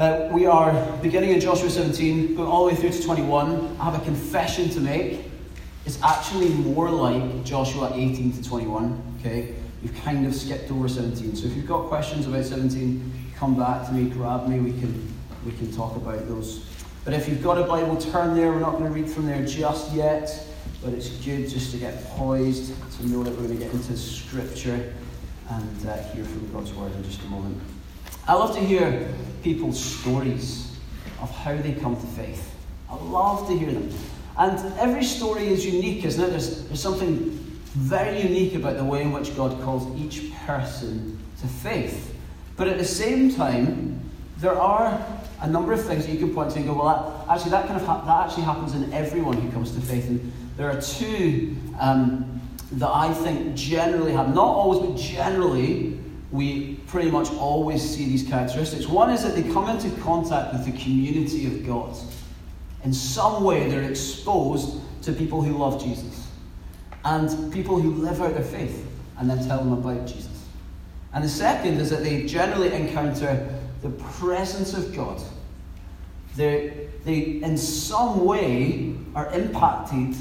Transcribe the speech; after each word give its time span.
Uh, 0.00 0.26
we 0.32 0.46
are 0.46 0.72
beginning 1.02 1.28
in 1.28 1.38
Joshua 1.38 1.68
17, 1.68 2.34
going 2.34 2.48
all 2.48 2.64
the 2.64 2.72
way 2.72 2.74
through 2.74 2.88
to 2.88 3.02
21. 3.02 3.76
I 3.78 3.84
have 3.84 4.00
a 4.00 4.02
confession 4.02 4.70
to 4.70 4.80
make. 4.80 5.26
It's 5.84 6.02
actually 6.02 6.48
more 6.48 6.88
like 6.88 7.44
Joshua 7.44 7.92
18 7.94 8.32
to 8.32 8.42
21. 8.42 9.18
Okay, 9.20 9.54
we've 9.82 9.94
kind 9.96 10.26
of 10.26 10.34
skipped 10.34 10.70
over 10.70 10.88
17. 10.88 11.36
So 11.36 11.48
if 11.48 11.54
you've 11.54 11.66
got 11.66 11.88
questions 11.88 12.26
about 12.26 12.46
17, 12.46 13.12
come 13.36 13.58
back 13.58 13.88
to 13.88 13.92
me, 13.92 14.08
grab 14.08 14.48
me. 14.48 14.58
We 14.58 14.70
can 14.80 15.06
we 15.44 15.52
can 15.52 15.70
talk 15.70 15.94
about 15.96 16.26
those. 16.28 16.64
But 17.04 17.12
if 17.12 17.28
you've 17.28 17.42
got 17.42 17.58
a 17.58 17.64
Bible, 17.64 17.98
turn 17.98 18.34
there. 18.34 18.52
We're 18.52 18.60
not 18.60 18.78
going 18.78 18.84
to 18.84 18.98
read 18.98 19.10
from 19.10 19.26
there 19.26 19.44
just 19.44 19.92
yet, 19.92 20.46
but 20.82 20.94
it's 20.94 21.10
good 21.10 21.46
just 21.46 21.72
to 21.72 21.76
get 21.76 22.02
poised 22.12 22.72
to 22.96 23.06
know 23.06 23.22
that 23.22 23.32
we're 23.32 23.48
going 23.48 23.58
to 23.58 23.64
get 23.66 23.74
into 23.74 23.98
Scripture 23.98 24.94
and 25.50 25.86
uh, 25.86 26.02
hear 26.04 26.24
from 26.24 26.50
God's 26.54 26.72
Word 26.72 26.90
in 26.94 27.04
just 27.04 27.20
a 27.20 27.26
moment. 27.26 27.60
I 28.26 28.32
love 28.32 28.54
to 28.54 28.60
hear 28.60 29.12
people's 29.42 29.82
stories 29.82 30.76
of 31.20 31.30
how 31.30 31.56
they 31.56 31.72
come 31.72 31.96
to 31.96 32.06
faith. 32.08 32.54
I 32.88 32.96
love 32.96 33.46
to 33.48 33.58
hear 33.58 33.70
them. 33.70 33.90
And 34.38 34.58
every 34.78 35.04
story 35.04 35.48
is 35.48 35.66
unique, 35.66 36.04
isn't 36.04 36.22
it? 36.22 36.30
There's, 36.30 36.64
there's 36.64 36.80
something 36.80 37.30
very 37.74 38.20
unique 38.22 38.54
about 38.54 38.76
the 38.76 38.84
way 38.84 39.02
in 39.02 39.12
which 39.12 39.36
God 39.36 39.60
calls 39.62 39.98
each 40.00 40.32
person 40.46 41.18
to 41.40 41.46
faith. 41.46 42.16
But 42.56 42.68
at 42.68 42.78
the 42.78 42.84
same 42.84 43.34
time, 43.34 44.00
there 44.38 44.58
are 44.58 45.04
a 45.40 45.48
number 45.48 45.72
of 45.72 45.84
things 45.84 46.06
that 46.06 46.12
you 46.12 46.18
can 46.18 46.34
point 46.34 46.50
to 46.52 46.58
and 46.58 46.66
go, 46.66 46.74
well, 46.74 47.24
that, 47.28 47.34
actually, 47.34 47.52
that 47.52 47.66
kind 47.66 47.80
of 47.80 47.86
ha- 47.86 48.04
that 48.04 48.28
actually 48.28 48.44
happens 48.44 48.74
in 48.74 48.92
everyone 48.92 49.36
who 49.40 49.50
comes 49.52 49.72
to 49.72 49.80
faith. 49.80 50.08
And 50.08 50.32
there 50.56 50.70
are 50.70 50.80
two 50.80 51.56
um, 51.78 52.40
that 52.72 52.88
I 52.88 53.12
think 53.14 53.54
generally 53.54 54.12
have, 54.12 54.34
not 54.34 54.46
always, 54.46 54.90
but 54.90 54.98
generally, 54.98 55.99
we 56.32 56.74
pretty 56.86 57.10
much 57.10 57.30
always 57.32 57.82
see 57.82 58.06
these 58.06 58.22
characteristics. 58.22 58.86
One 58.86 59.10
is 59.10 59.22
that 59.22 59.34
they 59.34 59.42
come 59.42 59.68
into 59.68 59.90
contact 60.00 60.52
with 60.52 60.64
the 60.64 60.72
community 60.72 61.46
of 61.46 61.66
God. 61.66 61.96
In 62.84 62.92
some 62.92 63.42
way, 63.42 63.68
they're 63.68 63.88
exposed 63.90 64.80
to 65.02 65.12
people 65.12 65.42
who 65.42 65.56
love 65.56 65.82
Jesus 65.82 66.28
and 67.04 67.52
people 67.52 67.80
who 67.80 67.94
live 67.94 68.20
out 68.20 68.34
their 68.34 68.44
faith 68.44 68.86
and 69.18 69.28
then 69.28 69.44
tell 69.46 69.58
them 69.58 69.72
about 69.72 70.06
Jesus. 70.06 70.44
And 71.12 71.24
the 71.24 71.28
second 71.28 71.80
is 71.80 71.90
that 71.90 72.02
they 72.02 72.26
generally 72.26 72.72
encounter 72.72 73.58
the 73.82 73.90
presence 73.90 74.74
of 74.74 74.94
God. 74.94 75.20
They, 76.36 76.88
they, 77.04 77.40
in 77.42 77.56
some 77.56 78.24
way, 78.24 78.94
are 79.14 79.32
impacted 79.32 80.14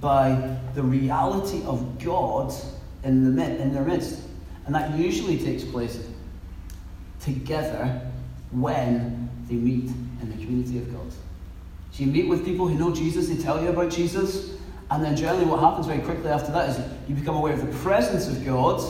by 0.00 0.56
the 0.74 0.82
reality 0.82 1.62
of 1.64 2.02
God 2.02 2.54
in, 3.04 3.36
the, 3.36 3.60
in 3.60 3.74
their 3.74 3.84
midst. 3.84 4.22
And 4.70 4.74
that 4.76 4.96
usually 4.96 5.36
takes 5.36 5.64
place 5.64 5.98
together 7.20 8.08
when 8.52 9.28
they 9.48 9.56
meet 9.56 9.90
in 10.22 10.30
the 10.30 10.36
community 10.36 10.78
of 10.78 10.92
God. 10.92 11.10
So 11.90 12.04
you 12.04 12.06
meet 12.06 12.28
with 12.28 12.44
people 12.44 12.68
who 12.68 12.78
know 12.78 12.94
Jesus, 12.94 13.26
they 13.26 13.36
tell 13.36 13.60
you 13.60 13.70
about 13.70 13.90
Jesus, 13.90 14.52
and 14.88 15.02
then 15.02 15.16
generally 15.16 15.44
what 15.44 15.58
happens 15.58 15.88
very 15.88 15.98
quickly 15.98 16.30
after 16.30 16.52
that 16.52 16.70
is 16.70 16.78
you 17.08 17.16
become 17.16 17.34
aware 17.34 17.52
of 17.52 17.66
the 17.66 17.78
presence 17.78 18.28
of 18.28 18.46
God 18.46 18.80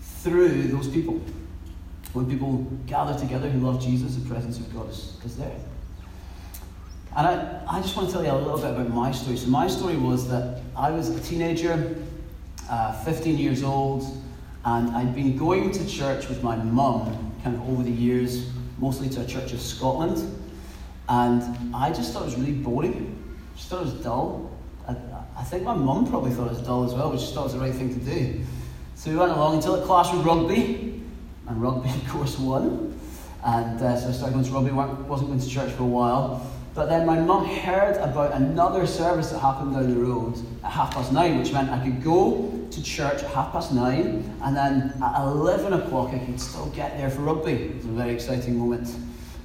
through 0.00 0.62
those 0.68 0.88
people. 0.88 1.20
When 2.14 2.24
people 2.24 2.66
gather 2.86 3.20
together 3.20 3.50
who 3.50 3.60
love 3.60 3.78
Jesus, 3.78 4.14
the 4.14 4.26
presence 4.26 4.56
of 4.56 4.74
God 4.74 4.88
is, 4.88 5.18
is 5.22 5.36
there. 5.36 5.54
And 7.14 7.26
I, 7.26 7.62
I 7.68 7.82
just 7.82 7.94
want 7.94 8.08
to 8.08 8.14
tell 8.14 8.24
you 8.24 8.30
a 8.30 8.40
little 8.40 8.56
bit 8.56 8.70
about 8.70 8.88
my 8.88 9.12
story. 9.12 9.36
So, 9.36 9.48
my 9.48 9.68
story 9.68 9.98
was 9.98 10.30
that 10.30 10.62
I 10.74 10.92
was 10.92 11.10
a 11.10 11.20
teenager, 11.20 11.94
uh, 12.70 12.94
15 13.04 13.36
years 13.36 13.62
old, 13.62 14.22
and 14.64 14.90
I'd 14.90 15.14
been 15.14 15.36
going 15.36 15.72
to 15.72 15.86
church 15.88 16.28
with 16.28 16.42
my 16.42 16.56
mum 16.56 17.34
kind 17.42 17.56
of 17.56 17.68
over 17.68 17.82
the 17.82 17.90
years, 17.90 18.48
mostly 18.78 19.08
to 19.10 19.22
a 19.22 19.26
church 19.26 19.52
of 19.52 19.60
Scotland. 19.60 20.38
And 21.08 21.74
I 21.74 21.90
just 21.90 22.12
thought 22.12 22.22
it 22.22 22.26
was 22.26 22.36
really 22.36 22.52
boring. 22.52 23.18
Just 23.56 23.68
thought 23.68 23.82
it 23.82 23.86
was 23.86 23.94
dull. 23.94 24.50
I, 24.86 24.96
I 25.36 25.42
think 25.42 25.64
my 25.64 25.74
mum 25.74 26.06
probably 26.06 26.30
thought 26.30 26.46
it 26.46 26.58
was 26.58 26.62
dull 26.62 26.84
as 26.84 26.94
well, 26.94 27.10
but 27.10 27.20
she 27.20 27.32
thought 27.32 27.40
it 27.40 27.44
was 27.44 27.54
the 27.54 27.58
right 27.58 27.74
thing 27.74 27.92
to 27.92 28.04
do. 28.04 28.40
So 28.94 29.10
we 29.10 29.16
went 29.16 29.32
along 29.32 29.56
until 29.56 29.74
it 29.74 29.84
clashed 29.84 30.14
with 30.14 30.24
rugby, 30.24 31.02
and 31.48 31.60
rugby, 31.62 31.88
of 31.94 32.08
course, 32.08 32.38
won. 32.38 32.98
And 33.44 33.82
uh, 33.82 33.98
so 33.98 34.08
I 34.08 34.12
started 34.12 34.34
going 34.34 34.44
to 34.44 34.52
rugby, 34.52 34.70
wasn't 34.70 35.30
going 35.30 35.40
to 35.40 35.48
church 35.48 35.72
for 35.72 35.82
a 35.82 35.86
while. 35.86 36.51
But 36.74 36.88
then 36.88 37.04
my 37.04 37.20
mum 37.20 37.44
heard 37.44 37.96
about 37.96 38.32
another 38.32 38.86
service 38.86 39.30
that 39.30 39.40
happened 39.40 39.74
down 39.74 39.92
the 39.92 40.00
road 40.00 40.38
at 40.64 40.70
half 40.70 40.94
past 40.94 41.12
nine, 41.12 41.38
which 41.38 41.52
meant 41.52 41.68
I 41.68 41.82
could 41.84 42.02
go 42.02 42.66
to 42.70 42.82
church 42.82 43.22
at 43.22 43.30
half 43.30 43.52
past 43.52 43.72
nine, 43.74 44.38
and 44.42 44.56
then 44.56 44.94
at 45.02 45.20
11 45.20 45.74
o'clock 45.74 46.14
I 46.14 46.18
could 46.18 46.40
still 46.40 46.66
get 46.70 46.96
there 46.96 47.10
for 47.10 47.20
rugby. 47.20 47.52
It 47.52 47.76
was 47.76 47.84
a 47.84 47.88
very 47.88 48.14
exciting 48.14 48.56
moment. 48.56 48.88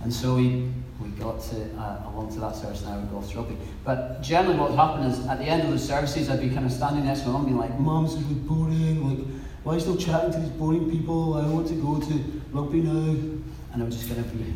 And 0.04 0.14
so 0.14 0.36
we, 0.36 0.72
we 1.02 1.10
got 1.20 1.42
to, 1.42 1.66
uh, 1.76 2.10
along 2.14 2.32
to 2.36 2.40
that 2.40 2.56
service 2.56 2.84
and 2.84 2.94
I 2.94 2.98
would 2.98 3.12
go 3.12 3.18
off 3.18 3.30
to 3.32 3.40
rugby. 3.40 3.58
But 3.84 4.22
generally 4.22 4.58
what 4.58 4.70
would 4.70 4.80
happen 4.80 5.04
is 5.04 5.26
at 5.28 5.38
the 5.40 5.46
end 5.46 5.64
of 5.64 5.72
the 5.72 5.80
services 5.80 6.30
I'd 6.30 6.40
be 6.40 6.50
kind 6.50 6.66
of 6.66 6.72
standing 6.72 7.04
next 7.04 7.22
to 7.22 7.28
my 7.28 7.34
mum 7.34 7.46
being 7.46 7.58
like, 7.58 7.78
Mum, 7.78 8.06
this 8.06 8.16
boring. 8.16 9.04
Like, 9.04 9.28
why 9.64 9.74
are 9.74 9.76
you 9.76 9.82
still 9.82 9.98
chatting 9.98 10.32
to 10.32 10.40
these 10.40 10.52
boring 10.52 10.90
people? 10.90 11.34
I 11.34 11.46
want 11.50 11.68
to 11.68 11.74
go 11.74 12.00
to 12.00 12.42
rugby 12.54 12.82
now. 12.82 13.42
And 13.74 13.84
I 13.84 13.86
was 13.86 13.98
just 13.98 14.08
going 14.10 14.24
to 14.24 14.30
be 14.30 14.54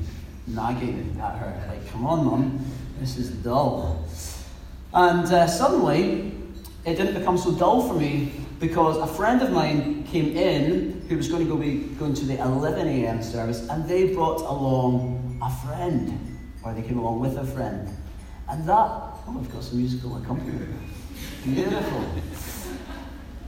nagging 0.47 1.19
at 1.21 1.37
her, 1.37 1.63
like, 1.69 1.87
come 1.89 2.05
on, 2.05 2.25
mum, 2.25 2.65
this 2.99 3.17
is 3.17 3.29
dull. 3.29 4.05
And 4.93 5.25
uh, 5.25 5.47
suddenly, 5.47 6.33
it 6.85 6.95
didn't 6.95 7.17
become 7.17 7.37
so 7.37 7.53
dull 7.53 7.87
for 7.87 7.93
me 7.93 8.33
because 8.59 8.97
a 8.97 9.07
friend 9.07 9.41
of 9.41 9.51
mine 9.51 10.03
came 10.03 10.35
in 10.35 11.03
who 11.09 11.17
was 11.17 11.27
going 11.27 11.43
to 11.43 11.49
go 11.49 11.57
be 11.57 11.79
going 11.97 12.13
to 12.13 12.25
the 12.25 12.39
11 12.39 12.87
a.m. 12.87 13.23
service, 13.23 13.67
and 13.69 13.87
they 13.87 14.13
brought 14.13 14.41
along 14.41 15.39
a 15.41 15.49
friend, 15.67 16.39
or 16.63 16.73
they 16.73 16.81
came 16.81 16.99
along 16.99 17.19
with 17.19 17.37
a 17.37 17.45
friend. 17.45 17.89
And 18.49 18.67
that, 18.67 18.75
oh, 18.75 19.35
we've 19.37 19.51
got 19.51 19.63
some 19.63 19.77
musical 19.77 20.17
accompaniment. 20.17 20.79
Beautiful. 21.43 22.05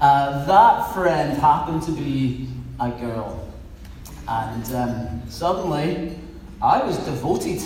Uh, 0.02 0.46
that 0.46 0.94
friend 0.94 1.38
happened 1.38 1.84
to 1.84 1.92
be 1.92 2.50
a 2.80 2.90
girl. 2.90 3.52
And 4.28 4.74
um, 4.74 5.22
suddenly, 5.30 6.18
I 6.63 6.81
was 6.81 6.97
devoted. 7.00 7.62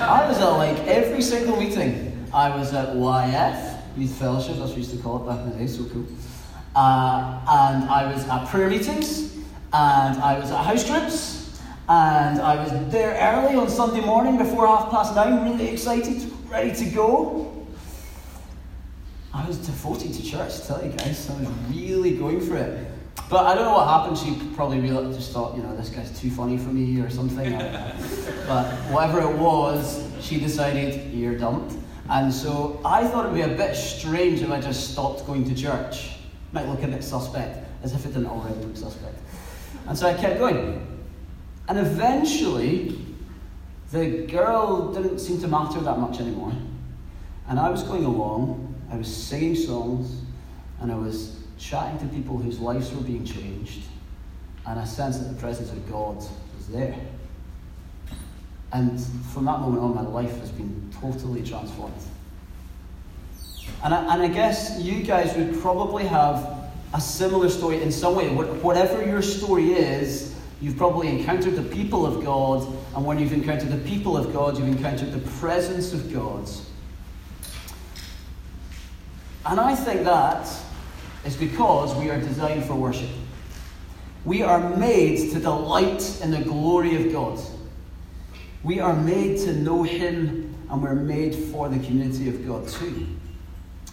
I 0.00 0.24
was 0.28 0.38
at 0.38 0.50
like 0.50 0.78
every 0.86 1.20
single 1.20 1.56
meeting. 1.56 2.28
I 2.32 2.56
was 2.56 2.72
at 2.72 2.90
YF, 2.90 3.80
Youth 3.96 4.12
Fellowship, 4.12 4.56
that's 4.58 4.68
what 4.68 4.76
we 4.76 4.82
used 4.82 4.92
to 4.92 4.98
call 4.98 5.16
it 5.20 5.28
back 5.28 5.40
in 5.44 5.50
the 5.50 5.56
day, 5.56 5.66
so 5.66 5.84
cool. 5.86 6.06
Uh, 6.76 7.40
and 7.48 7.90
I 7.90 8.08
was 8.12 8.24
at 8.28 8.46
prayer 8.46 8.70
meetings, 8.70 9.34
and 9.72 10.22
I 10.22 10.38
was 10.38 10.52
at 10.52 10.64
house 10.64 10.88
groups, 10.88 11.60
and 11.88 12.40
I 12.40 12.62
was 12.62 12.70
there 12.92 13.18
early 13.20 13.56
on 13.56 13.68
Sunday 13.68 14.02
morning 14.02 14.38
before 14.38 14.68
half 14.68 14.90
past 14.90 15.16
nine, 15.16 15.50
really 15.50 15.68
excited, 15.68 16.30
ready 16.48 16.72
to 16.76 16.84
go. 16.90 17.66
I 19.34 19.44
was 19.44 19.58
devoted 19.58 20.14
to 20.14 20.22
church, 20.22 20.52
I 20.52 20.66
tell 20.66 20.84
you 20.84 20.92
guys. 20.92 21.28
I 21.30 21.40
was 21.40 21.48
really 21.70 22.16
going 22.16 22.40
for 22.40 22.58
it. 22.58 22.87
But 23.28 23.44
I 23.44 23.54
don't 23.54 23.64
know 23.64 23.74
what 23.74 23.86
happened. 23.86 24.16
She 24.16 24.54
probably 24.54 24.80
really 24.80 25.14
just 25.14 25.32
thought, 25.32 25.54
you 25.54 25.62
know, 25.62 25.76
this 25.76 25.90
guy's 25.90 26.18
too 26.18 26.30
funny 26.30 26.56
for 26.56 26.70
me 26.70 26.98
or 27.00 27.10
something. 27.10 27.52
but 28.46 28.72
whatever 28.90 29.20
it 29.20 29.36
was, 29.36 30.08
she 30.20 30.40
decided, 30.40 31.12
you're 31.12 31.36
dumped. 31.36 31.74
And 32.08 32.32
so 32.32 32.80
I 32.86 33.06
thought 33.06 33.26
it 33.26 33.32
would 33.32 33.34
be 33.34 33.42
a 33.42 33.56
bit 33.56 33.76
strange 33.76 34.40
if 34.40 34.50
I 34.50 34.60
just 34.60 34.92
stopped 34.92 35.26
going 35.26 35.44
to 35.44 35.54
church. 35.54 36.12
Might 36.52 36.66
look 36.68 36.82
a 36.82 36.86
bit 36.86 37.04
suspect, 37.04 37.68
as 37.82 37.92
if 37.92 38.06
it 38.06 38.14
didn't 38.14 38.28
already 38.28 38.58
look 38.64 38.76
suspect. 38.76 39.18
And 39.86 39.98
so 39.98 40.08
I 40.08 40.14
kept 40.14 40.38
going. 40.38 40.86
And 41.68 41.78
eventually, 41.78 42.98
the 43.92 44.26
girl 44.26 44.90
didn't 44.92 45.18
seem 45.18 45.38
to 45.42 45.48
matter 45.48 45.80
that 45.80 45.98
much 45.98 46.18
anymore. 46.18 46.54
And 47.46 47.58
I 47.58 47.68
was 47.68 47.82
going 47.82 48.06
along, 48.06 48.74
I 48.90 48.96
was 48.96 49.14
singing 49.14 49.54
songs, 49.54 50.22
and 50.80 50.90
I 50.90 50.94
was 50.94 51.36
chatting 51.58 51.98
to 51.98 52.14
people 52.14 52.38
whose 52.38 52.58
lives 52.60 52.92
were 52.92 53.02
being 53.02 53.24
changed, 53.24 53.82
and 54.66 54.78
I 54.78 54.84
sensed 54.84 55.20
that 55.20 55.34
the 55.34 55.40
presence 55.40 55.70
of 55.70 55.90
God 55.90 56.16
was 56.16 56.68
there. 56.68 56.96
And 58.72 59.00
from 59.32 59.46
that 59.46 59.60
moment 59.60 59.82
on, 59.82 59.94
my 59.94 60.02
life 60.02 60.38
has 60.40 60.50
been 60.50 60.90
totally 61.00 61.42
transformed. 61.42 61.94
And 63.82 63.94
I, 63.94 64.14
and 64.14 64.22
I 64.22 64.28
guess 64.28 64.78
you 64.80 65.02
guys 65.02 65.34
would 65.36 65.58
probably 65.60 66.04
have 66.04 66.70
a 66.94 67.00
similar 67.00 67.48
story 67.48 67.82
in 67.82 67.90
some 67.92 68.14
way. 68.14 68.28
Whatever 68.28 69.04
your 69.04 69.22
story 69.22 69.72
is, 69.72 70.34
you've 70.60 70.76
probably 70.76 71.08
encountered 71.08 71.54
the 71.56 71.62
people 71.62 72.04
of 72.04 72.22
God, 72.24 72.66
and 72.94 73.04
when 73.04 73.18
you've 73.18 73.32
encountered 73.32 73.70
the 73.70 73.88
people 73.88 74.16
of 74.16 74.32
God, 74.32 74.58
you've 74.58 74.68
encountered 74.68 75.12
the 75.12 75.30
presence 75.38 75.92
of 75.92 76.12
God. 76.12 76.48
And 79.46 79.58
I 79.58 79.74
think 79.74 80.04
that 80.04 80.46
is 81.24 81.36
because 81.36 81.94
we 81.96 82.10
are 82.10 82.18
designed 82.18 82.64
for 82.64 82.74
worship. 82.74 83.10
We 84.24 84.42
are 84.42 84.76
made 84.76 85.32
to 85.32 85.40
delight 85.40 86.20
in 86.22 86.30
the 86.30 86.40
glory 86.40 86.96
of 86.96 87.12
God. 87.12 87.40
We 88.62 88.80
are 88.80 88.94
made 88.94 89.38
to 89.40 89.52
know 89.52 89.82
Him, 89.82 90.54
and 90.70 90.82
we're 90.82 90.94
made 90.94 91.34
for 91.34 91.68
the 91.68 91.78
community 91.78 92.28
of 92.28 92.46
God 92.46 92.68
too. 92.68 93.06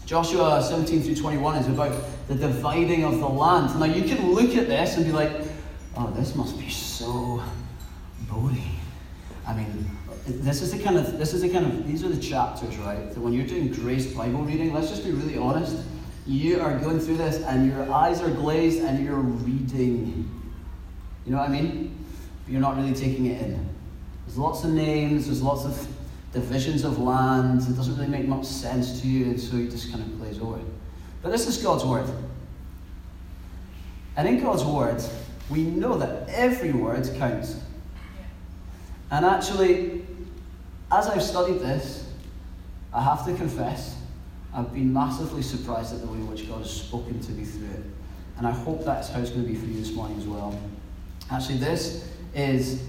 Joshua 0.05 0.61
17 0.61 1.01
through 1.01 1.15
21 1.15 1.55
is 1.57 1.67
about 1.67 1.95
the 2.27 2.35
dividing 2.35 3.03
of 3.03 3.19
the 3.19 3.27
land. 3.27 3.79
Now, 3.79 3.85
you 3.85 4.03
can 4.03 4.33
look 4.33 4.55
at 4.55 4.67
this 4.67 4.97
and 4.97 5.05
be 5.05 5.11
like, 5.11 5.31
oh, 5.97 6.11
this 6.11 6.35
must 6.35 6.59
be 6.59 6.69
so 6.69 7.43
boring. 8.29 8.75
I 9.47 9.55
mean, 9.55 9.89
this 10.27 10.61
is 10.61 10.71
the 10.71 10.79
kind 10.79 10.97
of 10.97 11.19
this 11.19 11.33
is 11.33 11.41
the 11.41 11.49
kind 11.49 11.65
of 11.65 11.87
these 11.87 12.03
are 12.03 12.09
the 12.09 12.21
chapters, 12.21 12.77
right? 12.77 13.13
That 13.13 13.19
when 13.19 13.33
you're 13.33 13.45
doing 13.45 13.71
Grace 13.71 14.11
Bible 14.11 14.41
reading, 14.43 14.73
let's 14.73 14.89
just 14.89 15.03
be 15.03 15.11
really 15.11 15.37
honest. 15.37 15.77
You 16.25 16.59
are 16.59 16.77
going 16.79 16.99
through 16.99 17.17
this, 17.17 17.43
and 17.43 17.67
your 17.67 17.91
eyes 17.91 18.21
are 18.21 18.31
glazed, 18.31 18.81
and 18.83 19.03
you're 19.03 19.15
reading. 19.15 20.29
You 21.25 21.31
know 21.31 21.37
what 21.37 21.49
I 21.49 21.51
mean? 21.51 21.95
But 22.43 22.51
you're 22.51 22.61
not 22.61 22.77
really 22.77 22.93
taking 22.93 23.27
it 23.27 23.41
in. 23.41 23.69
There's 24.25 24.37
lots 24.37 24.63
of 24.63 24.71
names. 24.71 25.27
There's 25.27 25.41
lots 25.41 25.65
of 25.65 25.87
divisions 26.33 26.83
of 26.83 26.99
land. 26.99 27.61
It 27.61 27.75
doesn't 27.75 27.95
really 27.95 28.07
make 28.07 28.27
much 28.27 28.45
sense 28.45 29.01
to 29.01 29.07
you, 29.07 29.25
and 29.25 29.39
so 29.39 29.55
you 29.55 29.69
just 29.69 29.91
kind 29.91 30.03
of 30.03 30.19
glaze 30.19 30.39
over. 30.39 30.59
But 31.21 31.31
this 31.31 31.47
is 31.47 31.57
God's 31.57 31.85
word. 31.85 32.09
And 34.17 34.27
in 34.27 34.41
God's 34.41 34.63
word, 34.63 35.01
we 35.49 35.63
know 35.63 35.97
that 35.97 36.29
every 36.29 36.71
word 36.71 37.09
counts. 37.17 37.59
And 39.11 39.25
actually, 39.25 40.05
as 40.91 41.07
I've 41.07 41.21
studied 41.21 41.59
this, 41.59 42.09
I 42.93 43.03
have 43.03 43.25
to 43.25 43.35
confess, 43.35 43.95
I've 44.55 44.73
been 44.73 44.93
massively 44.93 45.41
surprised 45.41 45.93
at 45.93 46.01
the 46.01 46.07
way 46.07 46.17
in 46.17 46.27
which 46.29 46.47
God 46.47 46.59
has 46.59 46.71
spoken 46.71 47.19
to 47.19 47.31
me 47.31 47.43
through 47.43 47.71
it. 47.71 47.83
And 48.37 48.47
I 48.47 48.51
hope 48.51 48.85
that's 48.85 49.09
how 49.09 49.19
it's 49.19 49.29
going 49.29 49.43
to 49.43 49.51
be 49.51 49.57
for 49.57 49.65
you 49.65 49.79
this 49.79 49.91
morning 49.91 50.17
as 50.17 50.25
well. 50.25 50.57
Actually, 51.29 51.57
this 51.57 52.09
is 52.33 52.83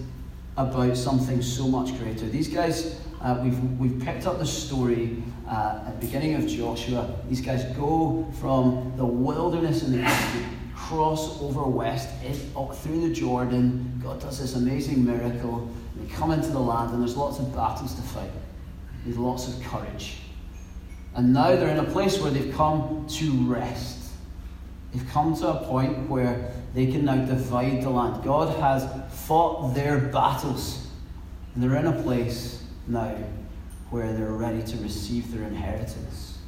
about 0.57 0.97
something 0.97 1.43
so 1.43 1.67
much 1.67 1.99
greater. 1.99 2.27
These 2.29 2.49
guys, 2.49 3.01
uh, 3.21 3.41
we've, 3.43 3.61
we've 3.81 4.01
picked 4.01 4.27
up 4.27 4.39
the 4.39 4.47
story 4.47 5.23
uh, 5.49 5.83
at 5.87 6.01
the 6.01 6.07
beginning 6.07 6.35
of 6.35 6.47
Joshua. 6.47 7.17
These 7.29 7.41
guys 7.41 7.65
go 7.77 8.31
from 8.41 8.93
the 8.97 9.05
wilderness 9.05 9.83
in 9.83 9.93
the 9.93 10.07
east 10.07 10.37
cross 10.77 11.41
over 11.43 11.65
west 11.65 12.09
up 12.57 12.77
through 12.77 13.09
the 13.09 13.13
Jordan. 13.13 14.01
God 14.03 14.21
does 14.21 14.39
this 14.39 14.55
amazing 14.55 15.05
miracle. 15.05 15.69
They 15.97 16.13
come 16.15 16.31
into 16.31 16.49
the 16.49 16.61
land, 16.61 16.93
and 16.93 17.03
there's 17.03 17.17
lots 17.17 17.41
of 17.41 17.53
battles 17.55 17.95
to 17.95 18.03
fight. 18.03 18.31
There's 19.05 19.19
lots 19.19 19.49
of 19.49 19.61
courage. 19.65 20.19
And 21.17 21.33
now 21.33 21.57
they're 21.57 21.71
in 21.71 21.79
a 21.79 21.91
place 21.91 22.21
where 22.21 22.31
they've 22.31 22.55
come 22.55 23.07
to 23.09 23.33
rest. 23.47 24.11
They've 24.93 25.09
come 25.11 25.35
to 25.37 25.49
a 25.49 25.65
point 25.67 26.09
where 26.11 26.53
they 26.75 26.87
can 26.87 27.07
now 27.07 27.25
divide 27.25 27.83
the 27.83 27.91
land. 27.91 28.23
God 28.23 28.55
has 28.61 28.87
fought 29.11 29.75
their 29.75 29.99
battles. 29.99 30.87
And 31.55 31.63
they're 31.63 31.77
in 31.77 31.87
a 31.87 32.03
place 32.03 32.63
now 32.87 33.17
where 33.91 34.13
they're 34.13 34.33
ready 34.33 34.63
to 34.63 34.77
receive 34.79 35.33
their 35.33 35.45
inheritance. 35.45 36.39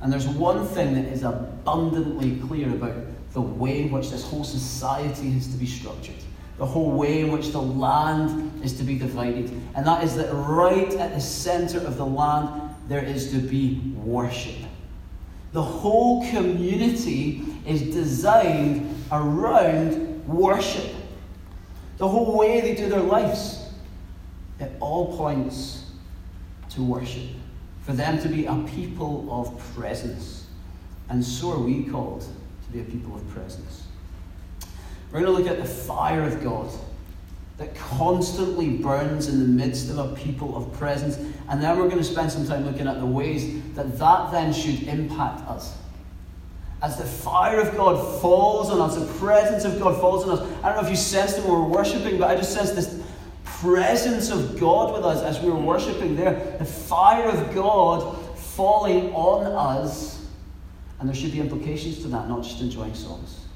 And 0.00 0.12
there's 0.12 0.28
one 0.28 0.64
thing 0.64 0.94
that 0.94 1.06
is 1.06 1.24
abundantly 1.24 2.36
clear 2.46 2.70
about 2.70 2.94
the 3.32 3.40
way 3.40 3.82
in 3.82 3.90
which 3.90 4.10
this 4.10 4.22
whole 4.22 4.44
society 4.44 5.28
is 5.36 5.48
to 5.48 5.56
be 5.56 5.66
structured, 5.66 6.14
the 6.56 6.66
whole 6.66 6.92
way 6.92 7.22
in 7.22 7.32
which 7.32 7.50
the 7.50 7.60
land 7.60 8.64
is 8.64 8.78
to 8.78 8.84
be 8.84 8.96
divided. 8.96 9.50
And 9.74 9.84
that 9.86 10.04
is 10.04 10.14
that 10.16 10.32
right 10.32 10.92
at 10.94 11.14
the 11.14 11.20
center 11.20 11.78
of 11.78 11.96
the 11.96 12.06
land, 12.06 12.67
there 12.88 13.04
is 13.04 13.30
to 13.32 13.38
be 13.38 13.80
worship. 13.96 14.56
The 15.52 15.62
whole 15.62 16.28
community 16.30 17.44
is 17.66 17.82
designed 17.82 19.04
around 19.12 20.26
worship. 20.26 20.94
The 21.98 22.08
whole 22.08 22.36
way 22.36 22.60
they 22.60 22.74
do 22.74 22.88
their 22.88 23.00
lives, 23.00 23.70
it 24.60 24.72
all 24.80 25.16
points 25.16 25.90
to 26.70 26.82
worship. 26.82 27.30
For 27.82 27.92
them 27.92 28.20
to 28.22 28.28
be 28.28 28.46
a 28.46 28.54
people 28.74 29.26
of 29.30 29.58
presence. 29.74 30.46
And 31.08 31.24
so 31.24 31.52
are 31.52 31.58
we 31.58 31.84
called 31.84 32.20
to 32.20 32.72
be 32.72 32.80
a 32.80 32.84
people 32.84 33.14
of 33.14 33.26
presence. 33.30 33.84
We're 35.10 35.20
going 35.20 35.32
to 35.32 35.42
look 35.42 35.50
at 35.50 35.58
the 35.58 35.68
fire 35.68 36.22
of 36.22 36.42
God 36.42 36.70
that 37.58 37.74
constantly 37.74 38.70
burns 38.70 39.28
in 39.28 39.40
the 39.40 39.44
midst 39.44 39.90
of 39.90 39.98
a 39.98 40.14
people 40.14 40.56
of 40.56 40.72
presence. 40.74 41.16
And 41.48 41.62
then 41.62 41.76
we're 41.76 41.88
going 41.88 41.98
to 41.98 42.04
spend 42.04 42.30
some 42.30 42.46
time 42.46 42.64
looking 42.64 42.86
at 42.86 43.00
the 43.00 43.06
ways 43.06 43.62
that 43.74 43.98
that 43.98 44.30
then 44.30 44.52
should 44.52 44.84
impact 44.84 45.48
us. 45.48 45.76
As 46.80 46.96
the 46.96 47.04
fire 47.04 47.60
of 47.60 47.76
God 47.76 48.20
falls 48.20 48.70
on 48.70 48.80
us, 48.80 48.96
the 48.96 49.12
presence 49.18 49.64
of 49.64 49.80
God 49.80 50.00
falls 50.00 50.24
on 50.24 50.38
us. 50.38 50.40
I 50.62 50.68
don't 50.68 50.80
know 50.80 50.84
if 50.84 50.90
you 50.90 50.96
sensed 50.96 51.38
it 51.38 51.44
when 51.44 51.54
we 51.54 51.60
were 51.60 51.68
worshipping, 51.68 52.18
but 52.18 52.30
I 52.30 52.36
just 52.36 52.52
sensed 52.52 52.76
this 52.76 53.02
presence 53.44 54.30
of 54.30 54.60
God 54.60 54.94
with 54.94 55.04
us 55.04 55.22
as 55.24 55.42
we 55.42 55.50
were 55.50 55.58
worshipping 55.58 56.14
there. 56.14 56.56
The 56.58 56.64
fire 56.64 57.28
of 57.28 57.52
God 57.52 58.38
falling 58.38 59.12
on 59.12 59.46
us 59.46 60.18
and 61.00 61.08
there 61.08 61.14
should 61.14 61.32
be 61.32 61.40
implications 61.40 62.00
to 62.02 62.08
that, 62.08 62.28
not 62.28 62.42
just 62.42 62.60
enjoying 62.60 62.94
songs. 62.94 63.46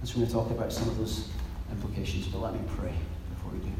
And 0.00 0.08
so 0.08 0.18
we're 0.18 0.26
going 0.26 0.28
to 0.28 0.34
talk 0.34 0.50
about 0.50 0.72
some 0.72 0.88
of 0.88 0.96
those 0.96 1.28
implications, 1.70 2.26
but 2.28 2.40
let 2.40 2.54
me 2.54 2.60
pray 2.76 2.94
before 3.34 3.52
we 3.52 3.58
do. 3.58 3.72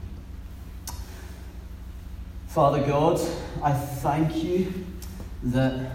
Father 2.59 2.85
God, 2.85 3.21
I 3.63 3.73
thank 3.73 4.43
you 4.43 4.85
that 5.45 5.93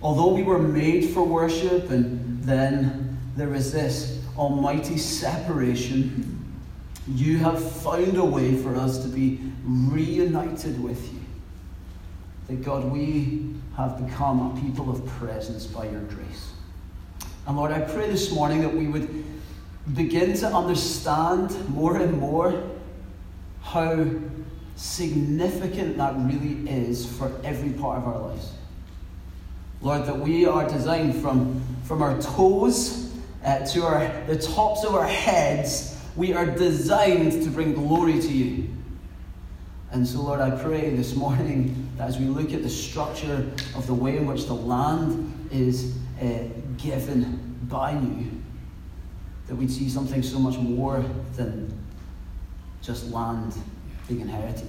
although 0.00 0.32
we 0.32 0.42
were 0.42 0.58
made 0.58 1.10
for 1.10 1.22
worship 1.22 1.90
and 1.90 2.42
then 2.42 3.18
there 3.36 3.52
is 3.54 3.72
this 3.72 4.24
almighty 4.38 4.96
separation, 4.96 6.50
you 7.06 7.36
have 7.40 7.62
found 7.82 8.16
a 8.16 8.24
way 8.24 8.56
for 8.56 8.74
us 8.74 9.02
to 9.02 9.08
be 9.08 9.38
reunited 9.66 10.82
with 10.82 11.12
you. 11.12 11.20
That 12.46 12.64
God, 12.64 12.90
we 12.90 13.54
have 13.76 14.02
become 14.06 14.56
a 14.56 14.60
people 14.62 14.88
of 14.88 15.04
presence 15.04 15.66
by 15.66 15.90
your 15.90 16.00
grace. 16.00 16.52
And 17.46 17.54
Lord, 17.54 17.70
I 17.70 17.82
pray 17.82 18.08
this 18.08 18.32
morning 18.32 18.62
that 18.62 18.74
we 18.74 18.86
would 18.86 19.26
begin 19.94 20.32
to 20.38 20.46
understand 20.46 21.68
more 21.68 21.98
and 21.98 22.18
more 22.18 22.62
how 23.60 24.06
significant 24.76 25.96
that 25.96 26.14
really 26.16 26.68
is 26.68 27.06
for 27.06 27.32
every 27.44 27.70
part 27.70 27.98
of 27.98 28.06
our 28.06 28.18
lives. 28.18 28.52
Lord, 29.80 30.06
that 30.06 30.18
we 30.18 30.46
are 30.46 30.68
designed 30.68 31.20
from, 31.20 31.62
from 31.84 32.02
our 32.02 32.20
toes 32.20 33.12
uh, 33.44 33.66
to 33.66 33.84
our, 33.84 34.24
the 34.26 34.38
tops 34.38 34.84
of 34.84 34.94
our 34.94 35.06
heads, 35.06 35.98
we 36.16 36.32
are 36.32 36.46
designed 36.46 37.32
to 37.42 37.50
bring 37.50 37.72
glory 37.74 38.20
to 38.20 38.28
you. 38.28 38.68
And 39.90 40.06
so, 40.06 40.22
Lord, 40.22 40.40
I 40.40 40.50
pray 40.50 40.90
this 40.90 41.14
morning 41.14 41.90
that 41.96 42.08
as 42.08 42.18
we 42.18 42.26
look 42.26 42.52
at 42.52 42.62
the 42.62 42.70
structure 42.70 43.50
of 43.74 43.86
the 43.86 43.94
way 43.94 44.16
in 44.16 44.26
which 44.26 44.46
the 44.46 44.54
land 44.54 45.48
is 45.50 45.96
uh, 46.20 46.44
given 46.78 47.56
by 47.68 47.92
you, 47.92 48.30
that 49.48 49.56
we'd 49.56 49.70
see 49.70 49.88
something 49.88 50.22
so 50.22 50.38
much 50.38 50.56
more 50.56 51.04
than 51.34 51.76
just 52.80 53.10
land 53.10 53.54
being 54.08 54.20
inherited, 54.20 54.68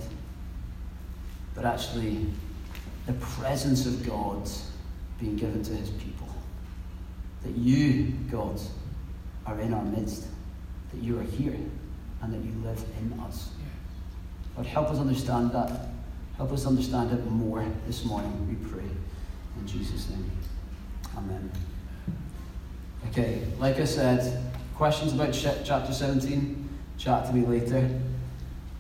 but 1.56 1.66
actually 1.66 2.26
the 3.06 3.14
presence 3.14 3.86
of 3.86 4.06
God 4.06 4.50
being 5.20 5.36
given 5.36 5.64
to 5.64 5.74
his 5.74 5.90
people. 5.90 6.28
That 7.44 7.56
you, 7.56 8.14
God, 8.32 8.60
are 9.46 9.60
in 9.60 9.74
our 9.74 9.84
midst, 9.84 10.26
that 10.92 11.02
you 11.02 11.20
are 11.20 11.24
here, 11.24 11.58
and 12.22 12.34
that 12.34 12.44
you 12.44 12.54
live 12.64 12.84
in 13.00 13.20
us. 13.20 13.50
Lord, 14.56 14.68
help 14.68 14.90
us 14.90 15.00
understand 15.00 15.52
that. 15.52 15.90
Help 16.38 16.52
us 16.52 16.66
understand 16.66 17.12
it 17.12 17.26
more 17.30 17.66
this 17.86 18.06
morning, 18.06 18.48
we 18.48 18.56
pray. 18.68 18.90
In 19.60 19.68
Jesus' 19.68 20.10
name. 20.10 20.32
Amen. 21.18 21.52
Okay, 23.10 23.44
like 23.60 23.78
I 23.78 23.86
said, 23.86 24.42
questions 24.76 25.14
about 25.14 25.34
chapter 25.34 25.94
17, 25.94 26.70
chat 26.98 27.26
to 27.28 27.34
me 27.34 27.46
later. 27.46 27.90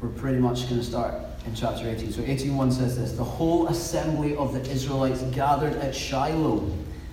We're 0.03 0.09
pretty 0.09 0.39
much 0.39 0.67
going 0.67 0.81
to 0.81 0.85
start 0.85 1.15
in 1.45 1.55
chapter 1.55 1.87
18. 1.87 2.11
So 2.11 2.23
18.1 2.23 2.73
says 2.73 2.97
this 2.97 3.13
The 3.13 3.23
whole 3.23 3.67
assembly 3.67 4.35
of 4.35 4.51
the 4.51 4.59
Israelites 4.69 5.21
gathered 5.33 5.77
at 5.77 5.95
Shiloh 5.95 6.69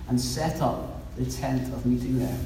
and 0.09 0.19
set 0.19 0.61
up 0.61 1.01
the 1.15 1.23
tent 1.23 1.73
of 1.73 1.85
meeting 1.85 2.19
there. 2.19 2.37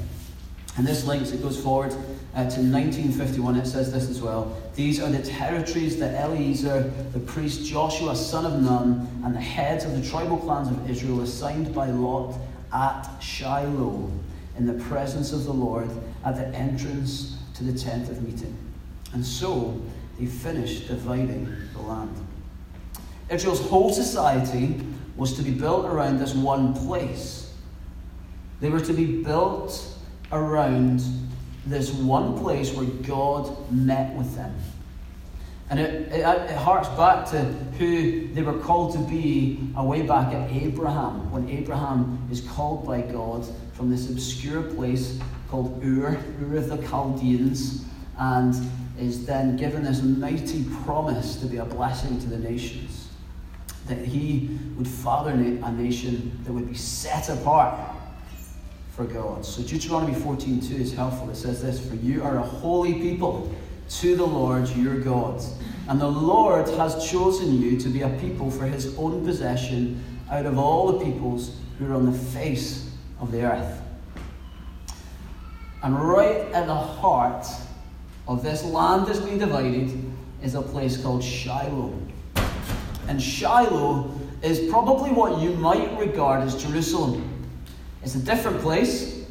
And 0.77 0.85
this 0.85 1.03
links, 1.03 1.31
it 1.31 1.41
goes 1.41 1.59
forward 1.59 1.93
uh, 2.35 2.43
to 2.43 2.61
1951. 2.61 3.55
It 3.55 3.65
says 3.65 3.91
this 3.91 4.07
as 4.07 4.21
well. 4.21 4.55
These 4.75 5.01
are 5.01 5.09
the 5.09 5.23
territories 5.23 5.97
that 5.97 6.13
Eleazar, 6.13 6.93
the 7.11 7.19
priest 7.21 7.65
Joshua, 7.65 8.15
son 8.15 8.45
of 8.45 8.61
Nun, 8.61 9.09
and 9.25 9.35
the 9.35 9.41
heads 9.41 9.83
of 9.83 9.99
the 9.99 10.07
tribal 10.07 10.37
clans 10.37 10.67
of 10.67 10.87
Israel 10.87 11.21
assigned 11.21 11.73
by 11.73 11.87
Lot 11.87 12.37
at 12.71 13.09
Shiloh 13.19 14.11
in 14.59 14.67
the 14.67 14.83
presence 14.83 15.33
of 15.33 15.45
the 15.45 15.53
Lord 15.53 15.89
at 16.23 16.35
the 16.35 16.45
entrance 16.49 17.35
to 17.55 17.63
the 17.63 17.75
tent 17.75 18.09
of 18.09 18.21
meeting. 18.21 18.55
And 19.13 19.25
so 19.25 19.81
they 20.19 20.25
finished 20.25 20.87
dividing 20.87 21.53
the 21.73 21.81
land. 21.81 22.15
Israel's 23.29 23.61
whole 23.67 23.91
society 23.91 24.79
was 25.15 25.33
to 25.33 25.41
be 25.41 25.51
built 25.51 25.85
around 25.85 26.19
this 26.19 26.33
one 26.33 26.73
place. 26.73 27.53
They 28.59 28.69
were 28.69 28.79
to 28.81 28.93
be 28.93 29.23
built 29.23 29.97
around 30.31 31.01
this 31.65 31.91
one 31.91 32.37
place 32.39 32.73
where 32.73 32.85
God 32.85 33.71
met 33.71 34.15
with 34.15 34.35
them. 34.35 34.55
And 35.69 35.79
it, 35.79 36.11
it, 36.11 36.19
it 36.19 36.55
harks 36.57 36.87
back 36.89 37.25
to 37.31 37.41
who 37.77 38.27
they 38.33 38.43
were 38.43 38.59
called 38.59 38.93
to 38.93 38.99
be 38.99 39.67
away 39.75 40.03
back 40.03 40.31
at 40.31 40.51
Abraham, 40.51 41.31
when 41.31 41.49
Abraham 41.49 42.27
is 42.31 42.41
called 42.41 42.85
by 42.85 43.01
God 43.01 43.45
from 43.73 43.89
this 43.89 44.09
obscure 44.09 44.61
place 44.61 45.19
called 45.49 45.81
Ur, 45.83 46.19
Ur 46.41 46.57
of 46.57 46.69
the 46.69 46.77
Chaldeans, 46.87 47.83
and 48.17 48.55
is 48.99 49.25
then 49.25 49.57
given 49.57 49.83
this 49.83 50.01
mighty 50.01 50.65
promise 50.85 51.35
to 51.37 51.47
be 51.47 51.57
a 51.57 51.65
blessing 51.65 52.19
to 52.21 52.27
the 52.27 52.37
nations. 52.37 53.09
That 53.87 53.99
he 53.99 54.57
would 54.77 54.87
father 54.87 55.31
a 55.31 55.71
nation 55.71 56.39
that 56.43 56.53
would 56.53 56.67
be 56.67 56.75
set 56.75 57.29
apart 57.29 57.95
for 58.95 59.03
God. 59.03 59.45
So 59.45 59.61
Deuteronomy 59.61 60.13
14:2 60.13 60.79
is 60.79 60.93
helpful. 60.93 61.29
It 61.29 61.35
says 61.35 61.61
this, 61.61 61.85
For 61.85 61.95
you 61.95 62.23
are 62.23 62.37
a 62.37 62.41
holy 62.41 62.93
people 62.93 63.53
to 63.89 64.15
the 64.15 64.25
Lord 64.25 64.69
your 64.69 64.99
God. 64.99 65.43
And 65.87 66.01
the 66.01 66.09
Lord 66.09 66.67
has 66.69 67.09
chosen 67.09 67.61
you 67.61 67.77
to 67.79 67.89
be 67.89 68.01
a 68.01 68.09
people 68.09 68.49
for 68.49 68.65
his 68.65 68.97
own 68.97 69.23
possession 69.23 70.03
out 70.31 70.45
of 70.45 70.57
all 70.57 70.93
the 70.93 71.05
peoples 71.05 71.57
who 71.77 71.91
are 71.91 71.93
on 71.93 72.05
the 72.05 72.17
face 72.17 72.89
of 73.19 73.31
the 73.31 73.43
earth. 73.43 73.81
And 75.83 75.99
right 75.99 76.37
at 76.53 76.65
the 76.65 76.73
heart 76.73 77.45
of 78.27 78.43
this 78.43 78.63
land 78.63 79.07
that's 79.07 79.19
been 79.19 79.37
divided 79.37 79.91
is 80.41 80.55
a 80.55 80.61
place 80.61 81.01
called 81.01 81.23
Shiloh. 81.23 81.93
And 83.07 83.21
Shiloh 83.21 84.11
is 84.41 84.69
probably 84.69 85.11
what 85.11 85.41
you 85.41 85.51
might 85.51 85.97
regard 85.99 86.41
as 86.41 86.61
Jerusalem. 86.61 87.31
It's 88.03 88.15
a 88.15 88.19
different 88.19 88.61
place, 88.61 89.25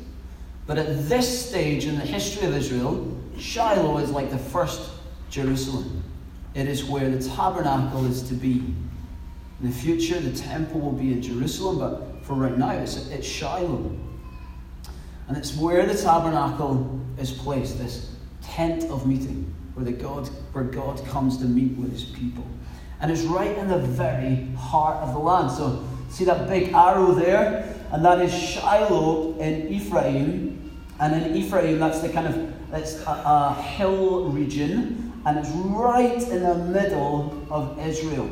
but 0.66 0.78
at 0.78 1.08
this 1.08 1.48
stage 1.48 1.86
in 1.86 1.96
the 1.96 2.04
history 2.04 2.46
of 2.46 2.56
Israel, 2.56 3.16
Shiloh 3.38 3.98
is 3.98 4.10
like 4.10 4.30
the 4.30 4.38
first 4.38 4.90
Jerusalem. 5.30 6.02
It 6.54 6.68
is 6.68 6.84
where 6.84 7.10
the 7.10 7.28
tabernacle 7.28 8.06
is 8.06 8.22
to 8.28 8.34
be. 8.34 8.74
In 9.60 9.70
the 9.70 9.72
future, 9.72 10.20
the 10.20 10.36
temple 10.36 10.80
will 10.80 10.92
be 10.92 11.12
in 11.12 11.22
Jerusalem, 11.22 11.78
but 11.78 12.24
for 12.24 12.34
right 12.34 12.56
now, 12.56 12.70
it's, 12.70 13.08
it's 13.08 13.26
Shiloh. 13.26 13.96
And 15.26 15.36
it's 15.36 15.56
where 15.56 15.84
the 15.86 15.94
tabernacle 15.94 17.00
is 17.18 17.32
placed, 17.32 17.78
this 17.78 18.13
tent 18.54 18.84
of 18.84 19.06
meeting, 19.06 19.52
where, 19.74 19.84
the 19.84 19.92
God, 19.92 20.28
where 20.52 20.64
God 20.64 21.04
comes 21.06 21.38
to 21.38 21.44
meet 21.44 21.76
with 21.76 21.90
his 21.90 22.04
people. 22.04 22.46
And 23.00 23.10
it's 23.10 23.22
right 23.22 23.56
in 23.58 23.68
the 23.68 23.78
very 23.78 24.48
heart 24.56 24.96
of 24.98 25.12
the 25.12 25.18
land. 25.18 25.50
So, 25.50 25.84
see 26.08 26.24
that 26.24 26.48
big 26.48 26.72
arrow 26.72 27.12
there? 27.12 27.76
And 27.90 28.04
that 28.04 28.20
is 28.20 28.32
Shiloh 28.32 29.38
in 29.38 29.68
Ephraim. 29.68 30.80
And 31.00 31.14
in 31.14 31.36
Ephraim, 31.36 31.78
that's 31.78 32.00
the 32.00 32.08
kind 32.08 32.28
of 32.28 32.54
it's 32.72 33.00
a, 33.02 33.10
a 33.10 33.62
hill 33.62 34.30
region, 34.30 35.12
and 35.24 35.38
it's 35.38 35.50
right 35.50 36.20
in 36.22 36.42
the 36.42 36.56
middle 36.56 37.46
of 37.50 37.78
Israel. 37.78 38.28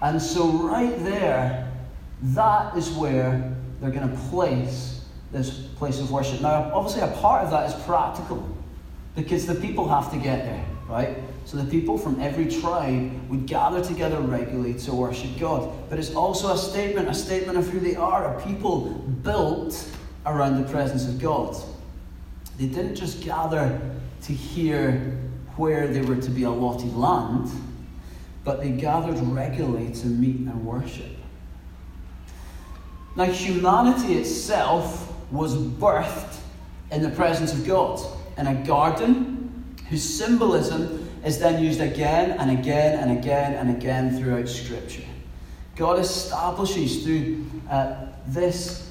And 0.00 0.20
so, 0.20 0.48
right 0.48 0.96
there, 1.04 1.70
that 2.22 2.76
is 2.76 2.90
where 2.90 3.54
they're 3.80 3.90
going 3.90 4.08
to 4.08 4.16
place 4.30 5.04
this 5.30 5.68
place 5.82 5.98
of 5.98 6.12
worship. 6.12 6.40
Now, 6.40 6.70
obviously, 6.72 7.02
a 7.02 7.08
part 7.08 7.42
of 7.42 7.50
that 7.50 7.68
is 7.68 7.84
practical 7.84 8.48
because 9.16 9.46
the 9.46 9.56
people 9.56 9.88
have 9.88 10.12
to 10.12 10.16
get 10.16 10.44
there, 10.44 10.64
right? 10.88 11.16
So 11.44 11.56
the 11.56 11.68
people 11.68 11.98
from 11.98 12.20
every 12.20 12.46
tribe 12.46 13.10
would 13.28 13.46
gather 13.46 13.82
together 13.82 14.20
regularly 14.20 14.74
to 14.74 14.94
worship 14.94 15.36
God. 15.40 15.72
But 15.90 15.98
it's 15.98 16.14
also 16.14 16.54
a 16.54 16.56
statement, 16.56 17.08
a 17.08 17.14
statement 17.14 17.58
of 17.58 17.68
who 17.68 17.80
they 17.80 17.96
are, 17.96 18.32
a 18.32 18.40
people 18.46 18.90
built 19.24 19.90
around 20.24 20.62
the 20.62 20.70
presence 20.70 21.08
of 21.08 21.20
God. 21.20 21.56
They 22.58 22.66
didn't 22.66 22.94
just 22.94 23.20
gather 23.20 23.80
to 24.22 24.32
hear 24.32 25.18
where 25.56 25.88
they 25.88 26.02
were 26.02 26.14
to 26.14 26.30
be 26.30 26.44
allotted 26.44 26.94
land, 26.94 27.50
but 28.44 28.60
they 28.60 28.70
gathered 28.70 29.18
regularly 29.18 29.92
to 29.94 30.06
meet 30.06 30.36
and 30.36 30.64
worship. 30.64 31.16
Now, 33.16 33.24
humanity 33.24 34.14
itself 34.14 35.11
was 35.32 35.56
birthed 35.56 36.38
in 36.90 37.02
the 37.02 37.10
presence 37.10 37.52
of 37.52 37.66
God 37.66 38.00
in 38.36 38.46
a 38.46 38.54
garden 38.66 39.76
whose 39.88 40.02
symbolism 40.02 41.08
is 41.24 41.38
then 41.38 41.62
used 41.62 41.80
again 41.80 42.32
and 42.38 42.50
again 42.50 42.98
and 42.98 43.18
again 43.18 43.54
and 43.54 43.70
again 43.70 44.18
throughout 44.18 44.48
Scripture. 44.48 45.04
God 45.76 45.98
establishes 45.98 47.02
through 47.02 47.46
uh, 47.70 48.06
this 48.26 48.90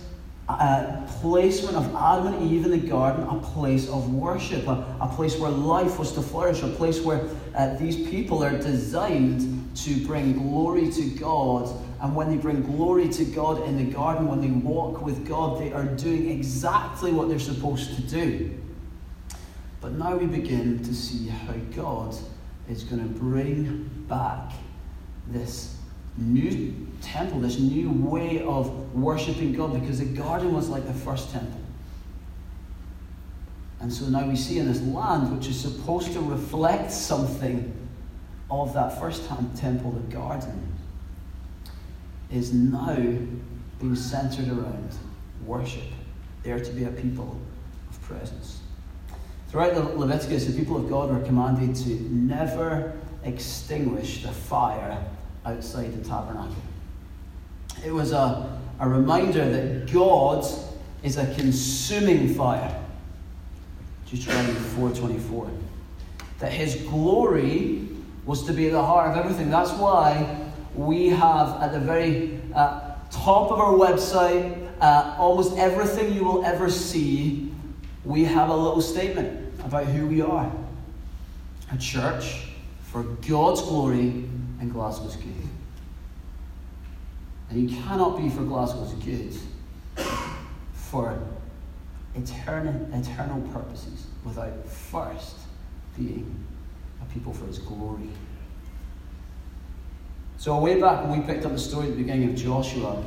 uh, 0.50 1.02
placement 1.22 1.78
of 1.78 1.96
Adam 1.96 2.34
and 2.34 2.52
Eve 2.52 2.66
in 2.66 2.72
the 2.72 2.78
garden 2.78 3.24
a 3.24 3.40
place 3.40 3.88
of 3.88 4.14
worship, 4.14 4.68
a, 4.68 4.98
a 5.00 5.08
place 5.16 5.38
where 5.38 5.52
life 5.52 6.00
was 6.00 6.12
to 6.14 6.22
flourish, 6.22 6.62
a 6.64 6.68
place 6.68 7.02
where 7.02 7.22
uh, 7.56 7.76
these 7.76 8.10
people 8.10 8.44
are 8.44 8.58
designed 8.58 9.76
to 9.76 10.06
bring 10.06 10.34
glory 10.34 10.92
to 10.92 11.10
God 11.12 11.70
and 12.02 12.16
when 12.16 12.30
they 12.30 12.38
bring 12.38 12.64
glory 12.64 13.08
to 13.10 13.26
God 13.26 13.64
in 13.68 13.78
the 13.78 13.94
garden, 13.94 14.28
when 14.28 14.42
they 14.42 14.50
walk 14.50 15.04
with 15.04 15.28
God, 15.28 15.62
they 15.62 15.72
are 15.72 15.86
doing 15.86 16.32
exactly 16.32 17.12
what 17.12 17.30
they're 17.30 17.38
supposed 17.38 17.96
to 17.96 18.02
do. 18.02 18.58
But 19.82 19.94
now 19.94 20.16
we 20.16 20.26
begin 20.26 20.84
to 20.84 20.96
see 20.96 21.28
how 21.28 21.54
God 21.76 22.16
is 22.68 22.84
going 22.84 23.02
to 23.02 23.20
bring 23.20 23.90
back 24.08 24.52
this 25.28 25.78
new 26.18 26.88
temple, 27.02 27.40
this 27.40 27.60
new 27.60 27.92
way 27.92 28.42
of 28.42 28.96
worshipping 28.96 29.54
God, 29.54 29.80
because 29.80 30.00
the 30.00 30.06
garden 30.06 30.54
was 30.54 30.70
like 30.70 30.88
the 30.88 30.94
first 30.94 31.32
temple. 31.32 31.62
And 33.80 33.94
so 33.94 34.06
now 34.06 34.28
we 34.28 34.36
see 34.36 34.58
in 34.58 34.68
this 34.68 34.82
land, 34.82 35.36
which 35.36 35.48
is 35.48 35.60
supposed 35.60 36.14
to 36.14 36.20
reflect 36.20 36.92
something 36.92 37.74
of 38.50 38.74
that 38.74 39.00
first 39.00 39.28
temple, 39.28 39.92
the 39.92 40.14
garden, 40.14 40.71
is 42.32 42.54
now 42.54 42.96
being 42.96 43.96
centered 43.96 44.48
around 44.48 44.96
worship. 45.46 45.84
They 46.44 46.52
are 46.52 46.60
to 46.60 46.72
be 46.72 46.86
a 46.86 46.92
people 46.92 47.40
of 47.90 48.02
presence. 48.02 48.60
Throughout 49.50 49.76
the 49.76 49.84
Leviticus, 49.84 50.46
the 50.46 50.58
people 50.58 50.78
of 50.78 50.90
God 50.90 51.10
were 51.10 51.20
commanded 51.26 51.76
to 51.84 51.90
never 52.10 52.94
extinguish 53.24 54.24
the 54.24 54.32
fire 54.32 55.04
outside 55.46 55.94
the 55.94 56.08
tabernacle. 56.08 56.56
It 57.86 57.92
was 57.92 58.12
a, 58.12 58.60
a 58.80 58.88
reminder 58.88 59.50
that 59.50 59.92
God 59.92 60.46
is 61.04 61.18
a 61.18 61.34
consuming 61.36 62.34
fire. 62.34 62.78
Deuteronomy 64.10 64.54
4.24. 64.54 65.58
That 66.40 66.52
his 66.52 66.76
glory 66.84 67.88
was 68.26 68.46
to 68.46 68.54
be 68.54 68.68
at 68.68 68.74
the 68.74 68.84
heart 68.84 69.12
of 69.12 69.18
everything. 69.18 69.50
That's 69.50 69.72
why 69.72 70.41
we 70.76 71.10
have 71.10 71.62
at 71.62 71.72
the 71.72 71.80
very 71.80 72.40
uh, 72.54 72.96
top 73.10 73.52
of 73.52 73.60
our 73.60 73.74
website, 73.74 74.70
uh, 74.80 75.16
almost 75.18 75.58
everything 75.58 76.14
you 76.14 76.24
will 76.24 76.46
ever 76.46 76.70
see, 76.70 77.52
we 78.06 78.24
have 78.24 78.50
a 78.50 78.56
little 78.56 78.82
statement 78.82 79.54
about 79.64 79.86
who 79.86 80.08
we 80.08 80.22
are. 80.22 80.52
A 81.72 81.78
church 81.78 82.48
for 82.84 83.04
God's 83.04 83.62
glory 83.62 84.26
and 84.60 84.72
Glasgow's 84.72 85.16
good. 85.16 85.34
And 87.50 87.70
you 87.70 87.82
cannot 87.82 88.18
be 88.18 88.30
for 88.30 88.44
Glasgow's 88.44 88.94
good 88.94 89.36
for 90.74 91.22
eternal, 92.16 92.88
eternal 92.94 93.42
purposes 93.54 94.08
without 94.24 94.66
first 94.68 95.38
being 95.98 96.46
a 97.02 97.14
people 97.14 97.34
for 97.34 97.46
his 97.46 97.60
glory. 97.60 98.10
So, 100.42 100.58
way 100.58 100.82
back 100.82 101.04
when 101.04 101.20
we 101.20 101.24
picked 101.24 101.46
up 101.46 101.52
the 101.52 101.60
story 101.60 101.86
at 101.86 101.92
the 101.92 101.98
beginning 101.98 102.30
of 102.32 102.36
Joshua, 102.36 103.04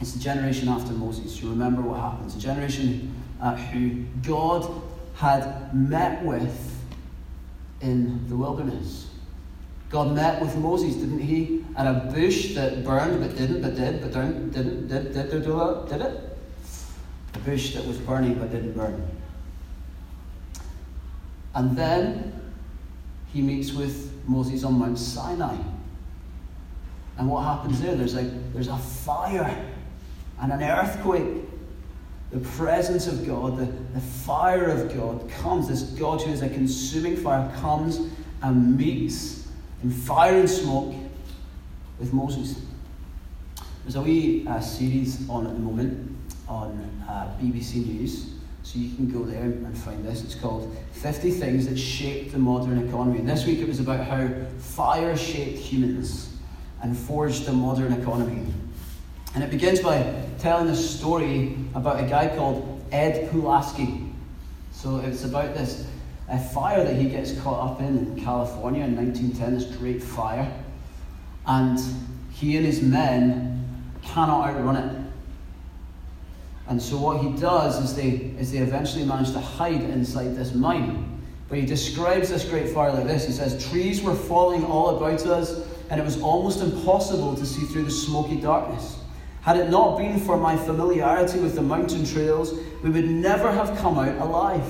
it's 0.00 0.12
the 0.12 0.18
generation 0.18 0.66
after 0.66 0.94
Moses. 0.94 1.42
You 1.42 1.50
remember 1.50 1.82
what 1.82 2.00
happens. 2.00 2.34
A 2.34 2.38
generation 2.38 3.14
uh, 3.38 3.54
who 3.54 4.06
God 4.22 4.66
had 5.14 5.74
met 5.74 6.24
with 6.24 6.82
in 7.82 8.26
the 8.30 8.34
wilderness. 8.34 9.10
God 9.90 10.14
met 10.14 10.40
with 10.40 10.56
Moses, 10.56 10.94
didn't 10.94 11.18
he? 11.18 11.66
At 11.76 11.86
a 11.86 12.10
bush 12.14 12.54
that 12.54 12.82
burned 12.82 13.20
but 13.20 13.36
didn't, 13.36 13.60
but 13.60 13.74
did, 13.74 14.00
but 14.00 14.14
didn't, 14.14 14.50
didn't, 14.52 14.88
did, 14.88 15.12
did, 15.12 15.30
did, 15.30 15.44
did, 15.44 15.88
did 15.90 16.00
it? 16.00 16.38
A 17.34 17.38
bush 17.40 17.74
that 17.74 17.86
was 17.86 17.98
burning 17.98 18.38
but 18.38 18.50
didn't 18.50 18.72
burn. 18.72 19.06
And 21.54 21.76
then 21.76 22.40
he 23.34 23.42
meets 23.42 23.70
with 23.70 24.14
Moses 24.26 24.64
on 24.64 24.78
Mount 24.78 24.98
Sinai. 24.98 25.58
And 27.20 27.28
what 27.28 27.44
happens 27.44 27.82
there? 27.82 27.94
There's 27.96 28.16
a, 28.16 28.22
there's 28.54 28.68
a 28.68 28.78
fire 28.78 29.70
and 30.40 30.50
an 30.50 30.62
earthquake. 30.62 31.44
The 32.30 32.38
presence 32.38 33.06
of 33.08 33.26
God, 33.26 33.58
the, 33.58 33.66
the 33.92 34.00
fire 34.00 34.70
of 34.70 34.96
God 34.96 35.28
comes. 35.28 35.68
This 35.68 35.82
God 35.82 36.22
who 36.22 36.32
is 36.32 36.40
a 36.40 36.48
consuming 36.48 37.18
fire 37.18 37.52
comes 37.56 38.00
and 38.40 38.74
meets 38.74 39.46
in 39.82 39.90
fire 39.90 40.38
and 40.38 40.48
smoke 40.48 40.94
with 41.98 42.14
Moses. 42.14 42.58
There's 43.82 43.96
a 43.96 44.00
wee 44.00 44.46
uh, 44.48 44.60
series 44.60 45.28
on 45.28 45.46
at 45.46 45.52
the 45.52 45.58
moment 45.58 46.16
on 46.48 47.02
uh, 47.06 47.36
BBC 47.38 47.84
News, 47.84 48.30
so 48.62 48.78
you 48.78 48.96
can 48.96 49.12
go 49.12 49.24
there 49.24 49.42
and 49.42 49.76
find 49.76 50.02
this. 50.06 50.24
It's 50.24 50.34
called 50.34 50.74
50 50.92 51.32
Things 51.32 51.68
That 51.68 51.76
Shaped 51.76 52.32
the 52.32 52.38
Modern 52.38 52.88
Economy. 52.88 53.18
And 53.18 53.28
this 53.28 53.44
week 53.44 53.58
it 53.58 53.68
was 53.68 53.78
about 53.78 54.06
how 54.06 54.26
fire 54.58 55.14
shaped 55.18 55.58
humans 55.58 56.29
and 56.82 56.96
forged 56.96 57.46
the 57.46 57.52
modern 57.52 57.92
economy. 57.92 58.52
And 59.34 59.44
it 59.44 59.50
begins 59.50 59.80
by 59.80 60.24
telling 60.38 60.68
a 60.68 60.76
story 60.76 61.56
about 61.74 62.02
a 62.02 62.06
guy 62.08 62.34
called 62.34 62.84
Ed 62.90 63.30
Pulaski. 63.30 64.06
So 64.72 64.98
it's 64.98 65.24
about 65.24 65.54
this 65.54 65.86
a 66.28 66.38
fire 66.38 66.84
that 66.84 66.94
he 66.94 67.08
gets 67.08 67.38
caught 67.40 67.72
up 67.72 67.80
in 67.80 67.98
in 67.98 68.24
California 68.24 68.84
in 68.84 68.96
1910, 68.96 69.54
this 69.54 69.76
great 69.76 70.02
fire. 70.02 70.50
And 71.46 71.78
he 72.30 72.56
and 72.56 72.64
his 72.64 72.80
men 72.80 73.64
cannot 74.02 74.48
outrun 74.48 74.76
it. 74.76 75.00
And 76.68 76.80
so 76.80 76.98
what 76.98 77.20
he 77.20 77.32
does 77.32 77.82
is 77.82 77.96
they, 77.96 78.32
is 78.38 78.52
they 78.52 78.58
eventually 78.58 79.04
manage 79.04 79.32
to 79.32 79.40
hide 79.40 79.82
inside 79.82 80.36
this 80.36 80.54
mine. 80.54 81.20
But 81.48 81.58
he 81.58 81.66
describes 81.66 82.30
this 82.30 82.44
great 82.48 82.68
fire 82.68 82.92
like 82.92 83.08
this. 83.08 83.26
He 83.26 83.32
says, 83.32 83.68
Trees 83.68 84.00
were 84.00 84.14
falling 84.14 84.64
all 84.64 84.96
about 84.96 85.26
us, 85.26 85.66
and 85.90 86.00
it 86.00 86.04
was 86.04 86.20
almost 86.22 86.60
impossible 86.60 87.34
to 87.36 87.44
see 87.44 87.66
through 87.66 87.82
the 87.82 87.90
smoky 87.90 88.40
darkness. 88.40 88.98
Had 89.42 89.56
it 89.56 89.70
not 89.70 89.98
been 89.98 90.20
for 90.20 90.36
my 90.36 90.56
familiarity 90.56 91.40
with 91.40 91.54
the 91.54 91.62
mountain 91.62 92.06
trails, 92.06 92.52
we 92.82 92.90
would 92.90 93.08
never 93.08 93.50
have 93.50 93.76
come 93.78 93.98
out 93.98 94.16
alive, 94.18 94.64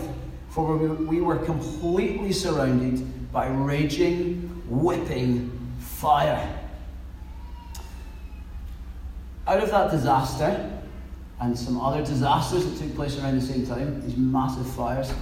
for 0.49 0.77
we 0.77 1.21
were 1.21 1.37
completely 1.37 2.33
surrounded 2.33 3.33
by 3.33 3.49
raging, 3.49 4.63
whipping 4.69 5.51
fire. 5.79 6.59
Out 9.47 9.63
of 9.63 9.71
that 9.71 9.91
disaster, 9.91 10.71
and 11.41 11.59
some 11.59 11.81
other 11.81 12.05
disasters 12.05 12.65
that 12.65 12.79
took 12.79 12.95
place 12.95 13.19
around 13.19 13.35
the 13.35 13.45
same 13.45 13.67
time, 13.67 14.01
these 14.07 14.17
massive 14.17 14.67
fires, 14.67 15.13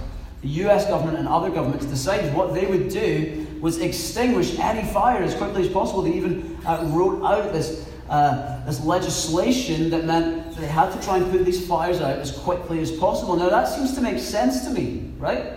the 0.41 0.47
US 0.63 0.85
government 0.87 1.17
and 1.17 1.27
other 1.27 1.49
governments 1.49 1.85
decided 1.85 2.33
what 2.33 2.53
they 2.53 2.65
would 2.65 2.89
do 2.89 3.45
was 3.59 3.79
extinguish 3.79 4.57
any 4.57 4.87
fire 4.91 5.21
as 5.21 5.35
quickly 5.35 5.63
as 5.63 5.67
possible. 5.67 6.01
They 6.01 6.13
even 6.13 6.57
uh, 6.65 6.89
wrote 6.93 7.23
out 7.23 7.51
this, 7.51 7.89
uh, 8.09 8.65
this 8.65 8.83
legislation 8.85 9.89
that 9.89 10.05
meant 10.05 10.55
they 10.55 10.67
had 10.67 10.91
to 10.93 11.01
try 11.05 11.17
and 11.17 11.29
put 11.29 11.45
these 11.45 11.67
fires 11.67 11.99
out 11.99 12.19
as 12.19 12.31
quickly 12.31 12.79
as 12.79 12.91
possible. 12.91 13.35
Now, 13.35 13.49
that 13.49 13.67
seems 13.67 13.93
to 13.95 14.01
make 14.01 14.19
sense 14.19 14.63
to 14.63 14.69
me, 14.69 15.11
right? 15.17 15.55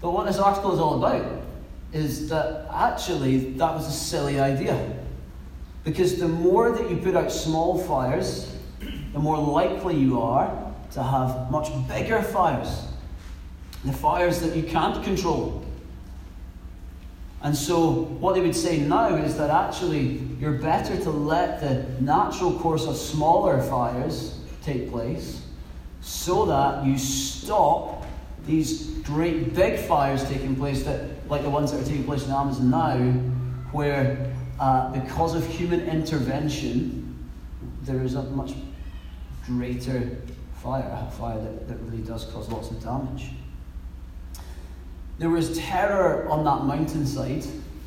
But 0.00 0.10
what 0.10 0.26
this 0.26 0.38
article 0.38 0.72
is 0.72 0.80
all 0.80 1.02
about 1.02 1.42
is 1.92 2.28
that 2.28 2.66
actually 2.72 3.52
that 3.52 3.72
was 3.72 3.86
a 3.86 3.92
silly 3.92 4.40
idea. 4.40 4.98
Because 5.84 6.18
the 6.18 6.28
more 6.28 6.72
that 6.72 6.90
you 6.90 6.96
put 6.96 7.14
out 7.14 7.30
small 7.30 7.78
fires, 7.78 8.52
the 9.12 9.18
more 9.20 9.38
likely 9.38 9.96
you 9.96 10.20
are 10.20 10.73
to 10.94 11.02
have 11.02 11.50
much 11.50 11.68
bigger 11.88 12.22
fires. 12.22 12.86
The 13.84 13.92
fires 13.92 14.40
that 14.40 14.56
you 14.56 14.62
can't 14.62 15.04
control. 15.04 15.64
And 17.42 17.54
so, 17.54 18.04
what 18.20 18.34
they 18.34 18.40
would 18.40 18.56
say 18.56 18.78
now 18.78 19.16
is 19.16 19.36
that 19.36 19.50
actually 19.50 20.22
you're 20.40 20.52
better 20.52 20.96
to 20.96 21.10
let 21.10 21.60
the 21.60 21.84
natural 22.00 22.58
course 22.58 22.86
of 22.86 22.96
smaller 22.96 23.60
fires 23.60 24.38
take 24.62 24.90
place 24.90 25.42
so 26.00 26.46
that 26.46 26.86
you 26.86 26.96
stop 26.96 28.06
these 28.46 28.90
great 29.00 29.54
big 29.54 29.78
fires 29.80 30.24
taking 30.24 30.56
place, 30.56 30.84
that, 30.84 31.28
like 31.28 31.42
the 31.42 31.50
ones 31.50 31.72
that 31.72 31.82
are 31.82 31.84
taking 31.84 32.04
place 32.04 32.22
in 32.22 32.30
the 32.30 32.36
Amazon 32.36 32.70
now, 32.70 32.98
where 33.72 34.32
uh, 34.60 34.90
because 34.92 35.34
of 35.34 35.46
human 35.46 35.80
intervention, 35.88 37.28
there 37.82 38.02
is 38.02 38.14
a 38.14 38.22
much 38.22 38.54
greater 39.46 40.16
fire, 40.64 41.06
a 41.06 41.10
fire 41.10 41.38
that, 41.38 41.68
that 41.68 41.76
really 41.82 42.02
does 42.02 42.24
cause 42.24 42.48
lots 42.48 42.70
of 42.70 42.82
damage. 42.82 43.28
There 45.18 45.28
was 45.28 45.56
terror 45.58 46.26
on 46.28 46.42
that 46.44 46.64
mountainside 46.64 47.44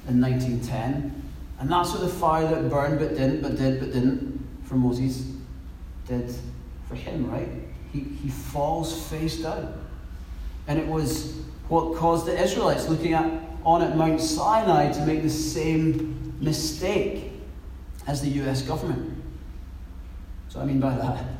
in 0.07 0.21
1910, 0.21 1.23
and 1.59 1.71
that's 1.71 1.91
what 1.91 2.01
the 2.01 2.07
fire 2.07 2.47
that 2.47 2.69
burned 2.69 2.99
but 2.99 3.09
didn't, 3.09 3.41
but 3.41 3.57
did, 3.57 3.79
but 3.79 3.91
didn't 3.91 4.45
for 4.63 4.75
Moses 4.75 5.25
did 6.07 6.33
for 6.87 6.95
him, 6.95 7.29
right? 7.29 7.49
He, 7.91 8.01
he 8.01 8.29
falls 8.29 9.07
face 9.09 9.41
down. 9.41 9.83
And 10.67 10.77
it 10.77 10.87
was 10.87 11.35
what 11.69 11.97
caused 11.97 12.27
the 12.27 12.41
Israelites 12.41 12.87
looking 12.87 13.13
at 13.13 13.41
on 13.65 13.81
at 13.81 13.97
Mount 13.97 14.21
Sinai 14.21 14.91
to 14.93 15.05
make 15.05 15.23
the 15.23 15.29
same 15.29 16.37
mistake 16.39 17.31
as 18.05 18.21
the 18.21 18.29
US 18.43 18.61
government. 18.61 19.21
So 20.47 20.61
I 20.61 20.65
mean 20.65 20.79
by 20.79 20.95
that? 20.95 21.36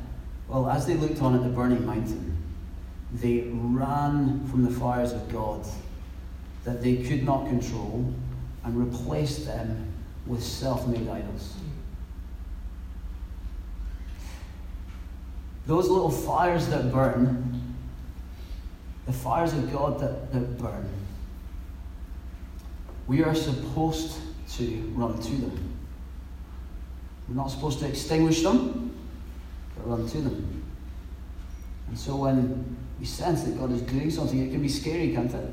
Well, 0.47 0.69
as 0.69 0.85
they 0.85 0.93
looked 0.95 1.21
on 1.21 1.35
at 1.35 1.43
the 1.43 1.49
burning 1.49 1.85
mountain, 1.85 2.37
they 3.13 3.49
ran 3.51 4.47
from 4.47 4.63
the 4.63 4.71
fires 4.71 5.11
of 5.11 5.27
God 5.29 5.65
that 6.63 6.81
they 6.81 6.97
could 6.97 7.23
not 7.23 7.47
control 7.47 8.13
and 8.63 8.77
replaced 8.77 9.45
them 9.45 9.93
with 10.25 10.43
self 10.43 10.87
made 10.87 11.07
idols. 11.07 11.53
Those 15.65 15.89
little 15.89 16.11
fires 16.11 16.67
that 16.67 16.91
burn, 16.93 17.75
the 19.05 19.13
fires 19.13 19.53
of 19.53 19.71
God 19.71 19.99
that, 19.99 20.31
that 20.31 20.57
burn, 20.57 20.89
we 23.05 23.23
are 23.23 23.35
supposed 23.35 24.17
to 24.51 24.93
run 24.95 25.19
to 25.21 25.31
them. 25.31 25.73
We're 27.27 27.35
not 27.35 27.51
supposed 27.51 27.79
to 27.79 27.87
extinguish 27.87 28.43
them, 28.43 28.86
run 29.87 30.07
to 30.07 30.17
them. 30.21 30.63
And 31.87 31.97
so 31.97 32.15
when 32.15 32.75
we 32.99 33.05
sense 33.05 33.43
that 33.43 33.57
God 33.57 33.71
is 33.71 33.81
doing 33.81 34.11
something, 34.11 34.47
it 34.47 34.51
can 34.51 34.61
be 34.61 34.69
scary, 34.69 35.13
can't 35.13 35.33
it? 35.33 35.49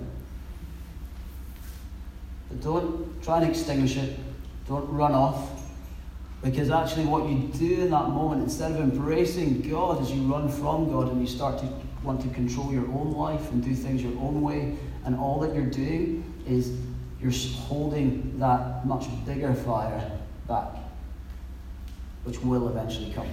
But 2.49 2.61
don't 2.61 3.23
try 3.23 3.41
and 3.41 3.51
extinguish 3.51 3.97
it. 3.97 4.19
Don't 4.69 4.89
run 4.91 5.13
off. 5.13 5.51
Because 6.43 6.71
actually, 6.71 7.07
what 7.07 7.27
you 7.27 7.49
do 7.59 7.83
in 7.83 7.91
that 7.91 8.11
moment, 8.11 8.43
instead 8.43 8.73
of 8.73 8.81
embracing 8.81 9.63
God 9.63 10.03
as 10.03 10.11
you 10.11 10.23
run 10.31 10.49
from 10.49 10.91
God 10.91 11.11
and 11.11 11.21
you 11.21 11.27
start 11.27 11.59
to 11.61 11.69
want 12.03 12.21
to 12.21 12.29
control 12.29 12.71
your 12.71 12.87
own 12.89 13.15
life 13.15 13.51
and 13.51 13.65
do 13.65 13.75
things 13.75 14.03
your 14.03 14.13
own 14.21 14.43
way, 14.43 14.77
and 15.07 15.17
all 15.17 15.41
that 15.41 15.55
you're 15.55 15.65
doing 15.65 16.23
is 16.47 16.77
you're 17.19 17.33
holding 17.63 18.39
that 18.39 18.87
much 18.87 19.07
bigger 19.25 19.55
fire 19.55 20.11
back, 20.47 20.69
which 22.25 22.43
will 22.43 22.69
eventually 22.69 23.11
come. 23.13 23.29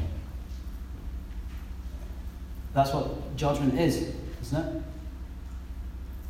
That's 2.73 2.93
what 2.93 3.35
judgment 3.35 3.79
is, 3.79 4.13
isn't 4.41 4.65
it? 4.77 4.83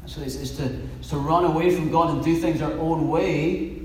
So 0.08 0.22
it's, 0.22 0.36
it's, 0.36 0.52
to, 0.58 0.66
it's 1.00 1.10
to 1.10 1.18
run 1.18 1.46
away 1.46 1.74
from 1.76 1.92
God 1.92 2.10
and 2.10 2.24
do 2.24 2.36
things 2.36 2.62
our 2.62 2.74
own 2.74 3.08
way. 3.08 3.76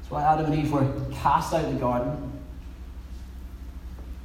That's 0.00 0.10
why 0.10 0.22
Adam 0.22 0.52
and 0.52 0.54
Eve 0.54 0.72
were 0.72 0.88
cast 1.12 1.52
out 1.52 1.64
of 1.64 1.72
the 1.72 1.80
garden. 1.80 2.28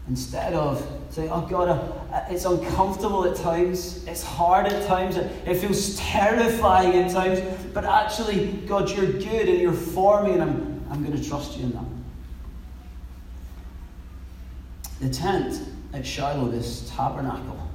Instead 0.08 0.54
of 0.54 0.86
saying, 1.10 1.30
oh 1.32 1.42
God, 1.42 1.68
uh, 1.70 2.26
it's 2.30 2.46
uncomfortable 2.46 3.26
at 3.26 3.36
times, 3.36 4.06
it's 4.06 4.24
hard 4.24 4.68
at 4.68 4.88
times, 4.88 5.18
it 5.18 5.56
feels 5.56 5.98
terrifying 5.98 6.94
at 6.94 7.12
times, 7.12 7.42
but 7.74 7.84
actually, 7.84 8.52
God, 8.68 8.90
you're 8.90 9.12
good 9.12 9.50
and 9.50 9.60
you're 9.60 9.74
for 9.74 10.24
me, 10.24 10.32
and 10.32 10.42
I'm, 10.44 10.86
I'm 10.90 11.04
going 11.04 11.22
to 11.22 11.28
trust 11.28 11.58
you 11.58 11.66
in 11.66 11.72
that. 11.72 11.84
The 15.02 15.10
tent 15.10 15.62
at 15.94 16.06
Shiloh, 16.06 16.50
this 16.50 16.92
tabernacle, 16.96 17.68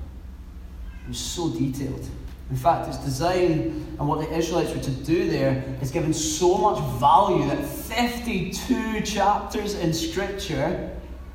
was 1.09 1.18
so 1.18 1.51
detailed. 1.51 2.07
In 2.51 2.57
fact, 2.57 2.88
its 2.88 2.98
design 2.98 3.96
and 3.98 4.07
what 4.07 4.20
the 4.20 4.37
Israelites 4.37 4.75
were 4.75 4.83
to 4.83 4.90
do 4.90 5.31
there 5.31 5.64
is 5.81 5.90
given 5.90 6.12
so 6.12 6.59
much 6.59 6.79
value 7.01 7.46
that 7.46 7.64
52 7.64 9.01
chapters 9.01 9.75
in 9.75 9.92
Scripture 9.92 10.90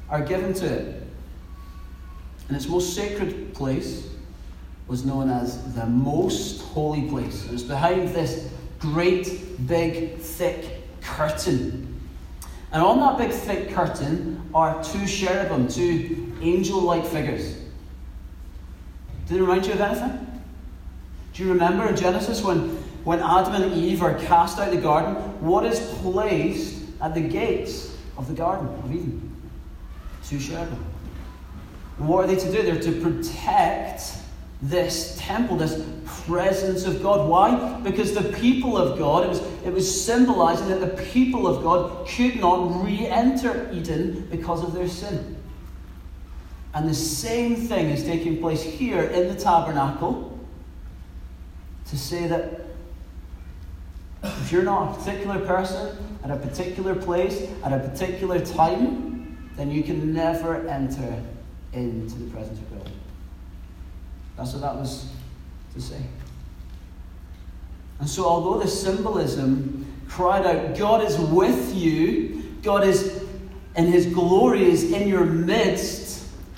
are 0.10 0.22
given 0.22 0.54
to 0.54 0.66
it. 0.66 1.04
And 2.48 2.56
its 2.56 2.68
most 2.68 2.96
sacred 2.96 3.54
place 3.54 4.08
was 4.88 5.06
known 5.06 5.30
as 5.30 5.74
the 5.74 5.86
most 5.86 6.62
holy 6.62 7.10
place. 7.10 7.46
It 7.46 7.52
was 7.52 7.64
behind 7.64 8.10
this 8.10 8.50
great, 8.80 9.68
big, 9.68 10.18
thick 10.18 10.84
curtain. 11.02 12.00
And 12.72 12.84
on 12.84 13.00
that 13.00 13.18
big, 13.18 13.32
thick 13.32 13.72
curtain 13.72 14.50
are 14.54 14.84
two 14.84 15.06
cherubim, 15.06 15.68
two 15.68 16.27
angel 16.42 16.82
like 16.82 17.06
figures. 17.06 17.56
Did 19.28 19.38
it 19.38 19.42
remind 19.42 19.66
you 19.66 19.74
of 19.74 19.82
anything? 19.82 20.42
Do 21.34 21.44
you 21.44 21.50
remember 21.50 21.88
in 21.88 21.96
Genesis 21.96 22.44
when, 22.44 22.70
when 23.04 23.20
Adam 23.20 23.62
and 23.62 23.74
Eve 23.74 24.02
are 24.02 24.16
cast 24.16 24.58
out 24.58 24.70
of 24.70 24.76
the 24.76 24.82
garden? 24.82 25.16
What 25.42 25.66
is 25.66 25.80
placed 26.02 26.84
at 27.02 27.14
the 27.14 27.22
gates 27.22 27.96
of 28.18 28.28
the 28.28 28.34
Garden 28.34 28.68
of 28.68 28.92
Eden? 28.92 29.36
Two 30.26 30.40
cherubim. 30.40 30.84
What 31.98 32.26
are 32.26 32.28
they 32.28 32.36
to 32.36 32.52
do? 32.52 32.64
They're 32.64 32.82
to 32.82 33.02
protect 33.02 34.14
this 34.62 35.16
temple, 35.20 35.58
this 35.58 35.84
presence 36.26 36.86
of 36.86 37.04
God. 37.04 37.30
Why? 37.30 37.80
Because 37.82 38.14
the 38.14 38.34
people 38.34 38.78
of 38.78 38.98
God, 38.98 39.26
it 39.26 39.30
was, 39.30 39.42
it 39.66 39.74
was 39.74 40.06
symbolizing 40.06 40.68
that 40.70 40.82
the 40.82 41.04
people 41.04 41.48
of 41.48 41.64
God 41.64 42.08
could 42.08 42.40
not 42.40 42.84
re 42.84 43.06
enter 43.06 43.70
Eden 43.72 44.28
because 44.32 44.64
of 44.64 44.74
their 44.74 44.88
sin. 44.88 45.37
And 46.78 46.88
the 46.88 46.94
same 46.94 47.56
thing 47.56 47.90
is 47.90 48.04
taking 48.04 48.38
place 48.38 48.62
here 48.62 49.02
in 49.02 49.30
the 49.30 49.36
tabernacle 49.36 50.40
to 51.88 51.98
say 51.98 52.28
that 52.28 52.62
if 54.22 54.52
you're 54.52 54.62
not 54.62 54.92
a 54.92 55.00
particular 55.00 55.40
person 55.40 55.98
at 56.24 56.30
a 56.30 56.36
particular 56.36 56.94
place 56.94 57.50
at 57.64 57.74
a 57.74 57.80
particular 57.80 58.46
time, 58.46 59.50
then 59.56 59.72
you 59.72 59.82
can 59.82 60.14
never 60.14 60.68
enter 60.68 61.20
into 61.74 62.14
the 62.14 62.30
presence 62.30 62.60
of 62.60 62.70
God. 62.78 62.92
That's 64.38 64.54
what 64.54 64.62
that 64.62 64.76
was 64.76 65.10
to 65.74 65.82
say. 65.82 66.04
And 68.00 68.08
so, 68.08 68.24
although 68.24 68.60
the 68.60 68.70
symbolism 68.70 69.92
cried 70.08 70.46
out, 70.46 70.78
God 70.78 71.04
is 71.04 71.18
with 71.18 71.74
you, 71.74 72.44
God 72.62 72.84
is 72.84 73.24
in 73.76 73.92
his 73.92 74.06
glory 74.06 74.66
is 74.66 74.92
in 74.92 75.08
your 75.08 75.26
midst, 75.26 76.07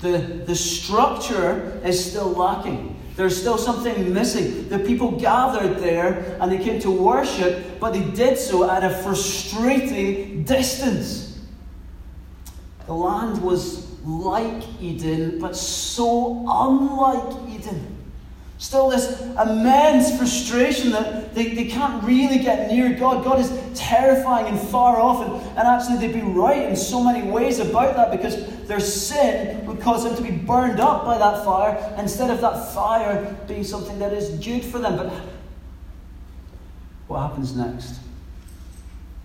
the, 0.02 0.18
the 0.46 0.56
structure 0.56 1.80
is 1.84 2.02
still 2.02 2.30
lacking. 2.30 2.96
There's 3.16 3.38
still 3.38 3.58
something 3.58 4.14
missing. 4.14 4.68
The 4.68 4.78
people 4.78 5.12
gathered 5.12 5.78
there 5.78 6.38
and 6.40 6.50
they 6.50 6.58
came 6.58 6.80
to 6.80 6.90
worship, 6.90 7.78
but 7.78 7.92
they 7.92 8.04
did 8.04 8.38
so 8.38 8.70
at 8.70 8.82
a 8.82 8.90
frustrating 9.02 10.44
distance. 10.44 11.38
The 12.86 12.94
land 12.94 13.42
was 13.42 13.90
like 14.04 14.64
Eden, 14.80 15.38
but 15.38 15.54
so 15.54 16.46
unlike 16.48 17.50
Eden. 17.50 17.98
Still, 18.56 18.90
this 18.90 19.20
immense 19.22 20.16
frustration 20.18 20.90
that 20.90 21.34
they, 21.34 21.54
they 21.54 21.64
can't 21.64 22.04
really 22.04 22.38
get 22.38 22.68
near 22.68 22.92
God. 22.92 23.24
God 23.24 23.40
is 23.40 23.50
terrifying 23.74 24.46
and 24.46 24.60
far 24.68 25.00
off, 25.00 25.26
and, 25.26 25.58
and 25.58 25.66
actually, 25.66 25.96
they'd 25.96 26.12
be 26.12 26.26
right 26.26 26.68
in 26.68 26.76
so 26.76 27.02
many 27.02 27.28
ways 27.30 27.58
about 27.58 27.96
that 27.96 28.10
because 28.10 28.36
their 28.70 28.78
sin 28.78 29.66
would 29.66 29.80
cause 29.80 30.04
them 30.04 30.14
to 30.14 30.22
be 30.22 30.30
burned 30.30 30.78
up 30.78 31.04
by 31.04 31.18
that 31.18 31.44
fire 31.44 31.92
instead 31.98 32.30
of 32.30 32.40
that 32.40 32.72
fire 32.72 33.36
being 33.48 33.64
something 33.64 33.98
that 33.98 34.12
is 34.12 34.30
due 34.38 34.62
for 34.62 34.78
them. 34.78 34.96
But 34.96 35.12
what 37.08 37.18
happens 37.28 37.56
next? 37.56 37.98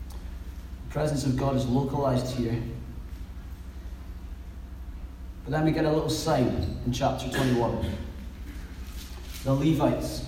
The 0.10 0.94
presence 0.94 1.28
of 1.28 1.38
God 1.38 1.56
is 1.56 1.68
localized 1.68 2.36
here. 2.36 2.60
But 5.44 5.52
then 5.52 5.64
we 5.64 5.72
get 5.72 5.86
a 5.86 5.92
little 5.92 6.10
sign 6.10 6.80
in 6.84 6.92
chapter 6.92 7.30
21 7.30 7.86
the 9.44 9.54
Levites, 9.54 10.26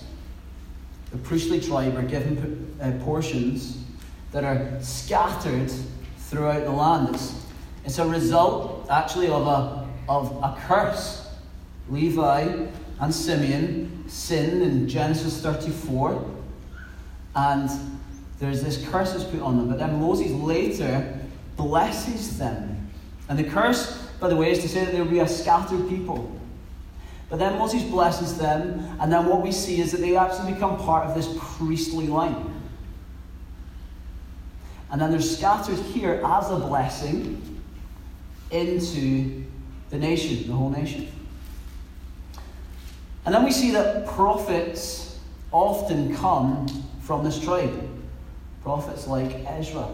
the 1.10 1.18
priestly 1.18 1.60
tribe, 1.60 1.96
are 1.96 2.02
given 2.02 2.72
uh, 2.80 2.92
portions 3.04 3.82
that 4.30 4.44
are 4.44 4.78
scattered 4.80 5.72
throughout 6.18 6.62
the 6.62 6.70
land. 6.70 7.16
It's, 7.16 7.37
it's 7.88 7.98
a 7.98 8.06
result, 8.06 8.86
actually, 8.90 9.28
of 9.28 9.46
a, 9.46 9.88
of 10.10 10.30
a 10.42 10.60
curse. 10.66 11.26
Levi 11.88 12.66
and 13.00 13.14
Simeon 13.14 14.04
sin 14.06 14.60
in 14.60 14.86
Genesis 14.86 15.40
34, 15.40 16.22
and 17.34 17.70
there's 18.38 18.62
this 18.62 18.86
curse 18.90 19.14
that's 19.14 19.24
put 19.24 19.40
on 19.40 19.56
them. 19.56 19.70
But 19.70 19.78
then 19.78 19.98
Moses 19.98 20.30
later 20.32 21.18
blesses 21.56 22.36
them. 22.38 22.90
And 23.30 23.38
the 23.38 23.44
curse, 23.44 24.06
by 24.20 24.28
the 24.28 24.36
way, 24.36 24.50
is 24.50 24.58
to 24.58 24.68
say 24.68 24.84
that 24.84 24.92
there 24.92 25.02
will 25.02 25.10
be 25.10 25.20
a 25.20 25.28
scattered 25.28 25.88
people. 25.88 26.30
But 27.30 27.38
then 27.38 27.58
Moses 27.58 27.84
blesses 27.84 28.36
them, 28.36 28.98
and 29.00 29.10
then 29.10 29.24
what 29.24 29.40
we 29.40 29.50
see 29.50 29.80
is 29.80 29.92
that 29.92 30.02
they 30.02 30.14
actually 30.14 30.52
become 30.52 30.76
part 30.76 31.06
of 31.06 31.14
this 31.14 31.34
priestly 31.56 32.06
line. 32.06 32.54
And 34.90 35.00
then 35.00 35.10
they're 35.10 35.22
scattered 35.22 35.78
here 35.78 36.20
as 36.22 36.50
a 36.50 36.56
blessing 36.56 37.54
into 38.50 39.44
the 39.90 39.98
nation, 39.98 40.46
the 40.46 40.52
whole 40.52 40.70
nation. 40.70 41.08
And 43.24 43.34
then 43.34 43.44
we 43.44 43.52
see 43.52 43.70
that 43.72 44.06
prophets 44.06 45.18
often 45.52 46.14
come 46.14 46.66
from 47.02 47.24
this 47.24 47.38
tribe. 47.40 47.88
Prophets 48.62 49.06
like 49.06 49.44
Ezra. 49.46 49.88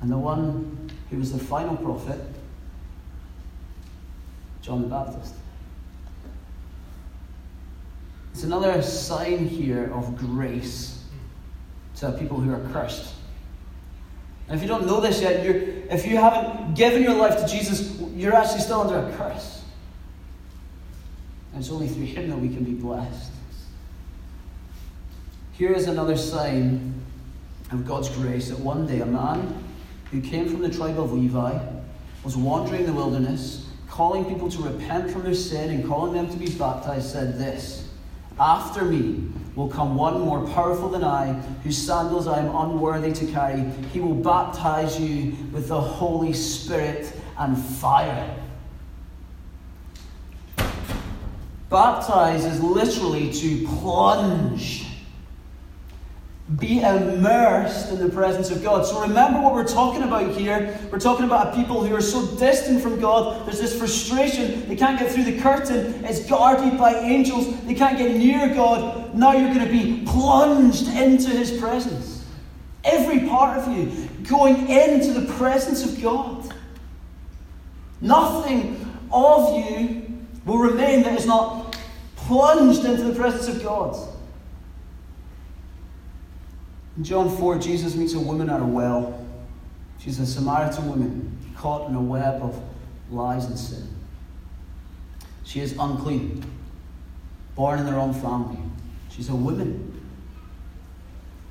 And 0.00 0.10
the 0.10 0.18
one 0.18 0.90
who 1.10 1.18
was 1.18 1.32
the 1.32 1.38
final 1.38 1.76
prophet, 1.76 2.20
John 4.62 4.82
the 4.82 4.88
Baptist. 4.88 5.34
It's 8.32 8.42
another 8.42 8.82
sign 8.82 9.46
here 9.46 9.92
of 9.94 10.16
grace 10.16 11.04
to 11.96 12.12
people 12.12 12.38
who 12.40 12.52
are 12.52 12.68
cursed. 12.72 13.14
And 14.48 14.56
if 14.56 14.62
you 14.62 14.68
don't 14.68 14.86
know 14.86 15.00
this 15.00 15.20
yet, 15.20 15.44
you're, 15.44 15.56
if 15.90 16.06
you 16.06 16.16
haven't 16.16 16.74
given 16.74 17.02
your 17.02 17.14
life 17.14 17.38
to 17.38 17.46
Jesus, 17.46 17.98
you're 18.14 18.34
actually 18.34 18.60
still 18.60 18.82
under 18.82 18.98
a 18.98 19.16
curse. 19.16 19.62
And 21.52 21.62
it's 21.62 21.70
only 21.70 21.88
through 21.88 22.06
Him 22.06 22.30
that 22.30 22.38
we 22.38 22.48
can 22.48 22.64
be 22.64 22.72
blessed. 22.72 23.30
Here 25.52 25.72
is 25.72 25.86
another 25.86 26.16
sign 26.16 27.00
of 27.70 27.86
God's 27.86 28.08
grace 28.10 28.48
that 28.48 28.58
one 28.58 28.86
day 28.86 29.00
a 29.00 29.06
man 29.06 29.64
who 30.10 30.20
came 30.20 30.48
from 30.48 30.60
the 30.60 30.68
tribe 30.68 30.98
of 30.98 31.12
Levi 31.12 31.58
was 32.24 32.36
wandering 32.36 32.86
the 32.86 32.92
wilderness, 32.92 33.68
calling 33.88 34.24
people 34.24 34.50
to 34.50 34.62
repent 34.62 35.10
from 35.10 35.22
their 35.22 35.34
sin 35.34 35.70
and 35.70 35.86
calling 35.86 36.12
them 36.12 36.28
to 36.28 36.36
be 36.36 36.50
baptized, 36.58 37.10
said 37.10 37.38
this. 37.38 37.88
After 38.38 38.84
me 38.84 39.28
will 39.54 39.68
come 39.68 39.94
one 39.94 40.20
more 40.20 40.46
powerful 40.48 40.88
than 40.88 41.04
I, 41.04 41.32
whose 41.62 41.78
sandals 41.78 42.26
I 42.26 42.38
am 42.38 42.54
unworthy 42.54 43.12
to 43.12 43.26
carry. 43.26 43.70
He 43.92 44.00
will 44.00 44.14
baptize 44.14 44.98
you 44.98 45.36
with 45.52 45.68
the 45.68 45.80
Holy 45.80 46.32
Spirit 46.32 47.12
and 47.38 47.56
fire. 47.56 48.36
Baptize 51.70 52.44
is 52.44 52.60
literally 52.62 53.32
to 53.32 53.66
plunge 53.66 54.86
be 56.58 56.80
immersed 56.82 57.90
in 57.90 57.98
the 57.98 58.10
presence 58.10 58.50
of 58.50 58.62
God. 58.62 58.84
So 58.84 59.00
remember 59.00 59.40
what 59.40 59.54
we're 59.54 59.66
talking 59.66 60.02
about 60.02 60.36
here. 60.36 60.78
We're 60.92 61.00
talking 61.00 61.24
about 61.24 61.54
a 61.54 61.56
people 61.56 61.82
who 61.82 61.94
are 61.94 62.02
so 62.02 62.36
distant 62.36 62.82
from 62.82 63.00
God. 63.00 63.46
There's 63.46 63.60
this 63.60 63.76
frustration. 63.76 64.68
They 64.68 64.76
can't 64.76 64.98
get 64.98 65.10
through 65.10 65.24
the 65.24 65.40
curtain. 65.40 66.04
It's 66.04 66.28
guarded 66.28 66.78
by 66.78 66.96
angels. 66.96 67.58
They 67.64 67.74
can't 67.74 67.96
get 67.96 68.14
near 68.14 68.54
God. 68.54 69.03
Now 69.14 69.32
you're 69.32 69.54
going 69.54 69.66
to 69.66 69.72
be 69.72 70.04
plunged 70.06 70.88
into 70.88 71.30
His 71.30 71.58
presence. 71.58 72.24
Every 72.82 73.28
part 73.28 73.58
of 73.58 73.68
you 73.68 74.08
going 74.28 74.68
into 74.68 75.12
the 75.12 75.32
presence 75.34 75.84
of 75.84 76.02
God. 76.02 76.52
Nothing 78.00 78.98
of 79.12 79.56
you 79.56 80.26
will 80.44 80.58
remain 80.58 81.02
that 81.04 81.18
is 81.18 81.26
not 81.26 81.78
plunged 82.16 82.84
into 82.84 83.04
the 83.04 83.14
presence 83.14 83.48
of 83.48 83.62
God. 83.62 83.96
In 86.96 87.04
John 87.04 87.34
4, 87.36 87.58
Jesus 87.58 87.94
meets 87.94 88.14
a 88.14 88.20
woman 88.20 88.50
at 88.50 88.60
a 88.60 88.64
well. 88.64 89.24
She's 89.98 90.18
a 90.18 90.26
Samaritan 90.26 90.88
woman 90.88 91.38
caught 91.56 91.88
in 91.88 91.94
a 91.94 92.02
web 92.02 92.42
of 92.42 92.60
lies 93.10 93.46
and 93.46 93.58
sin. 93.58 93.88
She 95.44 95.60
is 95.60 95.74
unclean, 95.78 96.44
born 97.54 97.78
in 97.78 97.86
the 97.86 97.94
own 97.94 98.12
family. 98.12 98.58
She's 99.14 99.28
a 99.28 99.34
woman. 99.34 100.02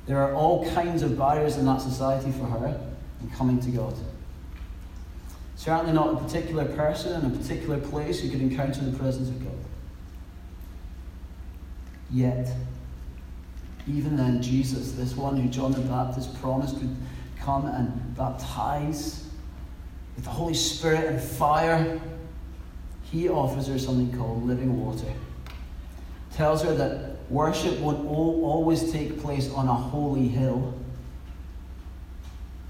There 0.06 0.17
are 0.17 0.34
all 0.34 0.69
kinds 0.73 1.02
of 1.02 1.17
barriers 1.17 1.58
in 1.58 1.65
that 1.65 1.82
society 1.82 2.32
for 2.32 2.45
her 2.45 2.80
in 3.21 3.30
coming 3.30 3.60
to 3.62 3.69
God. 3.69 3.95
Certainly 5.56 5.93
not 5.93 6.13
a 6.13 6.17
particular 6.17 6.65
person 6.65 7.21
in 7.21 7.32
a 7.32 7.38
particular 7.38 7.78
place 7.78 8.19
who 8.19 8.30
could 8.30 8.41
encounter 8.41 8.82
the 8.82 8.97
presence 8.97 9.30
of 9.30 9.41
God. 9.43 9.54
Yet, 12.12 12.54
even 13.88 14.17
then, 14.17 14.41
Jesus, 14.41 14.91
this 14.91 15.15
one 15.15 15.38
who 15.38 15.47
John 15.47 15.71
the 15.71 15.80
Baptist 15.82 16.39
promised 16.41 16.76
would 16.76 16.95
come 17.39 17.65
and 17.65 18.15
baptize 18.15 19.26
with 20.15 20.26
the 20.26 20.32
Holy 20.32 20.54
Spirit 20.54 21.06
and 21.06 21.21
fire, 21.21 21.99
he 23.04 23.30
offers 23.30 23.67
her 23.67 23.80
something 23.80 24.15
called 24.17 24.45
living 24.45 24.86
water. 24.86 25.12
Tells 26.34 26.62
her 26.63 26.73
that 26.76 27.12
worship 27.30 27.80
won't 27.80 28.08
always 28.08 28.92
take 28.92 29.22
place 29.22 29.52
on 29.52 29.68
a 29.68 29.74
holy 29.74 30.28
hill. 30.28 30.74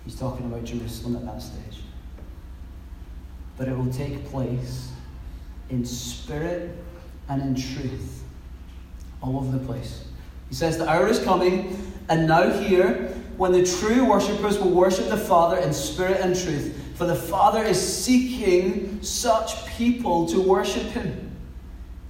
He's 0.06 0.16
talking 0.16 0.46
about 0.46 0.64
Jerusalem 0.66 1.16
at 1.16 1.26
that 1.26 1.42
stage. 1.42 1.82
But 3.58 3.68
it 3.68 3.78
will 3.78 3.92
take 3.92 4.26
place 4.26 4.92
in 5.70 5.86
spirit 5.86 6.76
and 7.30 7.42
in 7.42 7.56
truth 7.56 8.24
all 9.22 9.38
over 9.38 9.58
the 9.58 9.66
place. 9.66 10.06
He 10.50 10.56
says, 10.56 10.78
The 10.78 10.88
hour 10.88 11.08
is 11.08 11.20
coming, 11.20 11.94
and 12.10 12.28
now 12.28 12.50
here, 12.50 13.16
when 13.38 13.52
the 13.52 13.66
true 13.66 14.06
worshippers 14.06 14.60
will 14.60 14.72
worship 14.72 15.10
the 15.10 15.18
Father 15.18 15.58
in 15.58 15.74
spirit 15.74 16.20
and 16.22 16.40
truth. 16.40 16.80
For 16.96 17.06
the 17.06 17.16
Father 17.16 17.64
is 17.64 17.80
seeking 17.82 19.02
such 19.02 19.66
people 19.68 20.28
to 20.28 20.40
worship 20.40 20.84
Him. 20.84 21.32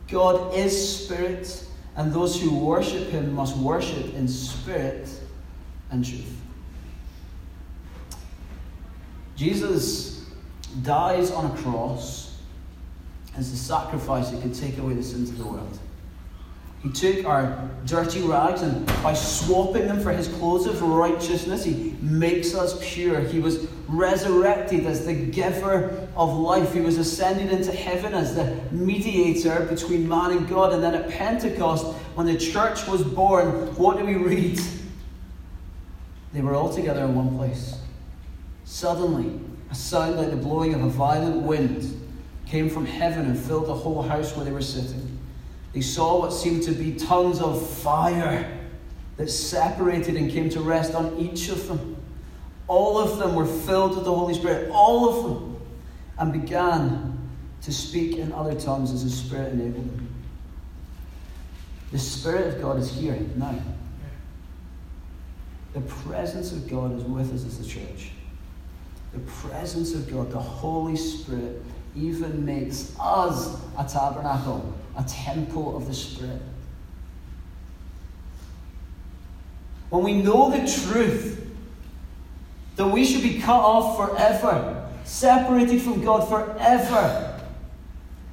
God 0.09 0.53
is 0.53 1.05
spirit, 1.05 1.65
and 1.95 2.13
those 2.13 2.41
who 2.41 2.55
worship 2.57 3.09
Him 3.09 3.33
must 3.33 3.57
worship 3.57 4.13
in 4.15 4.27
spirit 4.27 5.09
and 5.91 6.03
truth. 6.05 6.39
Jesus 9.35 10.25
dies 10.81 11.31
on 11.31 11.51
a 11.51 11.55
cross 11.61 12.39
as 13.35 13.51
the 13.51 13.57
sacrifice 13.57 14.29
that 14.29 14.41
could 14.41 14.53
take 14.53 14.77
away 14.77 14.93
the 14.93 15.03
sins 15.03 15.29
of 15.29 15.37
the 15.37 15.45
world. 15.45 15.79
He 16.83 16.89
took 16.91 17.25
our 17.25 17.69
dirty 17.85 18.21
rags 18.21 18.61
and 18.61 18.85
by 19.01 19.13
swapping 19.13 19.87
them 19.87 20.01
for 20.01 20.11
his 20.11 20.27
clothes 20.27 20.67
of 20.67 20.81
righteousness, 20.81 21.63
he 21.63 21.95
makes 22.01 22.53
us 22.53 22.77
pure. 22.81 23.21
He 23.21 23.39
was 23.39 23.65
resurrected 23.87 24.85
as 24.85 25.05
the 25.05 25.13
giver 25.13 26.07
of 26.15 26.33
life. 26.33 26.73
He 26.73 26.81
was 26.81 26.97
ascended 26.97 27.51
into 27.51 27.71
heaven 27.71 28.13
as 28.13 28.35
the 28.35 28.59
mediator 28.71 29.65
between 29.69 30.07
man 30.07 30.31
and 30.31 30.47
God. 30.47 30.73
And 30.73 30.83
then 30.83 30.95
at 30.95 31.09
Pentecost, 31.09 31.85
when 32.15 32.27
the 32.27 32.37
church 32.37 32.87
was 32.87 33.03
born, 33.03 33.75
what 33.75 33.97
do 33.97 34.05
we 34.05 34.15
read? 34.15 34.59
They 36.33 36.41
were 36.41 36.55
all 36.55 36.73
together 36.73 37.03
in 37.03 37.15
one 37.15 37.37
place. 37.37 37.77
Suddenly, 38.65 39.39
a 39.69 39.75
sound 39.75 40.17
like 40.17 40.29
the 40.29 40.35
blowing 40.35 40.73
of 40.73 40.83
a 40.83 40.89
violent 40.89 41.43
wind 41.43 41.99
came 42.45 42.69
from 42.69 42.85
heaven 42.85 43.25
and 43.25 43.37
filled 43.37 43.67
the 43.67 43.73
whole 43.73 44.01
house 44.01 44.35
where 44.35 44.45
they 44.45 44.51
were 44.51 44.61
sitting. 44.61 45.19
They 45.73 45.81
saw 45.81 46.19
what 46.19 46.31
seemed 46.31 46.63
to 46.63 46.71
be 46.71 46.93
tongues 46.93 47.39
of 47.39 47.67
fire 47.67 48.59
that 49.17 49.29
separated 49.29 50.15
and 50.15 50.29
came 50.29 50.49
to 50.49 50.59
rest 50.59 50.93
on 50.93 51.17
each 51.17 51.49
of 51.49 51.67
them. 51.67 51.92
All 52.67 52.97
of 52.97 53.19
them 53.19 53.35
were 53.35 53.45
filled 53.45 53.95
with 53.95 54.05
the 54.05 54.13
Holy 54.13 54.33
Spirit, 54.33 54.69
all 54.71 55.09
of 55.09 55.23
them, 55.23 55.61
and 56.17 56.33
began 56.33 57.29
to 57.61 57.71
speak 57.71 58.17
in 58.17 58.31
other 58.31 58.55
tongues 58.55 58.91
as 58.91 59.03
the 59.03 59.09
Spirit 59.09 59.53
enabled 59.53 59.89
them. 59.89 60.09
The 61.91 61.99
Spirit 61.99 62.55
of 62.55 62.61
God 62.61 62.79
is 62.79 62.91
here 62.91 63.17
now. 63.35 63.55
The 65.73 65.81
presence 65.81 66.51
of 66.51 66.69
God 66.69 66.97
is 66.97 67.03
with 67.03 67.33
us 67.33 67.45
as 67.45 67.59
the 67.59 67.65
church. 67.65 68.11
The 69.13 69.19
presence 69.19 69.93
of 69.93 70.11
God, 70.11 70.31
the 70.31 70.39
Holy 70.39 70.95
Spirit, 70.95 71.61
even 71.95 72.45
makes 72.45 72.95
us 72.99 73.57
a 73.77 73.83
tabernacle, 73.83 74.73
a 74.97 75.03
temple 75.03 75.77
of 75.77 75.87
the 75.87 75.93
Spirit. 75.93 76.41
When 79.89 80.03
we 80.03 80.13
know 80.21 80.49
the 80.49 80.59
truth 80.59 81.32
that 82.75 82.87
we 82.87 83.05
should 83.05 83.21
be 83.21 83.39
cut 83.39 83.59
off 83.59 83.97
forever, 83.97 84.89
separated 85.03 85.81
from 85.81 86.03
God 86.03 86.27
forever, 86.27 87.41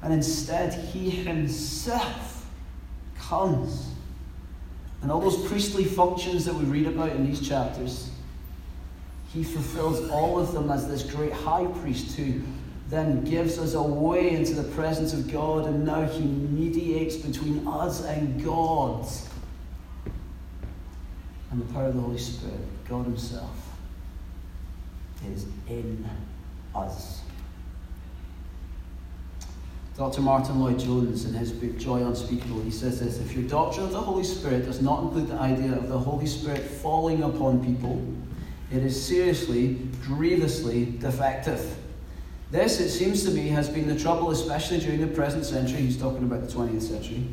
and 0.01 0.13
instead 0.13 0.73
He 0.73 1.09
Himself 1.09 2.49
comes. 3.17 3.87
And 5.01 5.11
all 5.11 5.19
those 5.19 5.47
priestly 5.47 5.85
functions 5.85 6.45
that 6.45 6.53
we 6.53 6.65
read 6.65 6.87
about 6.87 7.09
in 7.09 7.25
these 7.25 7.47
chapters, 7.47 8.11
He 9.33 9.43
fulfills 9.43 10.09
all 10.09 10.39
of 10.39 10.53
them 10.53 10.69
as 10.71 10.87
this 10.87 11.03
great 11.03 11.33
high 11.33 11.65
priest 11.65 12.15
who 12.17 12.41
then 12.89 13.23
gives 13.23 13.57
us 13.57 13.73
a 13.73 13.81
way 13.81 14.31
into 14.31 14.53
the 14.53 14.63
presence 14.75 15.13
of 15.13 15.31
God, 15.31 15.65
and 15.65 15.85
now 15.85 16.05
He 16.05 16.23
mediates 16.23 17.15
between 17.15 17.65
us 17.67 18.03
and 18.03 18.43
God. 18.43 19.07
And 21.51 21.61
the 21.61 21.73
power 21.73 21.85
of 21.85 21.95
the 21.95 22.01
Holy 22.01 22.17
Spirit, 22.17 22.59
God 22.87 23.05
Himself, 23.05 23.70
is 25.29 25.45
in 25.67 26.07
us. 26.75 27.21
Dr. 29.97 30.21
Martyn 30.21 30.59
Lloyd-Jones, 30.59 31.25
in 31.25 31.33
his 31.33 31.51
book 31.51 31.77
Joy 31.77 32.03
Unspeakable, 32.03 32.61
he 32.61 32.71
says 32.71 32.99
this 32.99 33.19
If 33.19 33.33
your 33.33 33.47
doctrine 33.47 33.85
of 33.85 33.91
the 33.91 34.01
Holy 34.01 34.23
Spirit 34.23 34.65
does 34.65 34.81
not 34.81 35.03
include 35.03 35.27
the 35.27 35.35
idea 35.35 35.73
of 35.73 35.89
the 35.89 35.99
Holy 35.99 36.25
Spirit 36.25 36.61
falling 36.61 37.23
upon 37.23 37.63
people, 37.63 38.01
it 38.71 38.83
is 38.83 38.99
seriously, 38.99 39.73
grievously 40.03 40.85
defective. 40.99 41.77
This, 42.51 42.79
it 42.79 42.89
seems 42.89 43.23
to 43.25 43.31
me, 43.31 43.49
has 43.49 43.69
been 43.69 43.87
the 43.87 43.99
trouble, 43.99 44.31
especially 44.31 44.79
during 44.79 45.01
the 45.01 45.07
present 45.07 45.45
century. 45.45 45.81
He's 45.81 45.97
talking 45.97 46.23
about 46.23 46.47
the 46.47 46.53
20th 46.53 46.81
century. 46.81 47.27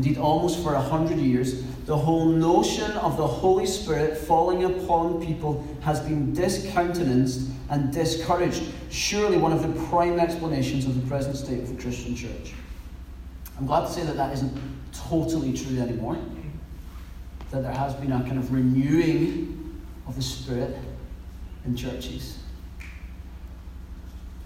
Indeed, 0.00 0.16
almost 0.16 0.62
for 0.62 0.72
a 0.72 0.80
hundred 0.80 1.18
years, 1.18 1.62
the 1.84 1.94
whole 1.94 2.24
notion 2.24 2.90
of 2.92 3.18
the 3.18 3.26
Holy 3.26 3.66
Spirit 3.66 4.16
falling 4.16 4.64
upon 4.64 5.22
people 5.22 5.62
has 5.82 6.00
been 6.00 6.32
discountenanced 6.32 7.50
and 7.68 7.92
discouraged. 7.92 8.62
Surely 8.88 9.36
one 9.36 9.52
of 9.52 9.62
the 9.62 9.78
prime 9.88 10.18
explanations 10.18 10.86
of 10.86 10.98
the 10.98 11.06
present 11.06 11.36
state 11.36 11.58
of 11.58 11.76
the 11.76 11.82
Christian 11.82 12.16
church. 12.16 12.54
I'm 13.58 13.66
glad 13.66 13.88
to 13.88 13.92
say 13.92 14.02
that 14.04 14.16
that 14.16 14.32
isn't 14.32 14.58
totally 14.94 15.52
true 15.52 15.78
anymore. 15.78 16.16
That 17.50 17.62
there 17.62 17.70
has 17.70 17.92
been 17.92 18.12
a 18.12 18.22
kind 18.22 18.38
of 18.38 18.54
renewing 18.54 19.82
of 20.06 20.16
the 20.16 20.22
Spirit 20.22 20.78
in 21.66 21.76
churches. 21.76 22.38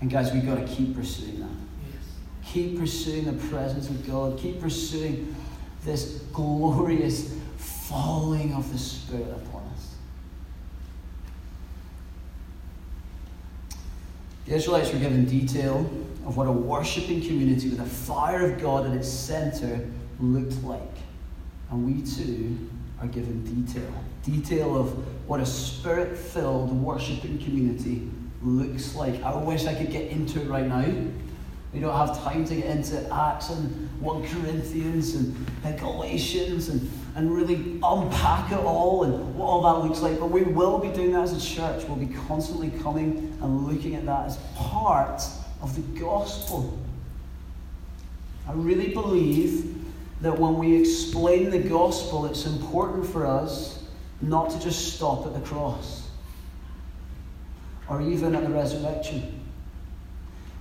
And 0.01 0.11
guys, 0.11 0.33
we've 0.33 0.45
got 0.45 0.57
to 0.57 0.67
keep 0.67 0.97
pursuing 0.97 1.38
that. 1.38 1.49
Keep 2.45 2.81
pursuing 2.81 3.25
the 3.25 3.47
presence 3.49 3.88
of 3.88 4.05
God. 4.07 4.38
Keep 4.38 4.61
pursuing 4.61 5.35
this 5.85 6.23
glorious 6.33 7.35
falling 7.57 8.55
of 8.55 8.70
the 8.73 8.79
Spirit 8.79 9.31
upon 9.31 9.62
us. 9.75 9.94
The 14.47 14.55
Israelites 14.55 14.92
were 14.92 14.99
given 14.99 15.25
detail 15.25 15.79
of 16.27 16.37
what 16.37 16.47
a 16.47 16.53
worshipping 16.53 17.20
community 17.20 17.68
with 17.68 17.81
a 17.81 17.87
fire 17.87 18.51
of 18.51 18.61
God 18.61 18.87
at 18.87 18.92
its 18.92 19.09
center 19.09 19.87
looked 20.20 20.62
like. 20.64 20.81
And 21.70 21.85
we 21.85 22.03
too 22.03 22.70
are 23.01 23.07
given 23.07 23.44
detail. 23.64 23.92
Detail 24.23 24.77
of 24.77 24.92
what 25.29 25.40
a 25.40 25.47
spirit 25.47 26.16
filled 26.16 26.73
worshipping 26.83 27.38
community 27.38 28.11
looks 28.42 28.94
like. 28.94 29.23
I 29.23 29.35
wish 29.35 29.66
I 29.66 29.75
could 29.75 29.90
get 29.90 30.11
into 30.11 30.40
it 30.40 30.49
right 30.49 30.66
now. 30.66 30.85
We 31.74 31.80
don't 31.80 31.96
have 31.96 32.16
time 32.22 32.44
to 32.44 32.54
get 32.54 32.66
into 32.66 33.12
Acts 33.12 33.50
and 33.50 33.90
1 34.00 34.28
Corinthians 34.28 35.16
and, 35.16 35.34
and 35.64 35.78
Galatians 35.78 36.68
and, 36.68 36.88
and 37.16 37.34
really 37.34 37.80
unpack 37.82 38.52
it 38.52 38.60
all 38.60 39.02
and 39.02 39.34
what 39.34 39.44
all 39.44 39.62
that 39.62 39.84
looks 39.84 40.00
like. 40.00 40.20
But 40.20 40.30
we 40.30 40.42
will 40.42 40.78
be 40.78 40.88
doing 40.90 41.10
that 41.12 41.22
as 41.22 41.32
a 41.32 41.54
church. 41.54 41.84
We'll 41.88 41.96
be 41.96 42.14
constantly 42.28 42.70
coming 42.80 43.37
and 43.42 43.66
looking 43.66 43.96
at 43.96 44.06
that 44.06 44.26
as 44.26 44.37
part 44.54 45.20
of 45.60 45.74
the 45.74 46.00
gospel. 46.00 46.78
I 48.46 48.52
really 48.52 48.94
believe 48.94 49.74
that 50.20 50.38
when 50.38 50.56
we 50.58 50.76
explain 50.76 51.50
the 51.50 51.58
gospel, 51.58 52.26
it's 52.26 52.46
important 52.46 53.04
for 53.04 53.26
us 53.26 53.82
not 54.20 54.50
to 54.50 54.60
just 54.60 54.94
stop 54.94 55.26
at 55.26 55.34
the 55.34 55.40
cross 55.40 56.08
or 57.88 58.00
even 58.00 58.37
at 58.37 58.44
the 58.44 58.50
resurrection. 58.50 59.43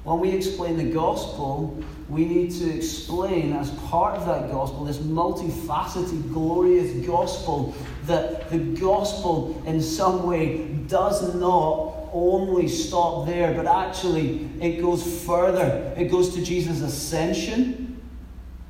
When 0.03 0.19
we 0.19 0.31
explain 0.31 0.75
the 0.75 0.91
gospel, 0.91 1.81
we 2.09 2.25
need 2.25 2.51
to 2.51 2.69
explain, 2.75 3.53
as 3.53 3.69
part 3.71 4.15
of 4.17 4.25
that 4.25 4.51
gospel, 4.51 4.83
this 4.83 4.97
multifaceted, 4.97 6.33
glorious 6.33 7.05
gospel, 7.07 7.73
that 8.05 8.49
the 8.49 8.57
gospel 8.57 9.63
in 9.65 9.81
some 9.81 10.23
way 10.23 10.65
does 10.87 11.33
not 11.35 12.09
only 12.11 12.67
stop 12.67 13.25
there, 13.25 13.53
but 13.53 13.65
actually 13.65 14.49
it 14.59 14.81
goes 14.81 15.23
further. 15.25 15.93
It 15.97 16.11
goes 16.11 16.35
to 16.35 16.43
Jesus' 16.43 16.81
ascension 16.81 18.01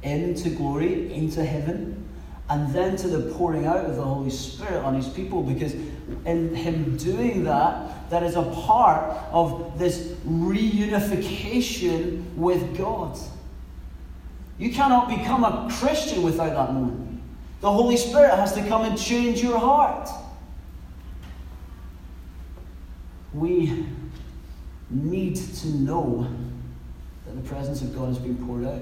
into 0.03 0.51
glory, 0.51 1.11
into 1.13 1.43
heaven 1.43 2.07
and 2.49 2.73
then 2.73 2.95
to 2.97 3.07
the 3.07 3.33
pouring 3.33 3.65
out 3.65 3.85
of 3.85 3.95
the 3.95 4.03
Holy 4.03 4.29
Spirit 4.29 4.83
on 4.83 4.93
his 4.93 5.07
people, 5.07 5.41
because 5.41 5.73
in 6.25 6.53
him 6.55 6.97
doing 6.97 7.43
that, 7.45 8.09
that 8.09 8.23
is 8.23 8.35
a 8.35 8.43
part 8.43 9.03
of 9.31 9.77
this 9.79 10.09
reunification 10.27 12.23
with 12.35 12.77
God. 12.77 13.17
You 14.57 14.71
cannot 14.71 15.09
become 15.09 15.43
a 15.43 15.69
Christian 15.79 16.23
without 16.23 16.53
that 16.53 16.73
moment. 16.73 17.21
The 17.61 17.71
Holy 17.71 17.97
Spirit 17.97 18.35
has 18.35 18.53
to 18.53 18.67
come 18.67 18.83
and 18.83 18.97
change 18.97 19.41
your 19.41 19.57
heart. 19.57 20.09
We 23.33 23.85
need 24.89 25.35
to 25.35 25.67
know 25.69 26.27
that 27.25 27.35
the 27.41 27.49
presence 27.49 27.81
of 27.81 27.95
God 27.95 28.09
has 28.09 28.19
been 28.19 28.37
poured 28.45 28.65
out. 28.65 28.81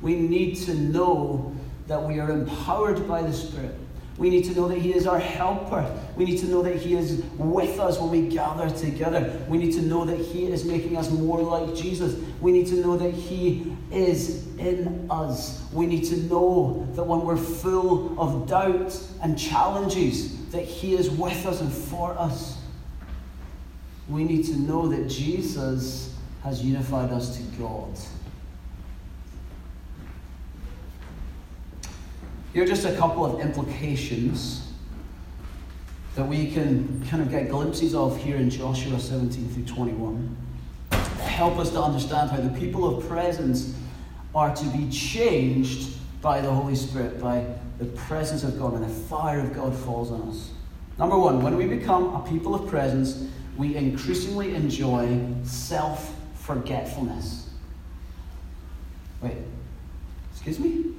We 0.00 0.14
need 0.14 0.56
to 0.66 0.74
know 0.74 1.56
that 1.88 2.02
we 2.02 2.20
are 2.20 2.30
empowered 2.30 3.08
by 3.08 3.22
the 3.22 3.32
Spirit. 3.32 3.74
We 4.18 4.30
need 4.30 4.44
to 4.46 4.54
know 4.54 4.66
that 4.68 4.78
He 4.78 4.94
is 4.94 5.06
our 5.06 5.18
helper. 5.18 5.84
We 6.16 6.24
need 6.24 6.38
to 6.38 6.46
know 6.46 6.62
that 6.62 6.76
He 6.76 6.94
is 6.94 7.22
with 7.36 7.78
us 7.78 7.98
when 7.98 8.10
we 8.10 8.28
gather 8.28 8.70
together. 8.70 9.44
We 9.48 9.58
need 9.58 9.72
to 9.72 9.82
know 9.82 10.04
that 10.06 10.18
He 10.18 10.46
is 10.46 10.64
making 10.64 10.96
us 10.96 11.10
more 11.10 11.42
like 11.42 11.74
Jesus. 11.74 12.18
We 12.40 12.52
need 12.52 12.66
to 12.68 12.76
know 12.76 12.96
that 12.96 13.12
He 13.12 13.76
is 13.90 14.46
in 14.56 15.06
us. 15.10 15.68
We 15.72 15.86
need 15.86 16.04
to 16.04 16.16
know 16.16 16.88
that 16.94 17.04
when 17.04 17.20
we're 17.20 17.36
full 17.36 18.18
of 18.18 18.48
doubt 18.48 18.98
and 19.22 19.38
challenges, 19.38 20.46
that 20.50 20.64
He 20.64 20.94
is 20.94 21.10
with 21.10 21.44
us 21.44 21.60
and 21.60 21.70
for 21.70 22.12
us. 22.18 22.58
We 24.08 24.24
need 24.24 24.46
to 24.46 24.56
know 24.56 24.88
that 24.88 25.08
Jesus 25.08 26.14
has 26.42 26.64
unified 26.64 27.10
us 27.10 27.36
to 27.36 27.42
God. 27.58 27.90
Here 32.56 32.64
are 32.64 32.66
just 32.66 32.86
a 32.86 32.96
couple 32.96 33.22
of 33.22 33.38
implications 33.38 34.72
that 36.14 36.26
we 36.26 36.50
can 36.50 37.06
kind 37.06 37.20
of 37.20 37.28
get 37.28 37.50
glimpses 37.50 37.94
of 37.94 38.16
here 38.16 38.36
in 38.36 38.48
Joshua 38.48 38.98
17 38.98 39.50
through 39.50 39.64
21. 39.66 40.34
that 40.88 40.96
Help 41.20 41.58
us 41.58 41.68
to 41.72 41.82
understand 41.82 42.30
how 42.30 42.38
the 42.38 42.58
people 42.58 42.96
of 42.96 43.06
presence 43.06 43.78
are 44.34 44.56
to 44.56 44.64
be 44.70 44.88
changed 44.88 45.98
by 46.22 46.40
the 46.40 46.50
Holy 46.50 46.74
Spirit, 46.74 47.20
by 47.20 47.44
the 47.78 47.84
presence 47.84 48.42
of 48.42 48.58
God, 48.58 48.72
when 48.72 48.80
the 48.80 48.88
fire 48.88 49.40
of 49.40 49.54
God 49.54 49.76
falls 49.76 50.10
on 50.10 50.22
us. 50.30 50.52
Number 50.98 51.18
one, 51.18 51.42
when 51.42 51.58
we 51.58 51.66
become 51.66 52.14
a 52.14 52.26
people 52.26 52.54
of 52.54 52.66
presence, 52.70 53.28
we 53.58 53.76
increasingly 53.76 54.54
enjoy 54.54 55.22
self 55.44 56.16
forgetfulness. 56.36 57.50
Wait, 59.20 59.36
excuse 60.32 60.58
me? 60.58 60.95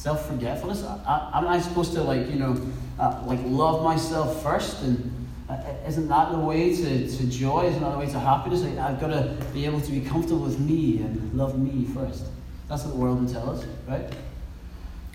Self-forgetfulness? 0.00 0.82
Am 0.82 1.46
I 1.46 1.60
supposed 1.60 1.92
to 1.92 2.02
like 2.02 2.30
you 2.30 2.36
know, 2.36 2.58
uh, 2.98 3.22
like 3.26 3.40
love 3.44 3.84
myself 3.84 4.42
first? 4.42 4.82
And 4.82 5.28
uh, 5.48 5.60
isn't 5.86 6.08
that 6.08 6.32
the 6.32 6.38
way 6.38 6.74
to, 6.74 7.16
to 7.16 7.26
joy? 7.26 7.66
Isn't 7.66 7.82
that 7.82 7.92
the 7.92 7.98
way 7.98 8.06
to 8.06 8.18
happiness? 8.18 8.62
Like, 8.62 8.78
I've 8.78 8.98
got 8.98 9.08
to 9.08 9.36
be 9.52 9.66
able 9.66 9.80
to 9.82 9.90
be 9.90 10.00
comfortable 10.00 10.40
with 10.40 10.58
me 10.58 10.98
and 10.98 11.34
love 11.34 11.58
me 11.58 11.84
first. 11.92 12.24
That's 12.66 12.84
what 12.84 12.94
the 12.94 12.98
world 12.98 13.20
will 13.20 13.30
tell 13.30 13.50
us, 13.50 13.66
right? 13.86 14.10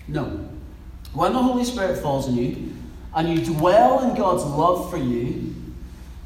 No. 0.06 0.48
When 1.14 1.32
the 1.32 1.42
Holy 1.42 1.64
Spirit 1.64 2.00
falls 2.00 2.28
on 2.28 2.36
you 2.36 2.72
and 3.14 3.28
you 3.28 3.44
dwell 3.44 4.08
in 4.08 4.14
God's 4.14 4.44
love 4.44 4.88
for 4.88 4.98
you, 4.98 5.52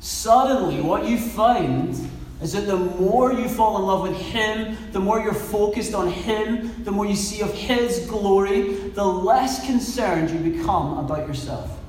suddenly 0.00 0.82
what 0.82 1.06
you 1.06 1.16
find 1.16 1.94
is 2.42 2.52
that 2.52 2.66
the 2.66 2.76
more 2.76 3.32
you 3.32 3.48
fall 3.48 3.78
in 3.78 3.84
love 3.84 4.02
with 4.02 4.16
Him, 4.16 4.76
the 4.92 5.00
more 5.00 5.20
you're 5.20 5.34
focused 5.34 5.94
on 5.94 6.08
Him, 6.08 6.84
the 6.84 6.90
more 6.90 7.06
you 7.06 7.16
see 7.16 7.42
of 7.42 7.52
His 7.52 8.06
glory, 8.06 8.74
the 8.90 9.04
less 9.04 9.64
concerned 9.66 10.30
you 10.30 10.52
become 10.52 10.98
about 10.98 11.26
yourself. 11.28 11.79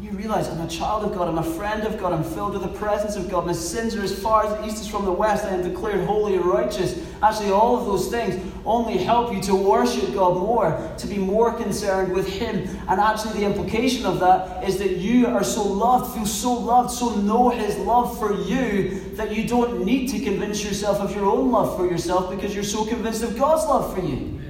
You 0.00 0.12
realize 0.12 0.48
I'm 0.48 0.62
a 0.62 0.68
child 0.68 1.04
of 1.04 1.12
God, 1.12 1.28
I'm 1.28 1.36
a 1.36 1.42
friend 1.42 1.82
of 1.82 1.98
God, 1.98 2.14
I'm 2.14 2.24
filled 2.24 2.54
with 2.54 2.62
the 2.62 2.78
presence 2.78 3.16
of 3.16 3.28
God, 3.28 3.44
my 3.44 3.52
sins 3.52 3.94
are 3.94 4.02
as 4.02 4.18
far 4.18 4.46
as 4.46 4.56
the 4.56 4.66
east 4.66 4.80
is 4.80 4.88
from 4.88 5.04
the 5.04 5.12
west, 5.12 5.44
I 5.44 5.50
am 5.50 5.62
declared 5.62 6.06
holy 6.06 6.36
and 6.36 6.44
righteous. 6.46 6.98
Actually, 7.22 7.50
all 7.50 7.76
of 7.76 7.84
those 7.84 8.08
things 8.08 8.42
only 8.64 8.96
help 8.96 9.30
you 9.30 9.42
to 9.42 9.54
worship 9.54 10.14
God 10.14 10.38
more, 10.38 10.90
to 10.96 11.06
be 11.06 11.18
more 11.18 11.52
concerned 11.52 12.14
with 12.14 12.26
Him. 12.26 12.66
And 12.88 12.98
actually, 12.98 13.40
the 13.40 13.44
implication 13.44 14.06
of 14.06 14.20
that 14.20 14.66
is 14.66 14.78
that 14.78 14.96
you 14.96 15.26
are 15.26 15.44
so 15.44 15.62
loved, 15.62 16.14
feel 16.14 16.24
so 16.24 16.54
loved, 16.54 16.90
so 16.90 17.16
know 17.16 17.50
His 17.50 17.76
love 17.76 18.18
for 18.18 18.32
you 18.32 19.00
that 19.16 19.36
you 19.36 19.46
don't 19.46 19.84
need 19.84 20.08
to 20.08 20.20
convince 20.20 20.64
yourself 20.64 21.00
of 21.00 21.14
your 21.14 21.26
own 21.26 21.50
love 21.50 21.76
for 21.76 21.86
yourself 21.86 22.30
because 22.30 22.54
you're 22.54 22.64
so 22.64 22.86
convinced 22.86 23.22
of 23.22 23.38
God's 23.38 23.66
love 23.66 23.94
for 23.94 24.00
you. 24.00 24.40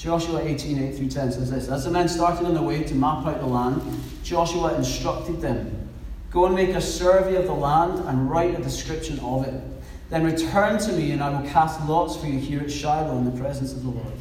Joshua 0.00 0.40
18, 0.42 0.82
8 0.82 0.96
through 0.96 1.10
10 1.10 1.32
says 1.32 1.50
this 1.50 1.68
As 1.68 1.84
the 1.84 1.90
men 1.90 2.08
started 2.08 2.46
on 2.46 2.54
their 2.54 2.62
way 2.62 2.82
to 2.82 2.94
map 2.94 3.26
out 3.26 3.38
the 3.38 3.46
land, 3.46 3.82
Joshua 4.22 4.74
instructed 4.74 5.42
them 5.42 5.88
Go 6.30 6.46
and 6.46 6.54
make 6.54 6.70
a 6.70 6.80
survey 6.80 7.36
of 7.36 7.44
the 7.44 7.52
land 7.52 7.98
and 8.08 8.30
write 8.30 8.58
a 8.58 8.62
description 8.62 9.18
of 9.18 9.46
it. 9.46 9.62
Then 10.08 10.24
return 10.24 10.78
to 10.78 10.92
me, 10.92 11.10
and 11.10 11.22
I 11.22 11.28
will 11.28 11.46
cast 11.50 11.86
lots 11.86 12.16
for 12.16 12.26
you 12.26 12.38
here 12.38 12.60
at 12.60 12.70
Shiloh 12.70 13.18
in 13.18 13.24
the 13.24 13.38
presence 13.38 13.72
of 13.72 13.82
the 13.82 13.90
Lord. 13.90 14.18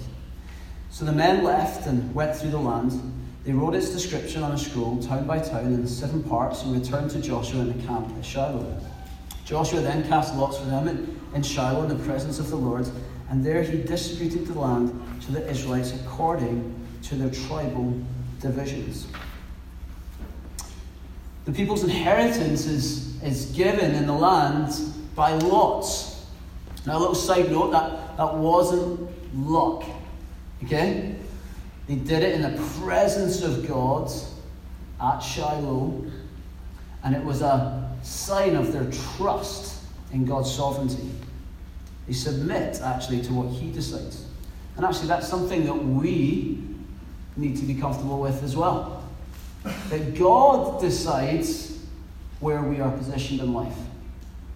So 0.89 1.05
the 1.05 1.13
men 1.13 1.43
left 1.43 1.87
and 1.87 2.13
went 2.13 2.35
through 2.35 2.51
the 2.51 2.59
land. 2.59 2.91
They 3.45 3.53
wrote 3.53 3.73
its 3.73 3.89
description 3.89 4.43
on 4.43 4.51
a 4.51 4.57
scroll, 4.57 5.01
town 5.01 5.25
by 5.27 5.39
town, 5.39 5.67
in 5.67 5.81
the 5.81 5.87
seven 5.87 6.23
parts, 6.23 6.63
and 6.63 6.73
returned 6.73 7.11
to 7.11 7.21
Joshua 7.21 7.61
in 7.61 7.79
the 7.79 7.87
camp 7.87 8.11
at 8.17 8.25
Shiloh. 8.25 8.81
Joshua 9.45 9.79
then 9.79 10.05
cast 10.07 10.35
lots 10.35 10.57
for 10.57 10.65
them 10.65 10.87
in, 10.87 11.21
in 11.35 11.41
Shiloh 11.41 11.83
in 11.83 11.89
the 11.89 12.03
presence 12.03 12.37
of 12.37 12.49
the 12.49 12.57
Lord, 12.57 12.87
and 13.29 13.45
there 13.45 13.61
he 13.61 13.81
distributed 13.81 14.47
the 14.47 14.59
land 14.59 15.21
to 15.21 15.31
the 15.31 15.47
Israelites 15.49 15.93
according 15.93 16.75
to 17.03 17.15
their 17.15 17.29
tribal 17.29 17.99
divisions. 18.41 19.07
The 21.45 21.51
people's 21.51 21.83
inheritance 21.83 22.65
is, 22.65 23.21
is 23.23 23.47
given 23.47 23.91
in 23.91 24.05
the 24.05 24.13
land 24.13 24.73
by 25.15 25.33
lots. 25.33 26.25
Now, 26.85 26.97
a 26.97 26.99
little 26.99 27.15
side 27.15 27.51
note 27.51 27.71
that, 27.71 28.17
that 28.17 28.35
wasn't 28.35 29.09
luck. 29.35 29.83
Okay? 30.63 31.15
They 31.87 31.95
did 31.95 32.23
it 32.23 32.35
in 32.35 32.41
the 32.41 32.61
presence 32.81 33.41
of 33.41 33.67
God 33.67 34.11
at 35.01 35.19
Shiloh, 35.19 36.05
and 37.03 37.15
it 37.15 37.23
was 37.23 37.41
a 37.41 37.95
sign 38.03 38.55
of 38.55 38.71
their 38.73 38.89
trust 39.17 39.83
in 40.11 40.25
God's 40.25 40.53
sovereignty. 40.53 41.09
They 42.09 42.15
submit, 42.15 42.81
actually, 42.81 43.21
to 43.21 43.33
what 43.33 43.49
He 43.49 43.71
decides. 43.71 44.25
And 44.75 44.83
actually, 44.83 45.09
that's 45.09 45.27
something 45.27 45.63
that 45.65 45.75
we 45.75 46.63
need 47.37 47.55
to 47.57 47.65
be 47.65 47.75
comfortable 47.75 48.19
with 48.19 48.41
as 48.41 48.55
well. 48.55 49.07
That 49.91 50.15
God 50.17 50.81
decides 50.81 51.77
where 52.39 52.63
we 52.63 52.81
are 52.81 52.89
positioned 52.89 53.41
in 53.41 53.53
life. 53.53 53.75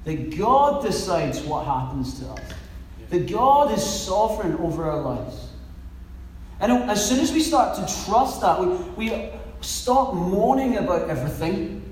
That 0.05 0.35
God 0.35 0.83
decides 0.83 1.41
what 1.41 1.67
happens 1.67 2.19
to 2.21 2.29
us. 2.29 2.39
That 3.11 3.29
God 3.31 3.71
is 3.71 3.83
sovereign 3.87 4.55
over 4.55 4.89
our 4.89 5.01
lives. 5.01 5.49
And 6.59 6.71
as 6.89 7.07
soon 7.07 7.19
as 7.19 7.31
we 7.31 7.39
start 7.39 7.75
to 7.75 8.03
trust 8.05 8.41
that, 8.41 8.59
we, 8.59 9.09
we 9.09 9.29
stop 9.61 10.15
moaning 10.15 10.77
about 10.77 11.07
everything 11.07 11.83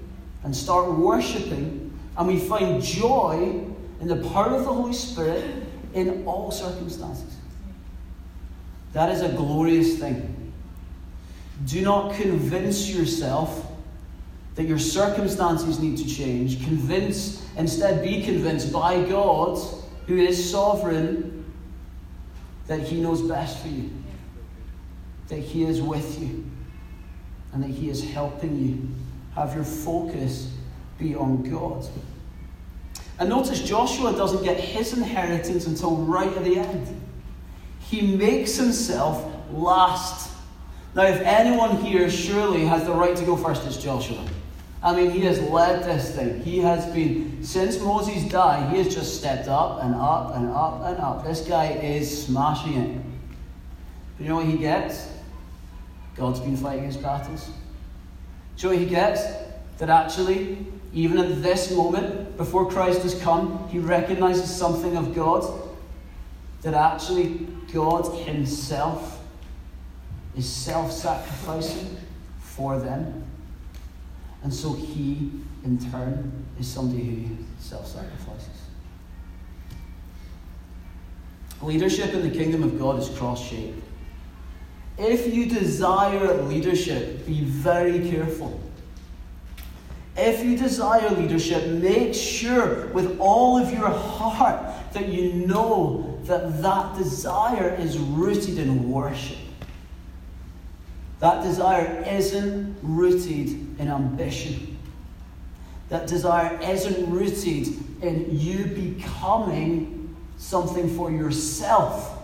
and 0.44 0.56
start 0.56 0.92
worshipping, 0.92 1.96
and 2.18 2.28
we 2.28 2.40
find 2.40 2.82
joy 2.82 3.68
in 4.02 4.08
the 4.08 4.18
power 4.30 4.48
of 4.48 4.66
the 4.66 4.74
Holy 4.74 4.94
Spirit 4.94 5.44
in 5.94 6.26
all 6.26 6.52
circumstances. 6.52 7.36
That 8.94 9.10
is 9.10 9.22
a 9.22 9.30
glorious 9.30 10.00
thing. 10.00 10.52
Do 11.66 11.82
not 11.82 12.16
convince 12.16 12.90
yourself 12.90 13.68
that 14.56 14.64
your 14.64 14.80
circumstances 14.80 15.80
need 15.80 15.98
to 15.98 16.08
change. 16.08 16.64
Convince, 16.64 17.46
instead, 17.56 18.04
be 18.04 18.24
convinced 18.24 18.74
by 18.74 19.04
God, 19.06 19.60
who 20.08 20.18
is 20.18 20.52
sovereign, 20.52 21.46
that 22.68 22.80
He 22.82 23.00
knows 23.00 23.22
best 23.22 23.60
for 23.60 23.68
you, 23.68 23.92
that 25.28 25.40
He 25.40 25.64
is 25.64 25.82
with 25.82 26.20
you, 26.20 26.50
and 27.54 27.64
that 27.64 27.70
He 27.70 27.90
is 27.90 28.04
helping 28.12 28.58
you. 28.58 28.90
Have 29.36 29.56
your 29.56 29.64
focus 29.64 30.52
be 30.98 31.16
on 31.16 31.50
God. 31.50 31.88
And 33.22 33.30
notice 33.30 33.62
Joshua 33.62 34.14
doesn't 34.14 34.44
get 34.44 34.60
his 34.60 34.98
inheritance 34.98 35.68
until 35.68 35.96
right 35.96 36.36
at 36.36 36.44
the 36.44 36.58
end. 36.58 36.88
He 37.80 38.02
makes 38.18 38.56
himself 38.56 39.24
last. 39.52 40.32
Now, 40.96 41.04
if 41.04 41.22
anyone 41.22 41.78
here 41.86 42.10
surely 42.10 42.66
has 42.66 42.84
the 42.84 42.94
right 42.94 43.16
to 43.16 43.24
go 43.24 43.38
first, 43.38 43.64
it's 43.68 43.78
Joshua. 43.78 44.26
I 44.82 44.96
mean, 44.96 45.12
he 45.12 45.20
has 45.26 45.40
led 45.40 45.84
this 45.84 46.16
thing. 46.16 46.42
He 46.42 46.58
has 46.62 46.84
been, 46.96 47.44
since 47.44 47.80
Moses 47.80 48.28
died, 48.28 48.72
he 48.72 48.82
has 48.82 48.92
just 48.92 49.20
stepped 49.20 49.48
up 49.48 49.84
and 49.84 49.94
up 49.94 50.36
and 50.36 50.50
up 50.50 50.82
and 50.84 50.98
up. 50.98 51.24
This 51.24 51.42
guy 51.42 51.74
is 51.74 52.26
smashing 52.26 52.74
it. 52.74 53.02
But 54.18 54.24
you 54.24 54.30
know 54.30 54.38
what 54.38 54.48
he 54.48 54.58
gets? 54.58 55.08
God's 56.16 56.40
been 56.40 56.58
fighting 56.58 56.86
his 56.86 56.98
battles. 56.98 57.52
Do 58.58 58.70
you 58.70 58.74
know 58.74 58.80
what 58.80 58.84
he 58.84 58.90
gets? 58.90 59.22
That 59.78 59.92
actually 59.92 60.66
even 60.94 61.18
at 61.18 61.42
this 61.42 61.72
moment, 61.72 62.31
before 62.42 62.68
Christ 62.68 63.04
has 63.04 63.14
come, 63.22 63.70
he 63.70 63.78
recognizes 63.78 64.50
something 64.50 64.98
of 64.98 65.14
God 65.14 65.44
that 66.64 66.74
actually 66.74 67.48
God 67.72 68.04
Himself 68.26 69.22
is 70.36 70.50
self 70.50 70.92
sacrificing 70.92 71.98
for 72.40 72.80
them. 72.80 73.24
And 74.42 74.52
so 74.52 74.74
He, 74.74 75.30
in 75.64 75.78
turn, 75.92 76.46
is 76.60 76.68
somebody 76.68 77.04
who 77.04 77.38
self 77.60 77.86
sacrifices. 77.86 78.50
Leadership 81.62 82.12
in 82.16 82.28
the 82.28 82.36
kingdom 82.36 82.64
of 82.64 82.80
God 82.80 82.98
is 82.98 83.10
cross 83.20 83.48
shaped. 83.48 83.84
If 84.98 85.32
you 85.32 85.46
desire 85.46 86.42
leadership, 86.42 87.24
be 87.28 87.42
very 87.42 88.10
careful 88.10 88.60
if 90.18 90.44
you 90.44 90.58
desire 90.58 91.10
leadership, 91.12 91.66
make 91.68 92.14
sure 92.14 92.88
with 92.88 93.20
all 93.20 93.58
of 93.58 93.72
your 93.72 93.90
heart 93.90 94.62
that 94.94 95.08
you 95.08 95.34
know 95.34 96.20
that 96.24 96.62
that 96.62 96.98
desire 96.98 97.76
is 97.80 97.98
rooted 97.98 98.58
in 98.58 98.92
worship. 98.92 99.38
That 101.20 101.44
desire 101.44 102.04
isn't 102.08 102.78
rooted 102.82 103.80
in 103.80 103.88
ambition. 103.88 104.78
That 105.90 106.08
desire 106.08 106.60
isn't 106.62 107.10
rooted 107.10 107.68
in 108.02 108.28
you 108.30 108.66
becoming 108.66 110.16
something 110.38 110.96
for 110.96 111.12
yourself. 111.12 112.18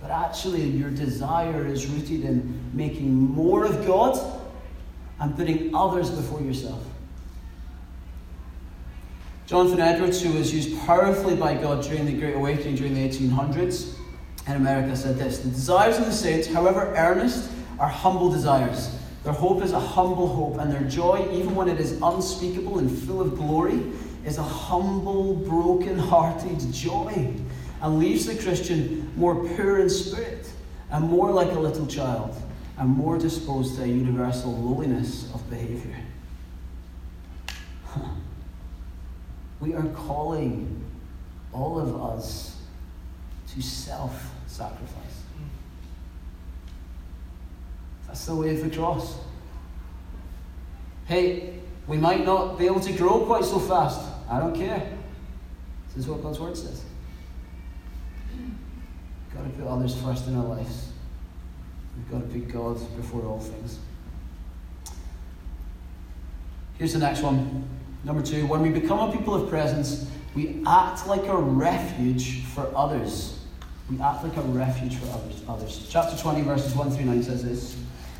But 0.00 0.10
actually, 0.10 0.62
your 0.62 0.90
desire 0.90 1.66
is 1.66 1.86
rooted 1.86 2.24
in 2.24 2.70
making 2.72 3.12
more 3.12 3.64
of 3.64 3.86
God 3.86 4.37
and 5.20 5.36
putting 5.36 5.74
others 5.74 6.10
before 6.10 6.40
yourself. 6.40 6.84
Jonathan 9.46 9.80
Edwards, 9.80 10.20
who 10.20 10.32
was 10.34 10.52
used 10.52 10.78
powerfully 10.80 11.34
by 11.34 11.54
God 11.54 11.82
during 11.82 12.04
the 12.04 12.12
Great 12.12 12.34
Awakening 12.34 12.74
during 12.76 12.94
the 12.94 13.08
1800s 13.08 13.94
in 14.46 14.56
America, 14.56 14.94
said 14.94 15.16
this 15.16 15.38
The 15.38 15.48
desires 15.48 15.96
of 15.98 16.04
the 16.04 16.12
saints, 16.12 16.46
however 16.46 16.94
earnest, 16.96 17.50
are 17.78 17.88
humble 17.88 18.30
desires. 18.30 18.94
Their 19.24 19.32
hope 19.32 19.62
is 19.62 19.72
a 19.72 19.80
humble 19.80 20.28
hope, 20.28 20.58
and 20.58 20.70
their 20.70 20.84
joy, 20.84 21.28
even 21.32 21.54
when 21.54 21.68
it 21.68 21.80
is 21.80 21.98
unspeakable 22.02 22.78
and 22.78 22.90
full 22.90 23.20
of 23.20 23.36
glory, 23.36 23.82
is 24.24 24.38
a 24.38 24.42
humble, 24.42 25.34
broken 25.34 25.98
hearted 25.98 26.72
joy, 26.72 27.32
and 27.80 27.98
leaves 27.98 28.26
the 28.26 28.34
Christian 28.34 29.10
more 29.16 29.48
pure 29.54 29.78
in 29.78 29.88
spirit 29.88 30.50
and 30.90 31.08
more 31.08 31.30
like 31.30 31.52
a 31.52 31.58
little 31.58 31.86
child 31.86 32.34
and 32.78 32.88
more 32.88 33.18
disposed 33.18 33.76
to 33.76 33.82
a 33.82 33.86
universal 33.86 34.56
lowliness 34.56 35.32
of 35.34 35.48
behavior. 35.50 35.96
We 39.60 39.74
are 39.74 39.86
calling 39.86 40.84
all 41.52 41.80
of 41.80 42.00
us 42.00 42.56
to 43.52 43.60
self 43.60 44.32
sacrifice. 44.46 45.22
That's 48.06 48.24
the 48.24 48.36
way 48.36 48.54
of 48.54 48.62
the 48.62 48.74
cross. 48.74 49.16
Hey, 51.06 51.58
we 51.88 51.96
might 51.96 52.24
not 52.24 52.56
be 52.58 52.66
able 52.66 52.80
to 52.80 52.92
grow 52.92 53.24
quite 53.26 53.44
so 53.44 53.58
fast. 53.58 54.00
I 54.30 54.38
don't 54.38 54.54
care. 54.54 54.92
This 55.88 56.04
is 56.04 56.08
what 56.08 56.22
God's 56.22 56.38
word 56.38 56.56
says. 56.56 56.84
Got 59.34 59.42
to 59.42 59.50
put 59.50 59.66
others 59.66 60.00
first 60.00 60.28
in 60.28 60.36
our 60.36 60.44
lives. 60.44 60.87
We've 61.98 62.10
got 62.10 62.30
to 62.30 62.38
put 62.38 62.52
God 62.52 62.96
before 62.96 63.22
all 63.22 63.40
things. 63.40 63.78
Here's 66.78 66.92
the 66.92 67.00
next 67.00 67.22
one. 67.22 67.68
Number 68.04 68.22
two, 68.22 68.46
when 68.46 68.62
we 68.62 68.70
become 68.70 69.10
a 69.10 69.12
people 69.12 69.34
of 69.34 69.48
presence, 69.50 70.08
we 70.34 70.62
act 70.66 71.06
like 71.06 71.26
a 71.26 71.36
refuge 71.36 72.44
for 72.44 72.70
others. 72.74 73.40
We 73.90 74.00
act 74.00 74.22
like 74.22 74.36
a 74.36 74.42
refuge 74.42 74.96
for 74.96 75.06
others. 75.10 75.42
others. 75.48 75.86
Chapter 75.90 76.16
20, 76.16 76.42
verses 76.42 76.74
1 76.74 76.90
through 76.92 77.06
9 77.06 77.22
says 77.22 77.42
this. 77.42 77.76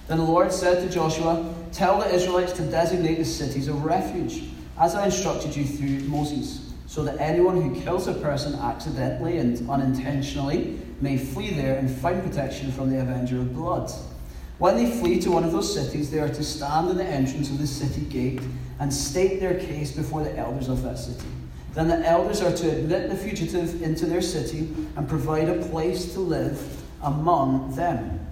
Then 0.08 0.18
the 0.18 0.24
Lord 0.24 0.50
said 0.50 0.86
to 0.86 0.92
Joshua, 0.92 1.54
Tell 1.70 2.00
the 2.00 2.12
Israelites 2.12 2.52
to 2.54 2.62
designate 2.62 3.18
the 3.18 3.24
cities 3.24 3.68
of 3.68 3.84
refuge, 3.84 4.44
as 4.80 4.94
I 4.94 5.04
instructed 5.04 5.54
you 5.54 5.64
through 5.64 6.08
Moses, 6.08 6.72
so 6.86 7.04
that 7.04 7.20
anyone 7.20 7.60
who 7.60 7.80
kills 7.82 8.08
a 8.08 8.14
person 8.14 8.54
accidentally 8.54 9.38
and 9.38 9.68
unintentionally 9.70 10.80
may 11.00 11.16
flee 11.16 11.50
there 11.50 11.76
and 11.76 11.90
find 11.90 12.22
protection 12.22 12.72
from 12.72 12.90
the 12.90 13.00
avenger 13.00 13.38
of 13.38 13.54
blood. 13.54 13.90
When 14.58 14.76
they 14.76 14.90
flee 14.90 15.20
to 15.20 15.30
one 15.30 15.44
of 15.44 15.52
those 15.52 15.72
cities, 15.72 16.10
they 16.10 16.18
are 16.18 16.28
to 16.28 16.42
stand 16.42 16.90
in 16.90 16.96
the 16.96 17.04
entrance 17.04 17.50
of 17.50 17.58
the 17.58 17.66
city 17.66 18.00
gate 18.02 18.40
and 18.80 18.92
state 18.92 19.40
their 19.40 19.58
case 19.58 19.92
before 19.92 20.24
the 20.24 20.36
elders 20.36 20.68
of 20.68 20.82
that 20.82 20.98
city. 20.98 21.26
Then 21.74 21.88
the 21.88 22.04
elders 22.04 22.42
are 22.42 22.52
to 22.52 22.70
admit 22.70 23.08
the 23.08 23.16
fugitive 23.16 23.82
into 23.82 24.06
their 24.06 24.22
city 24.22 24.74
and 24.96 25.08
provide 25.08 25.48
a 25.48 25.64
place 25.66 26.12
to 26.14 26.20
live 26.20 26.82
among 27.02 27.74
them. 27.76 28.26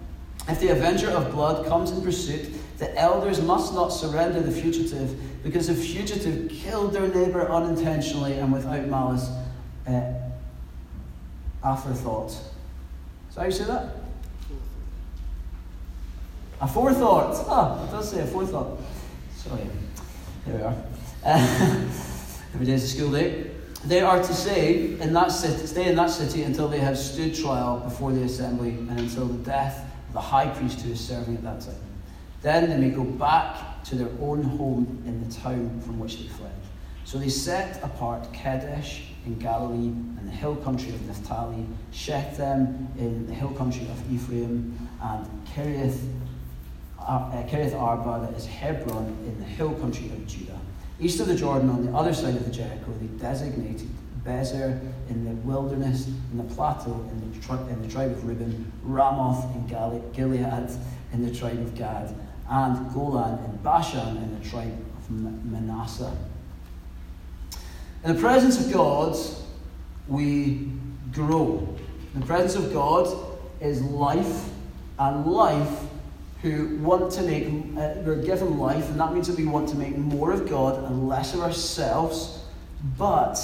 If 0.49 0.61
the 0.61 0.69
avenger 0.69 1.11
of 1.11 1.31
blood 1.33 1.67
comes 1.67 1.93
in 1.93 2.03
pursuit, 2.03 2.49
the 2.79 2.97
elders 2.99 3.41
must 3.41 3.73
not 3.73 3.89
surrender 3.89 4.41
the 4.41 4.51
fugitive 4.51 5.17
because 5.43 5.69
the 5.69 5.75
fugitive 5.75 6.51
killed 6.51 6.93
their 6.93 7.09
neighbor 7.09 7.49
unintentionally 7.49 8.35
and 8.35 8.53
without 8.53 8.87
malice 8.87 9.29
uh, 9.87 10.13
aforethought. 11.65 12.37
So 13.37 13.43
how 13.43 13.49
you 13.49 13.53
say 13.53 13.65
that? 13.65 13.95
A 16.59 16.67
forethought. 16.67 17.45
Ah, 17.47 17.85
it 17.87 17.91
does 17.91 18.11
say 18.11 18.21
a 18.23 18.27
forethought. 18.27 18.81
Sorry. 19.37 19.69
There 20.47 20.57
we 20.57 20.63
are. 20.63 20.75
every 22.55 22.65
day 22.65 22.73
is 22.73 22.85
a 22.85 22.89
school 22.89 23.13
day. 23.13 23.51
They 23.85 24.01
are 24.01 24.23
to 24.23 24.35
say 24.35 24.99
in 24.99 25.13
that 25.13 25.31
city, 25.33 25.67
stay 25.67 25.89
in 25.91 25.97
that 25.97 26.09
city 26.09 26.45
until 26.45 26.67
they 26.67 26.79
have 26.79 26.97
stood 26.97 27.35
trial 27.35 27.81
before 27.81 28.11
the 28.11 28.23
assembly 28.23 28.71
and 28.71 28.99
until 28.99 29.27
the 29.27 29.45
death 29.45 29.85
of 30.09 30.15
the 30.15 30.21
high 30.23 30.49
priest 30.49 30.81
who 30.81 30.93
is 30.93 31.01
serving 31.07 31.35
at 31.35 31.43
that 31.43 31.61
time. 31.61 31.75
Then 32.41 32.71
they 32.71 32.79
may 32.79 32.89
go 32.89 33.05
back 33.05 33.85
to 33.85 33.97
their 33.97 34.11
own 34.19 34.45
home 34.45 35.03
in 35.05 35.29
the 35.29 35.35
town 35.35 35.83
from 35.83 35.99
which 35.99 36.23
they 36.23 36.29
fled. 36.29 36.53
So 37.05 37.19
they 37.19 37.29
set 37.29 37.85
apart 37.85 38.33
Kadesh 38.33 39.11
in 39.27 39.39
Galilee 39.39 39.89
and 39.89 40.27
the 40.27 40.33
hill 40.33 40.57
country 40.57 40.91
of 40.91 41.07
Naphtali, 41.07 41.67
Shechem 41.93 42.89
in 42.99 43.27
the 43.27 43.35
hill 43.35 43.51
country 43.51 43.83
of 43.83 44.13
Ephraim, 44.13 44.89
and 45.03 45.27
Kiriath 45.47 45.99
uh, 46.99 47.31
Kiriath 47.45 47.79
Arba, 47.79 48.27
that 48.27 48.37
is 48.37 48.47
Hebron, 48.47 49.07
in 49.27 49.39
the 49.39 49.45
hill 49.45 49.75
country 49.75 50.07
of 50.07 50.27
Judah. 50.27 50.59
East 50.99 51.21
of 51.21 51.29
the 51.29 51.37
Jordan, 51.37 51.71
on 51.71 51.85
the 51.87 51.93
other 51.93 52.13
side 52.13 52.35
of 52.35 52.45
the 52.45 52.51
Jericho, 52.51 52.93
they 53.01 53.07
designated 53.19 53.89
Bezer 54.25 54.81
in 55.09 55.25
the 55.25 55.31
wilderness, 55.47 56.07
in 56.09 56.39
the 56.39 56.55
plateau, 56.55 56.93
in 57.13 57.33
the, 57.33 57.47
tri- 57.47 57.63
in 57.71 57.81
the 57.83 57.89
tribe 57.89 58.11
of 58.11 58.27
Reuben, 58.27 58.73
Ramoth 58.83 59.55
in 59.55 59.67
Gal- 59.69 60.03
Gilead, 60.15 60.71
in 61.13 61.25
the 61.25 61.33
tribe 61.33 61.61
of 61.61 61.75
Gad, 61.77 62.13
and 62.51 62.93
Golan 62.93 63.39
in 63.45 63.57
Bashan, 63.59 64.17
in 64.17 64.41
the 64.41 64.49
tribe 64.49 64.77
of 64.99 65.11
Manasseh. 65.11 66.17
In 68.05 68.15
the 68.15 68.21
presence 68.21 68.65
of 68.65 68.73
God, 68.73 69.17
we 70.09 70.71
grow. 71.13 71.77
The 72.15 72.25
presence 72.25 72.55
of 72.55 72.73
God 72.73 73.09
is 73.61 73.83
life, 73.83 74.49
and 74.99 75.27
life 75.27 75.81
who 76.43 76.77
want 76.79 77.13
to 77.13 77.23
make, 77.23 77.47
uh, 77.47 78.01
we're 78.05 78.23
given 78.23 78.59
life, 78.59 78.89
and 78.89 79.01
that 79.01 79.13
means 79.13 79.27
that 79.27 79.37
we 79.37 79.47
want 79.47 79.69
to 79.69 79.77
make 79.77 79.97
more 79.97 80.33
of 80.33 80.49
God 80.49 80.85
and 80.85 81.09
less 81.09 81.35
of 81.35 81.41
ourselves, 81.41 82.45
but 82.99 83.43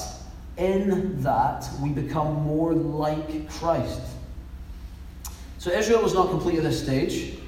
in 0.56 1.22
that 1.22 1.68
we 1.80 1.90
become 1.90 2.42
more 2.42 2.74
like 2.74 3.50
Christ. 3.50 4.00
So 5.58 5.70
Israel 5.70 6.02
was 6.02 6.14
not 6.14 6.30
complete 6.30 6.58
at 6.58 6.64
this 6.64 6.82
stage, 6.82 7.38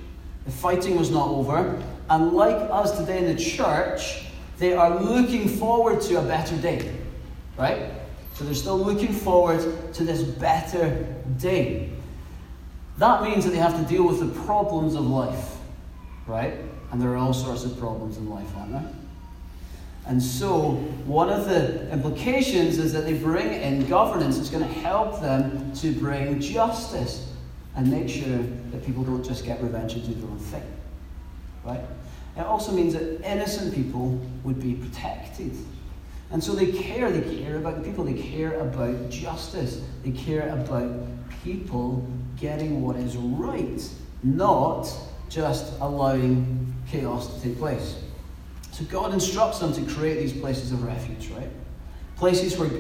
the 0.45 0.53
fighting 0.53 0.97
was 0.97 1.11
not 1.11 1.29
over, 1.29 1.83
and 2.11 2.33
like 2.33 2.57
us 2.71 2.99
today 2.99 3.19
in 3.19 3.37
the 3.37 3.41
church, 3.41 4.27
they 4.59 4.75
are 4.75 5.01
looking 5.01 5.49
forward 5.49 6.01
to 6.03 6.21
a 6.21 6.23
better 6.23 6.57
day, 6.57 6.97
right? 7.57 7.91
So 8.35 8.45
they're 8.45 8.55
still 8.55 8.79
looking 8.79 9.13
forward 9.13 9.95
to 9.95 10.05
this 10.05 10.23
better 10.23 11.07
day. 11.39 11.91
That 12.99 13.23
means 13.23 13.45
that 13.45 13.51
they 13.51 13.59
have 13.59 13.77
to 13.77 13.85
deal 13.85 14.07
with 14.07 14.21
the 14.21 14.41
problems 14.43 14.95
of 14.95 15.07
life, 15.07 15.57
right? 16.27 16.55
And 16.91 17.01
there 17.01 17.11
are 17.11 17.17
all 17.17 17.33
sorts 17.33 17.65
of 17.65 17.79
problems 17.79 18.17
in 18.17 18.29
life, 18.31 18.49
aren't 18.57 18.73
there? 18.73 18.89
And 20.07 20.23
so, 20.23 20.73
one 21.07 21.31
of 21.31 21.47
the 21.47 21.91
implications 21.91 22.79
is 22.79 22.93
that 22.93 23.05
they 23.05 23.15
bring 23.15 23.49
in 23.49 23.87
governance 23.87 24.37
that's 24.37 24.51
going 24.51 24.63
to 24.63 24.73
help 24.81 25.21
them 25.21 25.73
to 25.77 25.93
bring 25.93 26.41
justice 26.41 27.33
and 27.75 27.91
make 27.91 28.09
sure 28.09 28.39
that 28.71 28.85
people 28.85 29.03
don't 29.03 29.25
just 29.25 29.45
get 29.45 29.63
revenge 29.63 29.95
and 29.95 30.07
do 30.07 30.15
their 30.15 30.31
own 30.31 30.39
thing. 30.39 30.63
Right? 31.65 31.81
It 32.37 32.45
also 32.45 32.73
means 32.73 32.95
that 32.95 33.21
innocent 33.23 33.75
people 33.75 34.21
would 34.43 34.61
be 34.61 34.75
protected. 34.75 35.53
And 36.31 36.43
so 36.43 36.53
they 36.53 36.73
care, 36.73 37.11
they 37.11 37.37
care 37.43 37.57
about 37.57 37.85
people, 37.85 38.05
they 38.05 38.21
care 38.21 38.59
about 38.59 39.09
justice, 39.09 39.81
they 40.03 40.11
care 40.11 40.49
about 40.49 40.91
people 41.45 42.05
getting 42.37 42.83
what 42.83 42.97
is 42.97 43.17
right, 43.17 43.89
not 44.23 44.93
just 45.29 45.75
allowing 45.81 46.75
chaos 46.89 47.35
to 47.35 47.41
take 47.41 47.59
place. 47.59 48.03
So 48.73 48.85
God 48.87 49.15
instructs 49.15 49.61
them 49.61 49.73
to 49.73 49.95
create 49.95 50.17
these 50.19 50.33
places 50.33 50.73
of 50.73 50.83
refuge, 50.83 51.29
right? 51.29 51.49
Places 52.17 52.59
where 52.59 52.71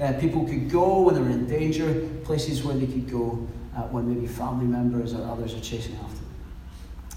uh, 0.00 0.18
people 0.18 0.46
could 0.46 0.70
go 0.70 1.02
when 1.02 1.14
they're 1.14 1.28
in 1.28 1.46
danger, 1.46 2.08
places 2.24 2.62
where 2.62 2.74
they 2.74 2.86
could 2.86 3.10
go 3.10 3.46
uh, 3.76 3.82
when 3.82 4.08
maybe 4.08 4.26
family 4.26 4.64
members 4.64 5.12
or 5.12 5.22
others 5.24 5.54
are 5.54 5.60
chasing 5.60 5.94
after 5.96 6.16
them. 6.16 6.34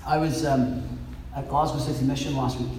I 0.05 0.17
was 0.17 0.45
um, 0.45 0.83
at 1.35 1.49
Glasgow 1.49 1.79
City 1.79 2.05
Mission 2.05 2.35
last 2.35 2.59
week, 2.59 2.71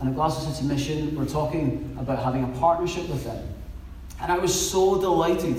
and 0.00 0.08
at 0.08 0.14
Glasgow 0.14 0.50
City 0.50 0.66
Mission, 0.66 1.16
we're 1.16 1.26
talking 1.26 1.96
about 1.98 2.22
having 2.22 2.44
a 2.44 2.58
partnership 2.58 3.08
with 3.08 3.24
them. 3.24 3.46
And 4.20 4.32
I 4.32 4.38
was 4.38 4.70
so 4.70 5.00
delighted 5.00 5.56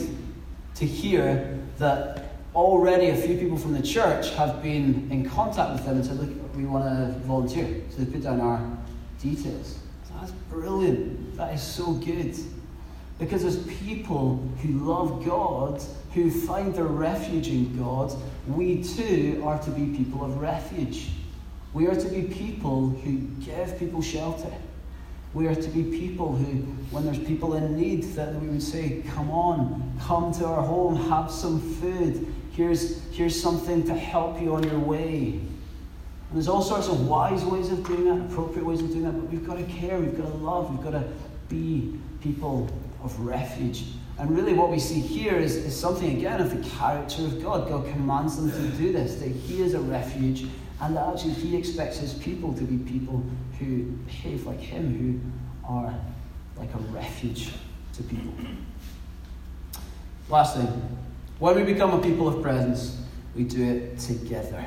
to 0.75 0.85
hear 0.85 1.59
that 1.77 2.35
already 2.55 3.07
a 3.07 3.15
few 3.15 3.37
people 3.37 3.57
from 3.57 3.73
the 3.73 3.81
church 3.81 4.31
have 4.31 4.61
been 4.61 5.09
in 5.11 5.29
contact 5.29 5.73
with 5.73 5.85
them 5.85 5.97
and 5.97 6.05
said, 6.05 6.17
look, 6.17 6.55
we 6.55 6.65
want 6.65 6.83
to 6.85 7.19
volunteer. 7.19 7.81
So 7.91 7.97
they 7.97 8.11
put 8.11 8.23
down 8.23 8.41
our 8.41 8.61
details. 9.21 9.79
So 10.07 10.13
that's 10.19 10.31
brilliant. 10.49 11.37
That 11.37 11.53
is 11.53 11.61
so 11.61 11.93
good. 11.93 12.35
Because 13.19 13.43
as 13.45 13.57
people 13.79 14.37
who 14.61 14.69
love 14.79 15.23
God, 15.23 15.81
who 16.13 16.31
find 16.31 16.73
their 16.73 16.85
refuge 16.85 17.47
in 17.47 17.77
God, 17.77 18.11
we 18.47 18.83
too 18.83 19.41
are 19.45 19.59
to 19.59 19.69
be 19.69 19.95
people 19.95 20.25
of 20.25 20.41
refuge. 20.41 21.09
We 21.73 21.87
are 21.87 21.95
to 21.95 22.07
be 22.09 22.23
people 22.23 22.89
who 22.89 23.17
give 23.43 23.79
people 23.79 24.01
shelter. 24.01 24.51
We 25.33 25.47
are 25.47 25.55
to 25.55 25.69
be 25.69 25.83
people 25.83 26.35
who, 26.35 26.63
when 26.91 27.05
there's 27.05 27.19
people 27.19 27.55
in 27.55 27.77
need, 27.77 28.03
that 28.15 28.35
we 28.35 28.47
would 28.47 28.61
say, 28.61 29.03
Come 29.15 29.31
on, 29.31 29.97
come 30.01 30.33
to 30.33 30.45
our 30.45 30.61
home, 30.61 30.95
have 31.09 31.31
some 31.31 31.61
food, 31.75 32.33
Here's, 32.51 33.01
here's 33.11 33.41
something 33.41 33.83
to 33.85 33.93
help 33.93 34.41
you 34.41 34.55
on 34.55 34.63
your 34.63 34.79
way. 34.79 35.39
And 35.39 36.37
there's 36.37 36.49
all 36.49 36.61
sorts 36.61 36.89
of 36.89 37.07
wise 37.07 37.43
ways 37.45 37.71
of 37.71 37.85
doing 37.85 38.05
that, 38.05 38.29
appropriate 38.29 38.65
ways 38.65 38.81
of 38.81 38.89
doing 38.89 39.03
that, 39.03 39.13
but 39.13 39.29
we've 39.29 39.45
got 39.45 39.57
to 39.57 39.63
care, 39.63 39.97
we've 39.99 40.17
got 40.17 40.27
to 40.27 40.37
love, 40.37 40.69
we've 40.69 40.83
got 40.83 40.99
to 40.99 41.07
be 41.47 41.97
people 42.21 42.69
of 43.03 43.17
refuge. 43.19 43.85
And 44.19 44.35
really, 44.35 44.53
what 44.53 44.69
we 44.69 44.79
see 44.79 44.99
here 44.99 45.35
is, 45.37 45.55
is 45.55 45.75
something 45.77 46.17
again 46.17 46.41
of 46.41 46.55
the 46.55 46.69
character 46.69 47.23
of 47.23 47.41
God. 47.41 47.69
God 47.69 47.89
commands 47.91 48.35
them 48.35 48.51
to 48.51 48.77
do 48.77 48.91
this, 48.91 49.15
that 49.15 49.29
He 49.29 49.61
is 49.61 49.73
a 49.73 49.79
refuge, 49.79 50.45
and 50.81 50.97
that 50.97 51.07
actually 51.07 51.33
He 51.33 51.55
expects 51.55 51.97
His 51.99 52.13
people 52.15 52.53
to 52.53 52.63
be 52.63 52.77
people 52.91 53.23
who 53.59 53.83
behave 54.05 54.45
like 54.45 54.59
Him, 54.59 54.97
who 54.97 55.73
are 55.73 55.93
like 56.57 56.73
a 56.73 56.77
refuge 56.93 57.51
to 57.93 58.03
people. 58.03 58.33
Last 60.27 60.57
thing, 60.57 60.67
when 61.39 61.55
we 61.55 61.63
become 61.63 61.93
a 61.93 62.01
people 62.01 62.27
of 62.27 62.41
presence, 62.41 62.99
we 63.35 63.43
do 63.43 63.63
it 63.63 63.99
together. 63.99 64.65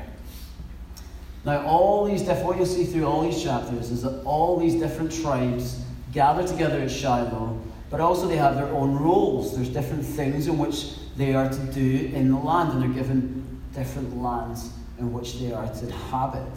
Now, 1.44 1.66
all 1.66 2.06
these 2.06 2.22
different, 2.22 2.46
what 2.46 2.56
you'll 2.56 2.66
see 2.66 2.84
through 2.84 3.04
all 3.04 3.22
these 3.22 3.42
chapters 3.42 3.90
is 3.90 4.02
that 4.02 4.22
all 4.24 4.58
these 4.58 4.74
different 4.76 5.12
tribes 5.12 5.82
gather 6.12 6.46
together 6.46 6.80
at 6.80 6.90
Shiloh, 6.90 7.60
but 7.90 8.00
also 8.00 8.26
they 8.26 8.36
have 8.36 8.54
their 8.54 8.68
own 8.68 8.96
roles. 8.96 9.54
There's 9.54 9.68
different 9.68 10.04
things 10.04 10.46
in 10.46 10.58
which 10.58 10.94
they 11.16 11.34
are 11.34 11.48
to 11.48 11.58
do 11.72 12.10
in 12.14 12.30
the 12.30 12.38
land, 12.38 12.72
and 12.72 12.82
they're 12.82 13.02
given 13.02 13.60
different 13.74 14.16
lands 14.16 14.70
in 14.98 15.12
which 15.12 15.38
they 15.38 15.52
are 15.52 15.66
to 15.66 15.84
inhabit. 15.84 16.52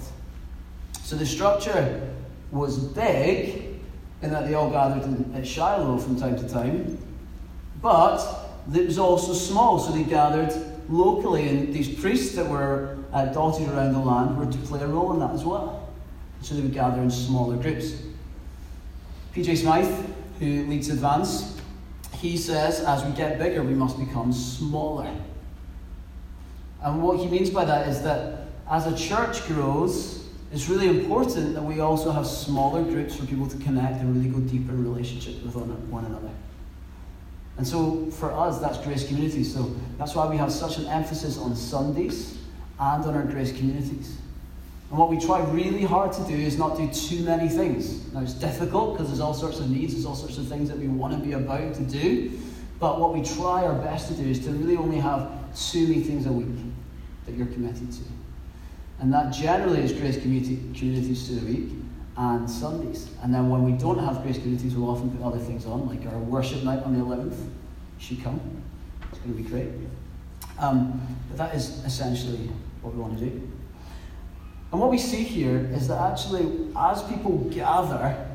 So 1.02 1.16
the 1.16 1.26
structure 1.26 2.12
was 2.52 2.78
big 2.78 3.80
in 4.22 4.32
that 4.32 4.48
they 4.48 4.54
all 4.54 4.70
gathered 4.70 5.04
in, 5.04 5.34
at 5.36 5.46
Shiloh 5.46 5.98
from 5.98 6.20
time 6.20 6.38
to 6.38 6.50
time, 6.50 6.98
but 7.82 8.20
it 8.74 8.86
was 8.86 8.98
also 8.98 9.34
small, 9.34 9.80
so 9.80 9.92
they 9.92 10.04
gathered 10.04 10.54
locally, 10.90 11.48
and 11.48 11.74
these 11.74 12.00
priests 12.00 12.36
that 12.36 12.48
were 12.48 12.98
uh, 13.14 13.26
dotted 13.26 13.70
around 13.70 13.94
the 13.94 14.00
land 14.00 14.38
were 14.38 14.52
to 14.52 14.58
play 14.60 14.82
a 14.82 14.88
role 14.88 15.14
in 15.14 15.20
that 15.20 15.32
as 15.32 15.44
well. 15.44 15.90
So 16.42 16.56
they 16.56 16.62
would 16.62 16.74
gather 16.74 17.02
in 17.02 17.10
smaller 17.10 17.58
groups. 17.58 17.94
PJ 19.34 19.58
Smyth, 19.58 20.14
who 20.40 20.66
leads 20.66 20.90
Advance, 20.90 21.60
he 22.14 22.38
says 22.38 22.80
as 22.82 23.04
we 23.04 23.12
get 23.12 23.38
bigger, 23.38 23.64
we 23.64 23.74
must 23.74 24.00
become 24.00 24.34
smaller. 24.34 25.10
And 26.88 27.04
what 27.04 27.20
he 27.20 27.28
means 27.28 27.50
by 27.50 27.66
that 27.66 27.90
is 27.90 28.02
that 28.04 28.48
as 28.72 28.88
a 28.88 28.96
church 28.96 29.46
grows, 29.48 30.26
it's 30.54 30.70
really 30.70 30.88
important 30.88 31.54
that 31.54 31.62
we 31.62 31.82
also 31.82 32.12
have 32.12 32.26
smaller 32.26 32.82
groups 32.82 33.18
for 33.18 33.26
people 33.26 33.46
to 33.50 33.58
connect 33.58 34.00
and 34.00 34.16
really 34.16 34.30
go 34.30 34.40
deeper 34.40 34.72
in 34.72 34.90
relationship 34.90 35.44
with 35.44 35.54
one 35.56 36.06
another. 36.06 36.30
And 37.58 37.68
so 37.68 38.06
for 38.12 38.32
us, 38.32 38.60
that's 38.60 38.78
Grace 38.78 39.06
Community. 39.06 39.44
So 39.44 39.76
that's 39.98 40.16
why 40.16 40.30
we 40.30 40.38
have 40.38 40.50
such 40.50 40.78
an 40.78 40.86
emphasis 40.86 41.38
on 41.38 41.58
Sundays 41.58 42.38
and 42.80 43.04
on 43.04 43.16
our 43.16 43.24
Grace 43.24 43.52
Communities. 43.52 44.16
And 44.90 44.98
what 44.98 45.10
we 45.10 45.20
try 45.20 45.44
really 45.52 45.84
hard 45.84 46.14
to 46.14 46.24
do 46.24 46.36
is 46.36 46.58
not 46.58 46.78
do 46.78 46.90
too 46.90 47.22
many 47.24 47.50
things. 47.50 48.14
Now, 48.14 48.22
it's 48.22 48.34
difficult 48.34 48.94
because 48.94 49.08
there's 49.08 49.20
all 49.20 49.34
sorts 49.34 49.60
of 49.60 49.70
needs, 49.70 49.94
there's 49.94 50.06
all 50.06 50.16
sorts 50.16 50.38
of 50.38 50.48
things 50.48 50.70
that 50.70 50.78
we 50.78 50.88
want 50.88 51.14
to 51.14 51.20
be 51.20 51.34
about 51.34 51.76
to 51.76 51.84
do. 51.84 52.40
But 52.80 53.02
what 53.02 53.14
we 53.14 53.24
try 53.24 53.66
our 53.66 53.74
best 53.74 54.08
to 54.08 54.14
do 54.14 54.24
is 54.30 54.40
to 54.46 54.52
really 54.52 54.78
only 54.78 55.00
have 55.00 55.30
two 55.54 55.86
meetings 55.88 56.26
a 56.28 56.32
week 56.32 56.48
that 57.28 57.36
you're 57.36 57.48
committed 57.48 57.92
to. 57.92 58.02
And 59.00 59.14
that 59.14 59.32
generally 59.32 59.82
is 59.82 59.94
Grace 59.94 60.20
Community, 60.20 60.56
Communities 60.74 61.28
through 61.28 61.40
the 61.42 61.46
week 61.46 61.70
and 62.18 62.50
Sundays. 62.50 63.10
And 63.22 63.32
then 63.32 63.50
when 63.50 63.64
we 63.64 63.74
don't 63.74 64.00
have 64.00 64.24
Grace 64.24 64.38
Communities, 64.38 64.76
we'll 64.76 64.90
often 64.90 65.12
put 65.12 65.24
other 65.24 65.38
things 65.38 65.68
on, 65.68 65.88
like 65.88 66.06
our 66.12 66.18
worship 66.18 66.64
night 66.64 66.82
on 66.84 66.98
the 66.98 67.06
11th. 67.06 67.38
You 67.38 67.48
should 68.00 68.24
come. 68.24 68.42
It's 69.12 69.20
going 69.20 69.38
to 69.38 69.44
be 69.44 69.48
great. 69.48 69.70
Um, 70.58 71.00
but 71.30 71.38
that 71.38 71.56
is 71.56 71.84
essentially 71.86 72.50
what 72.82 72.96
we 72.96 73.02
want 73.02 73.20
to 73.20 73.26
do. 73.26 73.52
And 74.72 74.82
what 74.82 74.90
we 74.90 74.98
see 74.98 75.24
here 75.24 75.70
is 75.74 75.88
that 75.88 76.02
actually, 76.12 76.72
as 76.76 77.04
people 77.04 77.38
gather, 77.52 78.26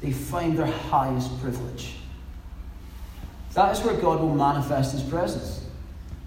they 0.00 0.12
find 0.12 0.58
their 0.58 0.66
highest 0.66 1.40
privilege. 1.40 1.94
That 3.54 3.76
is 3.76 3.82
where 3.84 3.94
God 3.94 4.20
will 4.20 4.34
manifest 4.34 4.92
His 4.92 5.02
presence. 5.02 5.64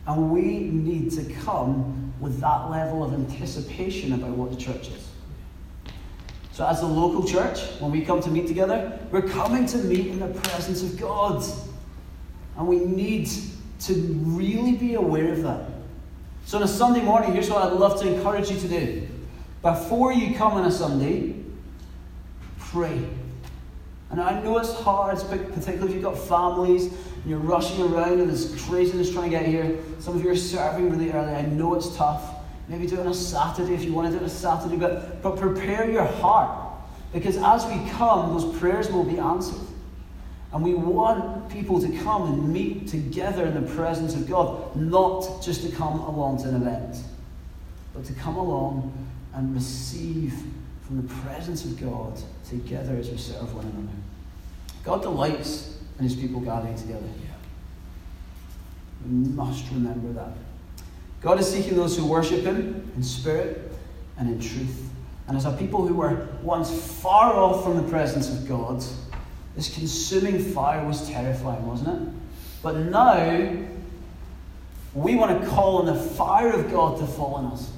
And 0.07 0.31
we 0.31 0.59
need 0.59 1.11
to 1.11 1.23
come 1.45 2.10
with 2.21 2.39
that 2.39 2.69
level 2.69 3.03
of 3.03 3.13
anticipation 3.13 4.13
about 4.13 4.29
what 4.29 4.51
the 4.51 4.55
church 4.55 4.89
is. 4.89 5.09
So, 6.53 6.65
as 6.67 6.81
a 6.83 6.87
local 6.87 7.27
church, 7.27 7.59
when 7.79 7.91
we 7.91 8.05
come 8.05 8.21
to 8.21 8.29
meet 8.29 8.47
together, 8.47 8.99
we're 9.09 9.23
coming 9.23 9.65
to 9.65 9.77
meet 9.79 10.07
in 10.07 10.19
the 10.19 10.27
presence 10.27 10.83
of 10.83 10.99
God. 10.99 11.43
And 12.57 12.67
we 12.67 12.79
need 12.79 13.29
to 13.81 13.93
really 13.93 14.73
be 14.73 14.93
aware 14.93 15.31
of 15.31 15.41
that. 15.43 15.69
So, 16.45 16.57
on 16.57 16.63
a 16.63 16.67
Sunday 16.67 17.01
morning, 17.01 17.33
here's 17.33 17.49
what 17.49 17.63
I'd 17.63 17.73
love 17.73 17.99
to 18.01 18.13
encourage 18.13 18.51
you 18.51 18.59
to 18.59 18.67
do. 18.67 19.07
Before 19.63 20.13
you 20.13 20.35
come 20.35 20.53
on 20.53 20.65
a 20.65 20.71
Sunday, 20.71 21.35
pray. 22.59 23.07
And 24.11 24.19
I 24.19 24.41
know 24.41 24.57
it's 24.57 24.73
hard, 24.73 25.17
particularly 25.17 25.87
if 25.87 25.93
you've 25.93 26.03
got 26.03 26.17
families 26.17 26.87
and 26.87 27.25
you're 27.25 27.39
rushing 27.39 27.81
around 27.81 28.19
and 28.19 28.29
there's 28.29 28.61
craziness 28.65 29.11
trying 29.11 29.31
to 29.31 29.37
get 29.37 29.45
here. 29.45 29.77
Some 29.99 30.17
of 30.17 30.23
you 30.23 30.29
are 30.29 30.35
serving 30.35 30.89
really 30.89 31.11
early. 31.11 31.33
I 31.33 31.43
know 31.43 31.75
it's 31.75 31.95
tough. 31.95 32.35
Maybe 32.67 32.87
do 32.87 32.95
it 32.95 33.01
on 33.01 33.07
a 33.07 33.13
Saturday 33.13 33.73
if 33.73 33.83
you 33.83 33.93
want 33.93 34.07
to 34.07 34.11
do 34.11 34.17
it 34.17 34.23
on 34.23 34.27
a 34.27 34.29
Saturday, 34.29 34.75
but, 34.75 35.21
but 35.21 35.37
prepare 35.37 35.89
your 35.89 36.05
heart. 36.05 36.73
Because 37.13 37.37
as 37.37 37.65
we 37.65 37.89
come, 37.91 38.37
those 38.37 38.57
prayers 38.59 38.91
will 38.91 39.03
be 39.05 39.17
answered. 39.17 39.67
And 40.53 40.63
we 40.63 40.73
want 40.73 41.49
people 41.49 41.79
to 41.79 41.97
come 41.99 42.33
and 42.33 42.51
meet 42.51 42.87
together 42.89 43.45
in 43.45 43.53
the 43.53 43.73
presence 43.73 44.13
of 44.15 44.27
God, 44.27 44.75
not 44.75 45.41
just 45.41 45.63
to 45.63 45.71
come 45.71 45.99
along 45.99 46.43
to 46.43 46.49
an 46.49 46.55
event, 46.55 46.97
but 47.93 48.03
to 48.05 48.13
come 48.13 48.35
along 48.35 48.93
and 49.33 49.53
receive 49.55 50.33
from 50.81 51.01
the 51.01 51.13
presence 51.13 51.63
of 51.63 51.79
God 51.79 52.19
together 52.49 52.97
as 52.97 53.09
we 53.09 53.17
serve 53.17 53.53
one 53.55 53.65
another. 53.65 54.00
God 54.83 55.01
delights 55.01 55.77
in 55.97 56.03
his 56.03 56.15
people 56.15 56.41
gathering 56.41 56.75
together. 56.75 57.07
We 59.05 59.11
must 59.11 59.69
remember 59.71 60.13
that. 60.13 60.31
God 61.21 61.39
is 61.39 61.51
seeking 61.51 61.75
those 61.75 61.97
who 61.97 62.05
worship 62.05 62.41
Him 62.41 62.91
in 62.95 63.03
spirit 63.03 63.71
and 64.17 64.29
in 64.29 64.39
truth. 64.39 64.89
And 65.27 65.37
as 65.37 65.45
a 65.45 65.53
people 65.53 65.85
who 65.85 65.95
were 65.95 66.27
once 66.41 66.71
far 67.01 67.33
off 67.33 67.63
from 67.63 67.77
the 67.77 67.89
presence 67.89 68.29
of 68.29 68.47
God, 68.47 68.83
this 69.55 69.73
consuming 69.73 70.43
fire 70.43 70.85
was 70.85 71.07
terrifying, 71.09 71.65
wasn't 71.65 72.01
it? 72.01 72.13
But 72.63 72.77
now, 72.77 73.57
we 74.93 75.15
want 75.15 75.41
to 75.41 75.47
call 75.47 75.77
on 75.77 75.85
the 75.85 75.95
fire 75.95 76.51
of 76.51 76.71
God 76.71 76.99
to 76.99 77.07
fall 77.07 77.35
on 77.35 77.45
us. 77.45 77.71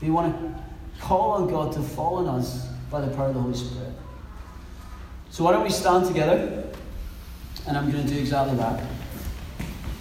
We 0.00 0.10
want 0.10 0.34
to 0.34 1.02
call 1.02 1.32
on 1.32 1.48
God 1.48 1.72
to 1.72 1.82
fall 1.82 2.16
on 2.16 2.40
us 2.40 2.66
by 2.90 3.00
the 3.00 3.14
power 3.14 3.28
of 3.28 3.34
the 3.34 3.40
Holy 3.40 3.54
Spirit. 3.56 3.93
So, 5.34 5.42
why 5.42 5.50
don't 5.50 5.64
we 5.64 5.70
stand 5.70 6.06
together? 6.06 6.62
And 7.66 7.76
I'm 7.76 7.90
going 7.90 8.06
to 8.06 8.14
do 8.14 8.20
exactly 8.20 8.56
that. 8.56 8.80